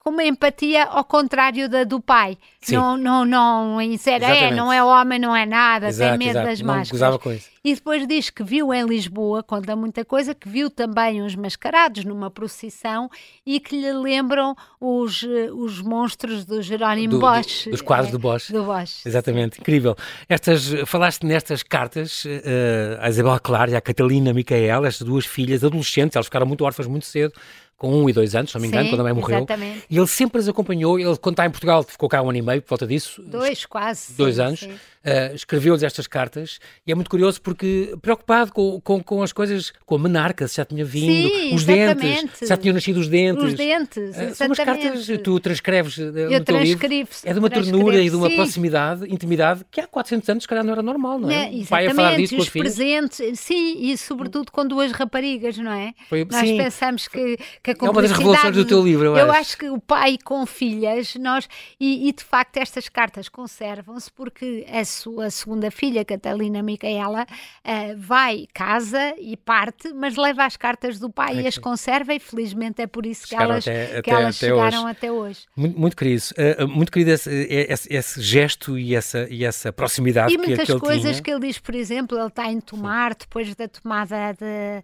com 0.07 0.11
uma 0.11 0.23
empatia 0.23 0.85
ao 0.85 1.03
contrário 1.03 1.69
da 1.69 1.83
do 1.83 2.01
pai. 2.01 2.39
Sim. 2.61 2.77
Não, 2.77 2.97
não, 2.97 3.25
não 3.25 3.83
insere, 3.83 4.25
é, 4.25 4.55
não 4.55 4.73
é 4.73 4.83
homem, 4.83 5.19
não 5.19 5.35
é 5.35 5.45
nada, 5.45 5.89
exato, 5.89 6.11
tem 6.11 6.19
medo 6.19 6.39
exato. 6.39 6.47
das 6.47 6.63
máscaras. 6.63 7.17
Com 7.19 7.33
isso. 7.33 7.49
E 7.65 7.75
depois 7.75 8.07
diz 8.07 8.31
que 8.31 8.45
viu 8.45 8.73
em 8.73 8.87
Lisboa, 8.87 9.43
conta 9.43 9.75
muita 9.75 10.05
coisa, 10.05 10.33
que 10.33 10.49
viu 10.49 10.71
também 10.71 11.21
uns 11.21 11.35
mascarados 11.35 12.05
numa 12.05 12.31
procissão 12.31 13.11
e 13.45 13.59
que 13.59 13.75
lhe 13.81 13.93
lembram 13.93 14.55
os, 14.81 15.25
os 15.53 15.83
monstros 15.83 16.45
do 16.45 16.63
Jerónimo 16.63 17.15
do, 17.15 17.19
Bosch. 17.19 17.65
Do, 17.65 17.73
dos 17.73 17.83
quadros 17.83 18.11
é, 18.11 18.13
do 18.13 18.19
Bosch. 18.21 18.53
Do 18.53 18.63
Bosch. 18.63 19.05
Exatamente, 19.05 19.61
incrível. 19.61 19.97
Estas, 20.29 20.69
falaste 20.87 21.27
nestas 21.27 21.65
cartas, 21.65 22.25
uh, 22.25 23.01
a 23.01 23.09
Isabel 23.09 23.41
Clara 23.41 23.73
e 23.73 23.75
a 23.75 23.81
Catalina 23.81 24.33
Micaela, 24.33 24.87
estas 24.87 25.05
duas 25.05 25.27
filhas 25.27 25.65
adolescentes, 25.65 26.15
elas 26.15 26.27
ficaram 26.27 26.47
muito 26.47 26.65
órfãs 26.65 26.87
muito 26.87 27.07
cedo, 27.07 27.33
com 27.77 28.03
um 28.03 28.09
e 28.09 28.13
dois 28.13 28.35
anos, 28.35 28.51
se 28.51 28.57
não 28.57 28.63
me 28.63 28.69
engano, 28.69 28.85
Sim, 28.85 28.91
quando 28.91 29.01
a 29.01 29.05
mãe 29.05 29.13
morreu. 29.13 29.39
Exatamente. 29.39 29.85
E 29.91 29.97
ele 29.99 30.07
sempre 30.07 30.41
as 30.41 30.49
acompanhou. 30.49 30.99
Ele, 30.99 31.17
quando 31.19 31.35
está 31.35 31.47
em 31.47 31.51
Portugal, 31.51 31.83
ficou 31.83 32.09
cá 32.09 32.23
um 32.23 32.31
ano 32.31 32.39
e 32.39 32.43
meio 32.43 32.63
por 32.63 32.71
volta 32.71 32.87
disso. 32.87 33.23
Dois, 33.23 33.67
quase. 33.67 34.15
Dois 34.15 34.37
sim, 34.37 34.43
anos. 34.43 34.61
Sim. 34.61 34.75
Uh, 35.07 35.35
escreveu-lhes 35.37 35.85
estas 35.85 36.09
cartas 36.09 36.59
e 36.85 36.91
é 36.91 36.95
muito 36.95 37.09
curioso 37.09 37.41
porque 37.41 37.97
preocupado 38.03 38.53
com, 38.53 38.81
com, 38.81 39.01
com 39.01 39.23
as 39.23 39.33
coisas, 39.33 39.73
com 39.85 39.95
a 39.95 39.99
menarca, 40.01 40.49
se 40.49 40.57
já 40.57 40.65
tinha 40.65 40.85
vindo, 40.85 41.29
sim, 41.29 41.55
os 41.55 41.63
exatamente. 41.63 42.01
dentes, 42.01 42.39
se 42.41 42.47
já 42.47 42.57
tinham 42.57 42.75
nascido 42.75 42.97
os 42.97 43.09
dentes. 43.09 43.45
Os 43.45 43.55
dentes, 43.55 44.17
uh, 44.17 44.35
São 44.35 44.49
umas 44.49 44.59
cartas 44.59 45.07
que 45.07 45.19
tu 45.19 45.39
transcreves 45.39 45.97
uh, 45.99 46.03
Eu 46.03 46.41
no 46.41 46.45
teu 46.45 46.59
livro. 46.59 46.87
É 47.25 47.33
de 47.33 47.39
uma 47.39 47.49
ternura 47.49 48.03
e 48.03 48.11
de 48.11 48.17
uma 48.17 48.29
proximidade, 48.29 49.05
intimidade, 49.13 49.65
que 49.71 49.81
há 49.81 49.87
400 49.87 50.29
anos, 50.29 50.43
se 50.43 50.49
calhar, 50.49 50.65
não 50.65 50.73
era 50.73 50.83
normal, 50.83 51.21
não 51.21 51.31
é? 51.31 51.51
Não, 51.51 51.59
exatamente, 51.59 51.91
a 51.91 51.95
falar 51.95 52.17
disso 52.17 52.37
os 52.37 52.49
presentes, 52.49 53.39
sim, 53.39 53.77
e 53.79 53.97
sobretudo 53.97 54.51
com 54.51 54.67
duas 54.67 54.91
raparigas, 54.91 55.57
não 55.59 55.73
é? 55.73 55.95
Foi, 56.09 56.25
Nós 56.25 56.49
sim, 56.49 56.57
pensamos 56.57 57.07
que, 57.07 57.37
que 57.63 57.71
a 57.71 57.75
É 57.81 57.91
uma 57.91 58.03
das 58.03 58.11
revelações 58.11 58.57
do 58.57 58.65
teu 58.65 58.83
livro, 58.85 59.05
eu, 59.05 59.17
eu 59.17 59.31
acho. 59.31 59.41
acho 59.41 59.59
que 59.59 59.69
o 59.71 59.81
pai 59.81 60.19
com 60.23 60.45
filhas, 60.47 61.15
nós, 61.15 61.49
e, 61.79 62.09
e 62.09 62.13
de 62.13 62.25
facto 62.25 62.57
estas 62.57 62.89
cartas 62.89 63.29
conservam-se 63.29 64.11
porque 64.11 64.67
a 64.69 64.85
sua 64.97 65.31
segunda 65.31 65.71
filha, 65.71 66.05
Catalina 66.05 66.63
Micaela, 66.63 67.23
uh, 67.25 67.97
vai, 67.97 68.47
casa 68.53 69.15
e 69.19 69.37
parte, 69.37 69.93
mas 69.93 70.17
leva 70.17 70.45
as 70.45 70.57
cartas 70.57 70.99
do 70.99 71.11
pai 71.11 71.39
é 71.39 71.43
e 71.43 71.47
as 71.47 71.59
conserva 71.59 72.15
e 72.15 72.19
felizmente 72.19 72.83
é 72.83 72.87
por 72.87 73.07
isso 73.07 73.27
que 73.27 73.35
elas, 73.35 73.67
até, 73.67 74.03
que 74.03 74.11
até, 74.11 74.23
elas 74.23 74.37
até 74.37 74.47
chegaram 74.47 74.83
hoje. 74.83 74.91
até 74.91 75.13
hoje. 75.13 75.41
Muito, 75.57 75.79
muito 75.79 75.97
querido, 75.97 76.23
uh, 76.39 76.69
muito 76.69 76.93
querido 76.93 77.11
esse, 77.13 77.31
esse, 77.31 77.95
esse, 77.95 78.21
gesto 78.21 78.79
e 78.79 78.95
essa, 78.95 79.27
e 79.31 79.45
essa 79.45 79.73
proximidade 79.73 80.33
e 80.33 80.39
que, 80.39 80.47
muitas 80.47 80.67
que 80.67 80.73
ele 80.73 80.81
coisas 80.81 81.13
tinha. 81.13 81.23
que 81.23 81.31
ele 81.31 81.41
diz, 81.47 81.59
por 81.59 81.75
exemplo, 81.75 82.19
ele 82.19 82.27
está 82.29 82.51
em 82.51 82.61
Tomar, 82.61 83.15
depois 83.15 83.55
da 83.55 83.69
tomada 83.69 84.33
de, 84.33 84.83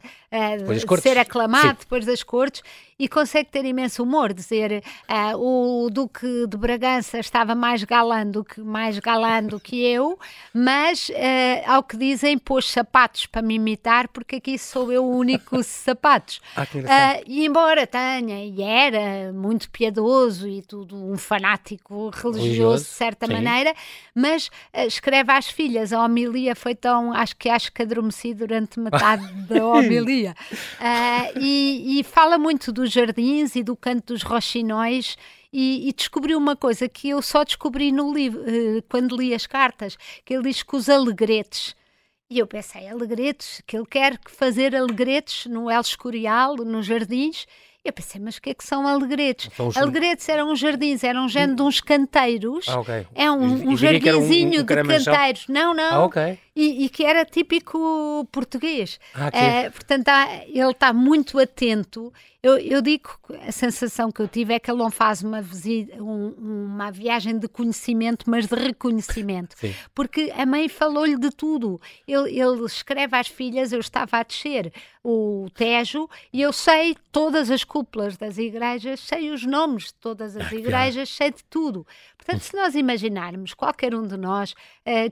de 0.74 1.00
ser 1.02 1.18
aclamado, 1.18 1.68
Sim. 1.68 1.76
depois 1.80 2.06
das 2.06 2.22
cortes, 2.22 2.62
e 3.02 3.08
consegue 3.08 3.50
ter 3.50 3.64
imenso 3.64 4.02
humor, 4.02 4.32
dizer 4.32 4.82
uh, 5.08 5.36
o 5.36 5.90
Duque 5.90 6.46
de 6.46 6.56
Bragança 6.56 7.18
estava 7.18 7.54
mais 7.54 7.82
galã 7.82 8.24
do 8.24 8.44
que, 8.44 8.60
mais 8.60 8.98
galã 8.98 9.42
do 9.42 9.58
que 9.58 9.84
eu, 9.84 10.01
mas 10.52 11.08
uh, 11.08 11.12
ao 11.66 11.82
que 11.82 11.96
dizem 11.96 12.36
pôs 12.36 12.68
sapatos 12.68 13.26
para 13.26 13.42
me 13.42 13.54
imitar, 13.54 14.08
porque 14.08 14.36
aqui 14.36 14.58
sou 14.58 14.92
eu 14.92 15.04
o 15.04 15.16
único 15.16 15.62
sapatos. 15.62 16.40
Ah, 16.84 17.16
uh, 17.18 17.24
e 17.26 17.46
embora 17.46 17.86
tenha 17.86 18.44
e 18.44 18.62
era 18.62 19.32
muito 19.32 19.70
piedoso 19.70 20.46
e 20.46 20.62
tudo 20.62 20.96
um 20.96 21.16
fanático 21.16 22.10
religioso, 22.10 22.38
religioso 22.38 22.84
de 22.84 22.90
certa 22.90 23.26
sim. 23.26 23.32
maneira, 23.32 23.74
mas 24.14 24.50
escreve 24.86 25.32
às 25.32 25.48
filhas, 25.48 25.92
a 25.92 26.04
homilia 26.04 26.54
foi 26.54 26.74
tão, 26.74 27.12
acho 27.12 27.36
que 27.36 27.48
acho 27.48 27.72
que 27.72 27.82
adormeci 27.82 28.34
durante 28.34 28.78
metade 28.78 29.26
da 29.48 29.66
homilia. 29.66 30.34
e, 31.40 32.00
e 32.00 32.04
fala 32.04 32.38
muito 32.38 32.70
do 32.70 32.82
dos 32.82 32.90
jardins 32.90 33.54
e 33.54 33.62
do 33.62 33.76
canto 33.76 34.12
dos 34.12 34.22
roxinóis 34.22 35.16
e, 35.52 35.88
e 35.88 35.92
descobriu 35.92 36.38
uma 36.38 36.56
coisa 36.56 36.88
que 36.88 37.10
eu 37.10 37.20
só 37.20 37.44
descobri 37.44 37.92
no 37.92 38.12
livro, 38.12 38.42
eh, 38.46 38.82
quando 38.88 39.16
li 39.16 39.34
as 39.34 39.46
cartas, 39.46 39.96
que 40.24 40.32
ele 40.32 40.44
diz 40.44 40.62
que 40.62 40.74
os 40.74 40.88
alegretes, 40.88 41.76
e 42.30 42.38
eu 42.38 42.46
pensei, 42.46 42.88
alegretes, 42.88 43.62
que 43.66 43.76
ele 43.76 43.86
quer 43.86 44.18
fazer 44.26 44.74
alegretes 44.74 45.46
no 45.46 45.70
El 45.70 45.82
Escorial, 45.82 46.56
nos 46.56 46.86
jardins, 46.86 47.46
eu 47.84 47.92
pensei, 47.92 48.20
mas 48.20 48.36
o 48.36 48.42
que 48.42 48.50
é 48.50 48.54
que 48.54 48.64
são 48.64 48.86
alegretes? 48.86 49.50
São 49.56 49.70
Alegretes 49.74 50.28
eram 50.28 50.52
uns 50.52 50.60
jardins, 50.60 51.02
eram 51.02 51.24
um 51.24 51.28
género 51.28 51.56
de 51.56 51.62
uns 51.62 51.80
canteiros. 51.80 52.68
Ah, 52.68 52.78
okay. 52.78 53.06
É 53.12 53.28
um, 53.28 53.70
um 53.70 53.76
jardinzinho 53.76 54.60
um, 54.60 54.62
um 54.62 54.64
de 54.64 54.74
canteiros. 54.86 55.48
Não, 55.48 55.74
não. 55.74 55.94
Ah, 55.94 56.04
okay. 56.04 56.38
e, 56.54 56.84
e, 56.84 56.88
que 56.88 57.04
era 57.04 57.24
típico 57.24 58.24
português. 58.30 59.00
Ah, 59.12 59.28
uh, 59.28 59.72
portanto, 59.72 60.08
há, 60.08 60.28
ele 60.46 60.70
está 60.70 60.92
muito 60.92 61.40
atento. 61.40 62.12
Eu, 62.42 62.58
eu, 62.58 62.82
digo 62.82 63.08
a 63.46 63.52
sensação 63.52 64.10
que 64.10 64.20
eu 64.20 64.26
tive 64.26 64.52
é 64.52 64.58
que 64.58 64.68
ele 64.68 64.78
não 64.78 64.90
faz 64.90 65.22
uma, 65.22 65.40
visita, 65.40 66.02
um, 66.02 66.30
uma 66.30 66.90
viagem 66.90 67.38
de 67.38 67.46
conhecimento, 67.46 68.28
mas 68.28 68.48
de 68.48 68.56
reconhecimento. 68.56 69.54
Sim. 69.56 69.72
Porque 69.94 70.32
a 70.36 70.44
mãe 70.44 70.68
falou-lhe 70.68 71.16
de 71.16 71.30
tudo. 71.30 71.80
Ele, 72.04 72.40
ele 72.40 72.64
escreve 72.64 73.16
às 73.16 73.28
filhas: 73.28 73.72
Eu 73.72 73.78
estava 73.78 74.16
a 74.16 74.22
descer 74.24 74.72
o 75.04 75.46
Tejo 75.54 76.08
e 76.32 76.42
eu 76.42 76.52
sei 76.52 76.96
todas 77.12 77.48
as 77.48 77.62
cúpulas 77.62 78.16
das 78.16 78.38
igrejas, 78.38 78.98
sei 78.98 79.30
os 79.30 79.44
nomes 79.44 79.86
de 79.86 79.94
todas 79.94 80.36
as 80.36 80.52
ah, 80.52 80.54
igrejas, 80.54 81.10
sei 81.10 81.30
de 81.30 81.44
tudo. 81.44 81.86
Portanto, 82.16 82.42
se 82.42 82.56
nós 82.56 82.74
imaginarmos 82.74 83.54
qualquer 83.54 83.94
um 83.94 84.06
de 84.06 84.16
nós 84.16 84.54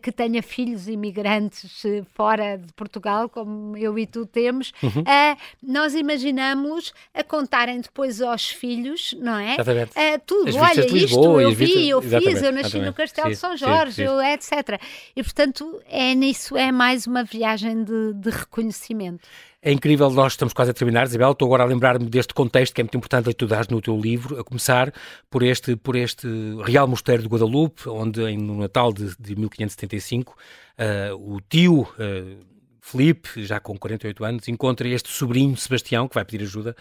que 0.02 0.10
tenha 0.10 0.42
filhos 0.42 0.88
imigrantes 0.88 1.84
uh, 1.84 2.04
fora 2.14 2.58
de 2.58 2.72
Portugal, 2.72 3.28
como 3.28 3.76
eu 3.76 3.98
e 3.98 4.06
tu 4.06 4.26
temos, 4.26 4.72
uhum. 4.82 5.02
uh, 5.02 5.36
nós 5.62 5.94
imaginamos 5.94 6.92
a 7.14 7.22
contarem 7.22 7.80
depois 7.80 8.20
aos 8.20 8.48
filhos, 8.48 9.14
não 9.20 9.38
é? 9.38 9.54
Exatamente. 9.54 9.92
tudo, 10.26 10.56
olha, 10.56 10.86
isto 10.86 11.40
eu 11.40 11.52
vi, 11.52 11.88
eu 11.88 12.02
fiz, 12.02 12.42
eu 12.42 12.52
nasci 12.52 12.78
no 12.78 12.92
Castelo 12.92 13.28
sim, 13.28 13.34
de 13.34 13.38
São 13.38 13.56
Jorge, 13.56 13.92
sim, 13.92 14.02
sim. 14.02 14.08
Eu, 14.08 14.20
etc. 14.20 14.80
E, 15.14 15.22
portanto, 15.22 15.80
é 15.86 16.14
nisso, 16.14 16.56
é 16.56 16.72
mais 16.72 17.06
uma 17.06 17.22
viagem 17.22 17.84
de, 17.84 18.14
de 18.14 18.30
reconhecimento. 18.30 19.26
É 19.62 19.70
incrível, 19.70 20.08
nós 20.08 20.32
estamos 20.32 20.54
quase 20.54 20.70
a 20.70 20.74
terminar, 20.74 21.06
Isabel. 21.06 21.32
Estou 21.32 21.44
agora 21.44 21.64
a 21.64 21.66
lembrar-me 21.66 22.08
deste 22.08 22.32
contexto 22.32 22.74
que 22.74 22.80
é 22.80 22.84
muito 22.84 22.96
importante 22.96 23.26
que 23.28 23.34
tu 23.34 23.46
dás 23.46 23.68
no 23.68 23.82
teu 23.82 23.94
livro, 24.00 24.40
a 24.40 24.44
começar 24.44 24.90
por 25.28 25.42
este, 25.42 25.76
por 25.76 25.96
este 25.96 26.26
Real 26.64 26.88
Mosteiro 26.88 27.22
de 27.22 27.28
Guadalupe, 27.28 27.86
onde 27.86 28.36
no 28.38 28.56
Natal 28.56 28.90
de, 28.90 29.14
de 29.18 29.36
1575 29.36 30.34
uh, 30.34 31.34
o 31.34 31.40
tio. 31.42 31.82
Uh, 31.82 32.49
Felipe, 32.90 33.44
já 33.44 33.60
com 33.60 33.78
48 33.78 34.24
anos, 34.24 34.48
encontra 34.48 34.88
este 34.88 35.08
sobrinho, 35.08 35.56
Sebastião, 35.56 36.08
que 36.08 36.14
vai 36.14 36.24
pedir 36.24 36.44
ajuda. 36.44 36.74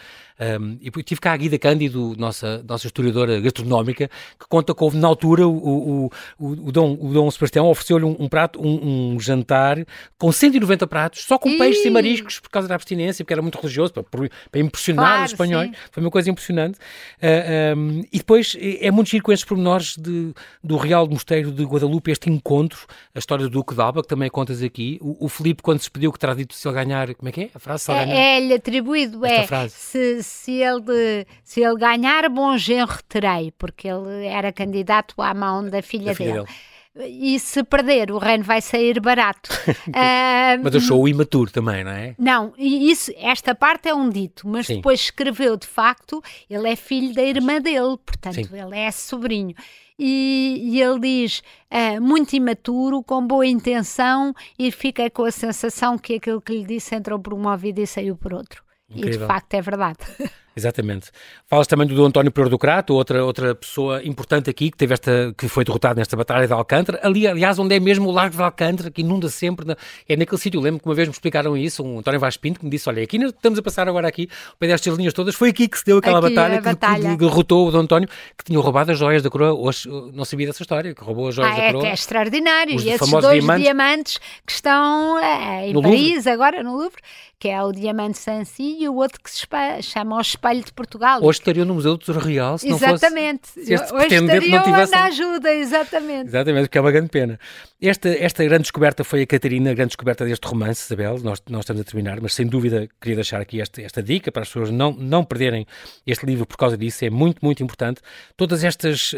Um, 0.59 0.77
e 0.81 0.89
tive 1.03 1.21
cá 1.21 1.33
a 1.33 1.37
Guida 1.37 1.59
Cândido, 1.59 2.15
nossa, 2.17 2.63
nossa 2.67 2.87
historiadora 2.87 3.39
gastronómica, 3.39 4.09
que 4.39 4.47
conta 4.47 4.73
que 4.73 4.83
houve 4.83 4.97
na 4.97 5.07
altura 5.07 5.47
o, 5.47 5.55
o, 5.55 6.11
o, 6.39 6.47
o 6.67 6.71
Dom, 6.71 6.97
o 6.99 7.13
Dom 7.13 7.29
Sebastião 7.29 7.67
ofereceu-lhe 7.67 8.05
um, 8.05 8.15
um, 8.19 8.27
prato, 8.27 8.59
um, 8.59 9.13
um, 9.13 9.19
jantar 9.19 9.85
com 10.17 10.31
190 10.31 10.87
pratos, 10.87 11.23
só 11.23 11.37
com 11.37 11.57
peixes 11.57 11.85
e 11.85 11.89
mariscos 11.89 12.39
por 12.39 12.49
causa 12.49 12.67
da 12.67 12.75
abstinência, 12.75 13.23
porque 13.23 13.33
era 13.33 13.41
muito 13.41 13.59
religioso, 13.59 13.93
para, 13.93 14.03
para 14.03 14.59
impressionar 14.59 15.05
claro, 15.05 15.25
os 15.25 15.31
espanhóis. 15.31 15.69
Sim. 15.69 15.75
Foi 15.91 16.03
uma 16.03 16.11
coisa 16.11 16.29
impressionante. 16.29 16.79
Uh, 17.21 17.77
um, 17.77 18.03
e 18.11 18.17
depois 18.17 18.55
é, 18.59 18.87
é 18.87 18.91
muito 18.91 19.09
giro 19.09 19.23
com 19.23 19.31
estes 19.31 19.47
pormenores 19.47 19.95
de, 19.95 20.33
do 20.63 20.77
Real 20.77 21.07
Mosteiro 21.07 21.51
de 21.51 21.63
Guadalupe, 21.63 22.09
este 22.09 22.29
encontro, 22.29 22.87
a 23.13 23.19
história 23.19 23.45
do 23.45 23.49
Duque 23.49 23.75
d'Alba, 23.75 24.01
que 24.01 24.07
também 24.07 24.29
contas 24.29 24.63
aqui. 24.63 24.97
O, 25.01 25.25
o 25.25 25.29
Felipe, 25.29 25.61
quando 25.61 25.79
se 25.79 25.91
que 26.11 26.19
terá 26.19 26.33
dito 26.33 26.53
se 26.53 26.67
ele 26.67 26.75
ganhar, 26.75 27.13
como 27.15 27.29
é 27.29 27.31
que 27.31 27.41
é 27.41 27.49
a 27.53 27.59
frase? 27.59 27.85
Se 27.85 27.91
ele 27.91 28.11
é, 28.11 28.37
é-lhe 28.37 28.53
atribuído, 28.53 29.25
é, 29.25 29.45
se, 29.69 30.23
se, 30.23 30.51
ele, 30.61 31.25
se 31.43 31.61
ele 31.61 31.77
ganhar, 31.77 32.29
bom 32.29 32.57
genro 32.57 32.97
terei, 33.07 33.51
porque 33.57 33.87
ele 33.87 34.25
era 34.25 34.51
candidato 34.51 35.21
à 35.21 35.33
mão 35.33 35.67
da 35.67 35.81
filha, 35.81 36.05
da 36.05 36.15
filha 36.15 36.33
dele. 36.33 36.45
dele. 36.45 36.57
E 36.95 37.39
se 37.39 37.63
perder, 37.63 38.11
o 38.11 38.17
reino 38.17 38.43
vai 38.43 38.61
sair 38.61 38.99
barato. 38.99 39.49
uh, 39.67 40.59
mas 40.63 40.75
achou 40.75 41.03
o 41.03 41.07
imaturo 41.07 41.51
também, 41.51 41.83
não 41.83 41.91
é? 41.91 42.15
Não, 42.17 42.53
isso, 42.57 43.11
esta 43.17 43.53
parte 43.53 43.87
é 43.87 43.93
um 43.93 44.09
dito, 44.09 44.47
mas 44.47 44.67
Sim. 44.67 44.77
depois 44.77 44.99
escreveu 44.99 45.55
de 45.55 45.67
facto, 45.67 46.21
ele 46.49 46.69
é 46.69 46.75
filho 46.75 47.13
da 47.13 47.23
irmã 47.23 47.61
dele, 47.61 47.97
portanto 48.05 48.35
Sim. 48.35 48.49
ele 48.51 48.77
é 48.77 48.91
sobrinho. 48.91 49.55
E, 49.97 50.61
e 50.63 50.81
ele 50.81 50.99
diz 50.99 51.43
uh, 51.71 52.01
muito 52.01 52.33
imaturo, 52.33 53.03
com 53.03 53.25
boa 53.25 53.45
intenção, 53.45 54.33
e 54.57 54.71
fica 54.71 55.09
com 55.09 55.25
a 55.25 55.31
sensação 55.31 55.97
que 55.97 56.15
aquilo 56.15 56.41
que 56.41 56.53
lhe 56.53 56.65
disse 56.65 56.95
entrou 56.95 57.19
por 57.19 57.33
um 57.33 57.47
ouvido 57.47 57.79
e 57.79 57.87
saiu 57.87 58.15
por 58.15 58.33
outro. 58.33 58.63
Incrível. 58.89 59.13
E 59.13 59.17
de 59.19 59.27
facto 59.27 59.53
é 59.53 59.61
verdade. 59.61 59.99
Exatamente. 60.59 61.09
Falas 61.47 61.67
também 61.67 61.87
do 61.87 62.05
António 62.05 62.31
Pereira 62.31 62.49
do 62.49 62.57
Crato, 62.57 62.93
outra, 62.93 63.23
outra 63.23 63.55
pessoa 63.55 64.03
importante 64.03 64.49
aqui 64.49 64.69
que, 64.69 64.77
teve 64.77 64.93
esta, 64.93 65.33
que 65.37 65.47
foi 65.47 65.63
derrotado 65.63 65.97
nesta 65.97 66.15
Batalha 66.17 66.45
de 66.45 66.53
Alcântara. 66.53 66.99
Ali, 67.01 67.25
aliás, 67.25 67.57
onde 67.57 67.75
é 67.75 67.79
mesmo 67.79 68.09
o 68.09 68.11
Largo 68.11 68.35
de 68.35 68.43
Alcântara, 68.43 68.91
que 68.91 69.01
inunda 69.01 69.29
sempre. 69.29 69.65
Na, 69.65 69.77
é 70.07 70.15
naquele 70.15 70.39
sítio. 70.39 70.59
Lembro 70.59 70.81
que 70.81 70.87
uma 70.87 70.93
vez 70.93 71.07
me 71.07 71.13
explicaram 71.13 71.55
isso, 71.55 71.81
um 71.83 71.99
António 71.99 72.19
Vaz 72.19 72.35
Pinto, 72.35 72.59
que 72.59 72.65
me 72.65 72.71
disse: 72.71 72.89
Olha, 72.89 73.01
aqui 73.01 73.17
estamos 73.17 73.57
a 73.57 73.61
passar 73.61 73.87
agora 73.87 74.07
aqui, 74.07 74.29
ao 74.49 74.57
pé 74.57 74.67
destas 74.67 74.97
linhas 74.97 75.13
todas, 75.13 75.33
foi 75.33 75.49
aqui 75.49 75.67
que 75.67 75.79
se 75.79 75.85
deu 75.85 75.97
aquela 75.97 76.21
batalha, 76.21 76.57
que, 76.57 76.63
batalha, 76.63 77.11
que, 77.11 77.17
derrotou 77.17 77.69
o 77.69 77.71
Dom 77.71 77.79
António, 77.79 78.09
que 78.37 78.43
tinha 78.43 78.59
roubado 78.59 78.91
as 78.91 78.99
joias 78.99 79.23
da 79.23 79.29
coroa. 79.29 79.53
Hoje 79.53 79.89
não 80.13 80.25
sabia 80.25 80.47
dessa 80.47 80.61
história, 80.61 80.93
que 80.93 81.03
roubou 81.03 81.29
as 81.29 81.35
joias 81.35 81.53
ah, 81.53 81.55
da 81.55 81.63
é, 81.63 81.71
coroa. 81.71 81.87
É, 81.87 81.91
é 81.91 81.93
extraordinário. 81.93 82.79
E 82.79 82.89
esses 82.89 83.09
dois 83.09 83.39
diamantes, 83.39 83.63
diamantes 83.63 84.19
que 84.45 84.51
estão 84.51 85.17
é, 85.19 85.69
em 85.69 85.73
no 85.73 85.81
Paris, 85.81 86.11
Louvre. 86.13 86.31
agora 86.31 86.63
no 86.63 86.75
Louvre, 86.75 87.01
que 87.39 87.47
é 87.47 87.63
o 87.63 87.71
Diamante 87.71 88.17
Sancy 88.17 88.77
e 88.81 88.89
o 88.89 88.95
outro 88.95 89.19
que 89.23 89.31
se 89.31 89.47
chama 89.81 90.17
o 90.17 90.19
Espelho 90.49 90.65
de 90.65 90.73
Portugal. 90.73 91.23
Hoje 91.23 91.39
estariam 91.39 91.65
no 91.65 91.75
Museu 91.75 91.93
do 91.93 91.99
Tesouro 91.99 92.25
Real 92.25 92.57
se 92.57 92.67
exatamente. 92.67 93.41
não 93.45 93.53
fosse... 93.53 93.65
Se 93.65 93.73
este 93.73 93.93
Hoje 93.93 94.15
estariam 94.15 94.51
não 94.51 94.63
tivesse... 94.63 94.95
a 94.95 95.03
ajuda, 95.05 95.53
exatamente. 95.53 96.27
Exatamente, 96.27 96.63
porque 96.63 96.77
é 96.77 96.81
uma 96.81 96.91
grande 96.91 97.09
pena. 97.09 97.39
Esta, 97.81 98.09
esta 98.09 98.43
grande 98.43 98.63
descoberta 98.63 99.05
foi 99.05 99.21
a 99.21 99.25
Catarina, 99.25 99.71
a 99.71 99.73
grande 99.73 99.91
descoberta 99.91 100.25
deste 100.25 100.45
romance, 100.45 100.83
Isabel, 100.83 101.17
nós, 101.23 101.41
nós 101.49 101.61
estamos 101.61 101.81
a 101.81 101.85
terminar, 101.85 102.19
mas 102.19 102.33
sem 102.33 102.45
dúvida 102.45 102.89
queria 102.99 103.15
deixar 103.15 103.39
aqui 103.39 103.61
esta, 103.61 103.81
esta 103.81 104.03
dica 104.03 104.29
para 104.33 104.41
as 104.41 104.49
pessoas 104.49 104.69
não, 104.69 104.91
não 104.91 105.23
perderem 105.23 105.65
este 106.05 106.25
livro 106.25 106.45
por 106.45 106.57
causa 106.57 106.77
disso, 106.77 107.05
é 107.05 107.09
muito, 107.09 107.39
muito 107.41 107.63
importante. 107.63 108.01
Todas 108.35 108.65
estas 108.65 109.13
uh, 109.13 109.17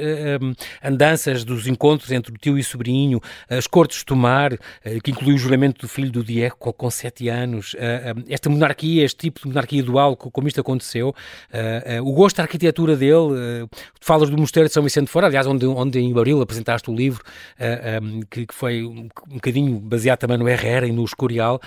andanças 0.83 1.43
dos 1.43 1.65
encontros 1.65 2.11
entre 2.11 2.31
o 2.31 2.37
tio 2.37 2.55
e 2.55 2.61
o 2.61 2.63
sobrinho, 2.63 3.19
as 3.49 3.65
cortes 3.65 3.97
de 3.97 4.05
tomar, 4.05 4.53
uh, 4.53 4.59
que 5.03 5.09
inclui 5.09 5.33
o 5.33 5.37
juramento 5.39 5.81
do 5.81 5.87
filho 5.87 6.11
do 6.11 6.23
Diego 6.23 6.55
com, 6.59 6.71
com 6.71 6.91
sete 6.91 7.29
anos, 7.29 7.73
uh, 7.73 8.23
esta 8.29 8.47
monarquia, 8.47 9.03
este 9.03 9.17
tipo 9.17 9.39
de 9.39 9.47
monarquia 9.47 9.81
dual, 9.81 10.15
como 10.15 10.47
isto 10.47 10.61
aconteceu, 10.61 11.15
o 12.03 12.13
gosto 12.13 12.37
da 12.37 12.43
arquitetura 12.43 12.95
dele, 12.95 13.67
falas 13.99 14.29
do 14.29 14.37
Mosteiro 14.37 14.67
de 14.67 14.73
São 14.73 14.83
Vicente 14.83 15.05
de 15.05 15.11
Fora, 15.11 15.25
aliás, 15.25 15.47
onde, 15.47 15.65
onde 15.65 15.99
em 15.99 16.11
abril 16.11 16.41
apresentaste 16.41 16.91
o 16.91 16.95
livro, 16.95 17.23
um, 18.03 18.19
que, 18.29 18.50
que, 18.51 18.55
foi 18.55 18.83
um, 18.83 19.07
um 19.29 19.35
bocadinho 19.35 19.79
baseado 19.79 20.19
também 20.19 20.37
no 20.37 20.47
Herrera 20.47 20.85
e 20.85 20.91
no 20.91 21.03
Escorial, 21.03 21.59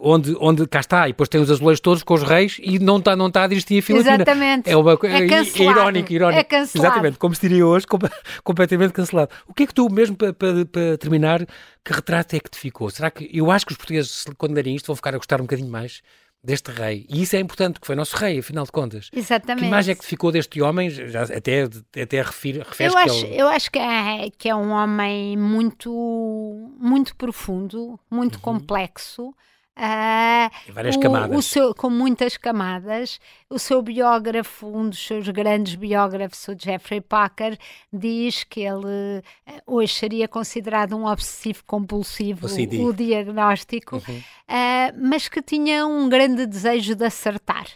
onde, 0.00 0.34
onde 0.40 0.66
cá 0.66 0.80
está, 0.80 1.08
e 1.08 1.12
depois 1.12 1.28
tem 1.28 1.40
os 1.40 1.50
azulejos 1.50 1.80
todos 1.80 2.02
com 2.02 2.14
os 2.14 2.22
reis 2.22 2.58
e 2.62 2.78
não 2.78 2.96
está 2.96 3.14
não 3.14 3.30
tá 3.30 3.44
a 3.44 3.46
dirigir 3.46 3.78
a 3.78 3.82
fila 3.82 3.98
Exatamente. 4.00 4.70
É, 4.70 4.76
uma, 4.76 4.92
é, 4.92 5.06
é, 5.06 5.62
irónico, 5.62 6.12
irónico. 6.12 6.40
É 6.40 6.44
cancelado. 6.44 6.88
Exatamente, 6.88 7.18
como 7.18 7.34
se 7.34 7.40
diria 7.40 7.66
hoje, 7.66 7.86
completamente 8.42 8.92
cancelado. 8.92 9.30
O 9.46 9.54
que 9.54 9.64
é 9.64 9.66
que 9.66 9.74
tu, 9.74 9.88
mesmo 9.90 10.16
para, 10.16 10.32
para, 10.32 10.64
para 10.64 10.98
terminar, 10.98 11.46
que 11.84 11.92
retrato 11.92 12.34
é 12.34 12.40
que 12.40 12.50
te 12.50 12.58
ficou? 12.58 12.90
Será 12.90 13.10
que 13.10 13.28
eu 13.32 13.50
acho 13.50 13.66
que 13.66 13.72
os 13.72 13.78
portugueses, 13.78 14.24
quando 14.38 14.54
lerem 14.54 14.74
isto, 14.74 14.86
vão 14.86 14.96
ficar 14.96 15.14
a 15.14 15.18
gostar 15.18 15.40
um 15.40 15.44
bocadinho 15.44 15.70
mais 15.70 16.02
deste 16.44 16.70
rei. 16.72 17.06
E 17.08 17.22
isso 17.22 17.36
é 17.36 17.40
importante, 17.40 17.74
porque 17.74 17.86
foi 17.86 17.94
nosso 17.94 18.16
rei, 18.16 18.38
afinal 18.38 18.64
de 18.64 18.72
contas. 18.72 19.08
Exatamente. 19.12 19.62
Que 19.62 19.68
imagem 19.68 19.92
é 19.92 19.94
que 19.94 20.04
ficou 20.04 20.32
deste 20.32 20.60
homem? 20.60 20.90
Já, 20.90 21.22
até 21.22 21.62
até 22.00 22.22
refere, 22.22 22.62
eu 22.80 22.98
acho, 22.98 23.26
ele... 23.26 23.40
eu 23.40 23.48
acho 23.48 23.70
que 23.70 23.78
é, 23.78 24.30
que 24.36 24.48
é 24.48 24.54
um 24.54 24.70
homem 24.70 25.36
muito, 25.36 26.70
muito 26.78 27.14
profundo, 27.16 27.98
muito 28.10 28.36
uhum. 28.36 28.40
complexo. 28.40 29.34
Uh, 29.74 30.72
várias 30.72 30.96
o, 30.96 31.00
camadas. 31.00 31.38
O 31.38 31.42
seu, 31.42 31.74
com 31.74 31.88
muitas 31.88 32.36
camadas. 32.36 33.18
O 33.48 33.58
seu 33.58 33.80
biógrafo, 33.80 34.66
um 34.66 34.88
dos 34.88 35.04
seus 35.04 35.28
grandes 35.28 35.74
biógrafos, 35.74 36.46
o 36.48 36.56
Jeffrey 36.58 37.00
Packer, 37.00 37.58
diz 37.92 38.44
que 38.44 38.60
ele 38.60 39.22
eh, 39.46 39.62
hoje 39.66 39.94
seria 39.94 40.28
considerado 40.28 40.94
um 40.96 41.06
obsessivo 41.06 41.62
compulsivo, 41.66 42.46
o, 42.46 42.86
o 42.86 42.92
diagnóstico, 42.92 43.96
uhum. 43.96 44.18
uh, 44.18 45.08
mas 45.08 45.28
que 45.28 45.40
tinha 45.40 45.86
um 45.86 46.08
grande 46.08 46.46
desejo 46.46 46.94
de 46.94 47.04
acertar. 47.04 47.66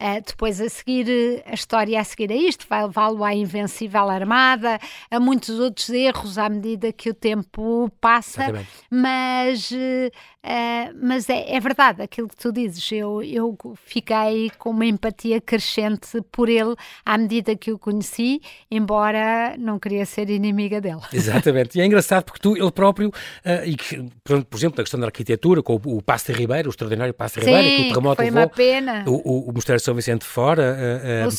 Uh, 0.00 0.22
depois 0.24 0.60
a 0.60 0.68
seguir, 0.68 1.42
a 1.44 1.54
história 1.54 2.00
a 2.00 2.04
seguir 2.04 2.30
a 2.30 2.36
isto 2.36 2.66
vai 2.68 2.84
levá-lo 2.84 3.24
à 3.24 3.34
invencível 3.34 4.08
armada, 4.08 4.78
a 5.10 5.18
muitos 5.18 5.58
outros 5.58 5.90
erros 5.90 6.38
à 6.38 6.48
medida 6.48 6.92
que 6.92 7.10
o 7.10 7.14
tempo 7.14 7.90
passa, 8.00 8.44
Exatamente. 8.44 8.68
mas 8.88 9.72
uh, 9.72 10.94
mas 11.02 11.28
é, 11.28 11.54
é, 11.54 11.60
verdade 11.60 12.02
aquilo 12.02 12.28
que 12.28 12.36
tu 12.36 12.52
dizes. 12.52 12.90
Eu, 12.92 13.22
eu 13.22 13.56
fiquei 13.84 14.50
com 14.58 14.70
uma 14.70 14.86
empatia 14.86 15.40
crescente 15.40 16.20
por 16.30 16.48
ele 16.48 16.74
à 17.04 17.18
medida 17.18 17.56
que 17.56 17.72
o 17.72 17.78
conheci, 17.78 18.40
embora 18.70 19.56
não 19.58 19.78
queria 19.78 20.06
ser 20.06 20.30
inimiga 20.30 20.80
dele. 20.80 21.00
Exatamente. 21.12 21.78
E 21.78 21.80
é 21.80 21.86
engraçado 21.86 22.24
porque 22.24 22.40
tu, 22.40 22.56
ele 22.56 22.70
próprio, 22.70 23.08
uh, 23.08 23.64
e 23.64 23.76
que, 23.76 23.96
por 24.24 24.56
exemplo, 24.56 24.78
na 24.78 24.84
questão 24.84 25.00
da 25.00 25.06
arquitetura, 25.06 25.62
com 25.62 25.74
o, 25.74 25.96
o 25.96 26.02
Passo 26.02 26.32
de 26.32 26.38
Ribeiro, 26.38 26.68
o 26.68 26.70
extraordinário 26.70 27.12
Passo 27.12 27.40
de 27.40 27.46
Ribeiro, 27.46 27.68
que 27.68 27.82
o 27.82 27.88
terremoto 27.88 28.16
foi 28.16 28.24
levou, 28.26 28.42
uma 28.42 28.48
pena. 28.48 29.04
O, 29.06 29.12
o, 29.12 29.50
o 29.50 29.52
Mosteiro 29.52 29.80
São 29.88 29.94
Vicente 29.94 30.24
fora. 30.26 30.76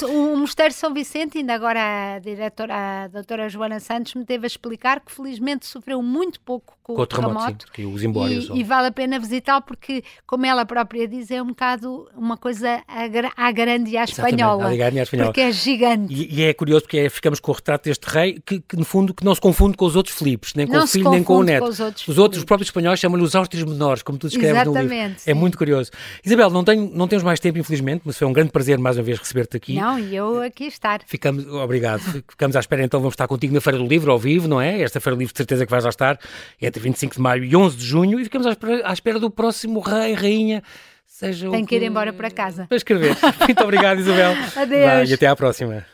Uh, 0.02 0.08
o, 0.08 0.34
o 0.34 0.38
Mosteiro 0.38 0.74
São 0.74 0.92
Vicente, 0.92 1.38
ainda 1.38 1.54
agora 1.54 2.16
a 2.16 2.20
diretora, 2.20 3.04
a 3.04 3.08
doutora 3.08 3.48
Joana 3.48 3.80
Santos, 3.80 4.16
me 4.16 4.26
teve 4.26 4.46
a 4.46 4.48
explicar 4.48 5.02
que 5.02 5.12
felizmente 5.12 5.68
sofreu 5.68 6.02
muito 6.02 6.40
pouco 6.42 6.76
com, 6.82 6.96
com 6.96 7.02
o 7.04 7.06
terremoto. 7.06 7.68
sim, 7.76 7.86
os 7.86 8.04
embólios. 8.04 8.50
E, 8.50 8.60
e 8.60 8.64
vale 8.64 8.88
a 8.88 8.92
pena 8.92 9.20
visitá-lo 9.20 9.62
porque, 9.62 10.04
como 10.26 10.48
ela 10.48 10.66
própria 10.66 11.08
diz, 11.08 11.30
é 11.30 11.42
um 11.42 11.48
bocado 11.48 12.10
uma 12.16 12.38
coisa 12.38 12.82
à, 12.88 13.52
grande 13.52 13.92
e 13.92 13.98
à 13.98 14.04
espanhola. 14.04 14.72
À 14.72 14.76
grande 14.76 14.96
e 14.96 15.00
à 15.00 15.04
espanhola. 15.04 15.28
Porque 15.30 15.42
é 15.42 15.52
gigante. 15.52 16.12
E, 16.12 16.40
e 16.40 16.44
é 16.44 16.54
curioso 16.54 16.84
porque 16.84 16.98
é, 16.98 17.10
ficamos 17.10 17.40
com 17.40 17.52
o 17.52 17.56
retrato 17.56 17.84
deste 17.84 18.06
rei 18.06 18.42
que, 18.44 18.60
que, 18.62 18.76
no 18.76 18.86
fundo, 18.86 19.14
que 19.14 19.24
não 19.24 19.36
se 19.36 19.42
confunde 19.42 19.78
com 19.78 19.86
os 19.86 19.96
outros 19.96 20.18
Filipes, 20.18 20.56
nem 20.56 20.66
com 20.66 20.74
não 20.74 20.86
o 20.86 20.88
filho, 20.88 21.12
nem 21.12 21.24
com 21.24 21.38
o 21.38 21.44
neto. 21.44 21.64
Com 21.64 21.70
os, 21.70 21.80
outros 21.80 22.08
os 22.08 22.18
outros, 22.18 22.40
os 22.40 22.46
próprios 22.46 22.70
espanhóis 22.70 23.00
chamam-lhe 23.00 23.24
os 23.24 23.36
Áustrios 23.36 23.64
menores, 23.64 24.02
como 24.02 24.18
tu 24.18 24.28
descreves 24.28 24.62
Exatamente, 24.62 24.88
no 24.88 24.94
livro. 24.94 25.20
Sim. 25.20 25.30
É 25.30 25.34
muito 25.36 25.58
curioso. 25.58 25.92
Isabel, 26.26 26.50
não, 26.50 26.64
tenho, 26.64 26.90
não 26.92 27.08
temos 27.08 27.24
mais 27.24 27.40
tempo, 27.40 27.60
infelizmente, 27.60 28.02
mas 28.04 28.18
foi 28.18 28.26
um 28.28 28.34
grande 28.40 28.52
prazer 28.52 28.78
mais 28.78 28.98
uma 28.98 29.04
vez 29.04 29.20
receber-te 29.20 29.58
aqui. 29.58 29.76
Não, 29.76 30.00
e 30.00 30.16
eu 30.16 30.42
aqui 30.42 30.66
estar. 30.66 31.02
Ficamos, 31.06 31.46
obrigado. 31.48 32.00
Ficamos 32.00 32.56
à 32.56 32.60
espera, 32.60 32.84
então 32.84 33.00
vamos 33.00 33.14
estar 33.14 33.28
contigo 33.28 33.54
na 33.54 33.60
Feira 33.60 33.78
do 33.78 33.86
Livro, 33.86 34.12
ao 34.12 34.18
vivo, 34.18 34.48
não 34.48 34.62
é? 34.62 34.82
Esta 34.82 35.00
Feira 35.00 35.16
do 35.16 35.20
Livro, 35.20 35.34
de 35.34 35.38
certeza 35.38 35.66
que 35.66 35.72
vais 35.72 35.84
lá 35.84 35.90
estar, 35.90 36.18
entre 36.62 36.82
25 36.82 37.16
de 37.16 37.22
maio 37.22 37.44
e 37.44 37.56
11 37.56 37.78
de 37.78 37.86
junho, 37.86 38.20
e 38.20 38.24
ficamos 38.24 38.48
à 38.48 38.52
espera, 38.52 38.90
à 38.90 38.94
espera 38.94 39.20
do 39.20 39.30
próximo 39.30 39.80
rei, 39.80 40.14
rainha. 40.14 40.64
Seja 41.06 41.50
Tem 41.50 41.66
que 41.66 41.76
ir 41.76 41.84
embora 41.84 42.14
para 42.14 42.32
casa. 42.32 42.66
Para 42.68 42.78
escrever. 42.78 43.18
Muito 43.46 43.64
obrigado, 43.64 44.00
Isabel. 44.00 44.32
Adeus. 44.56 44.86
Vai, 44.86 45.06
e 45.06 45.14
até 45.14 45.28
à 45.28 45.36
próxima. 45.36 45.86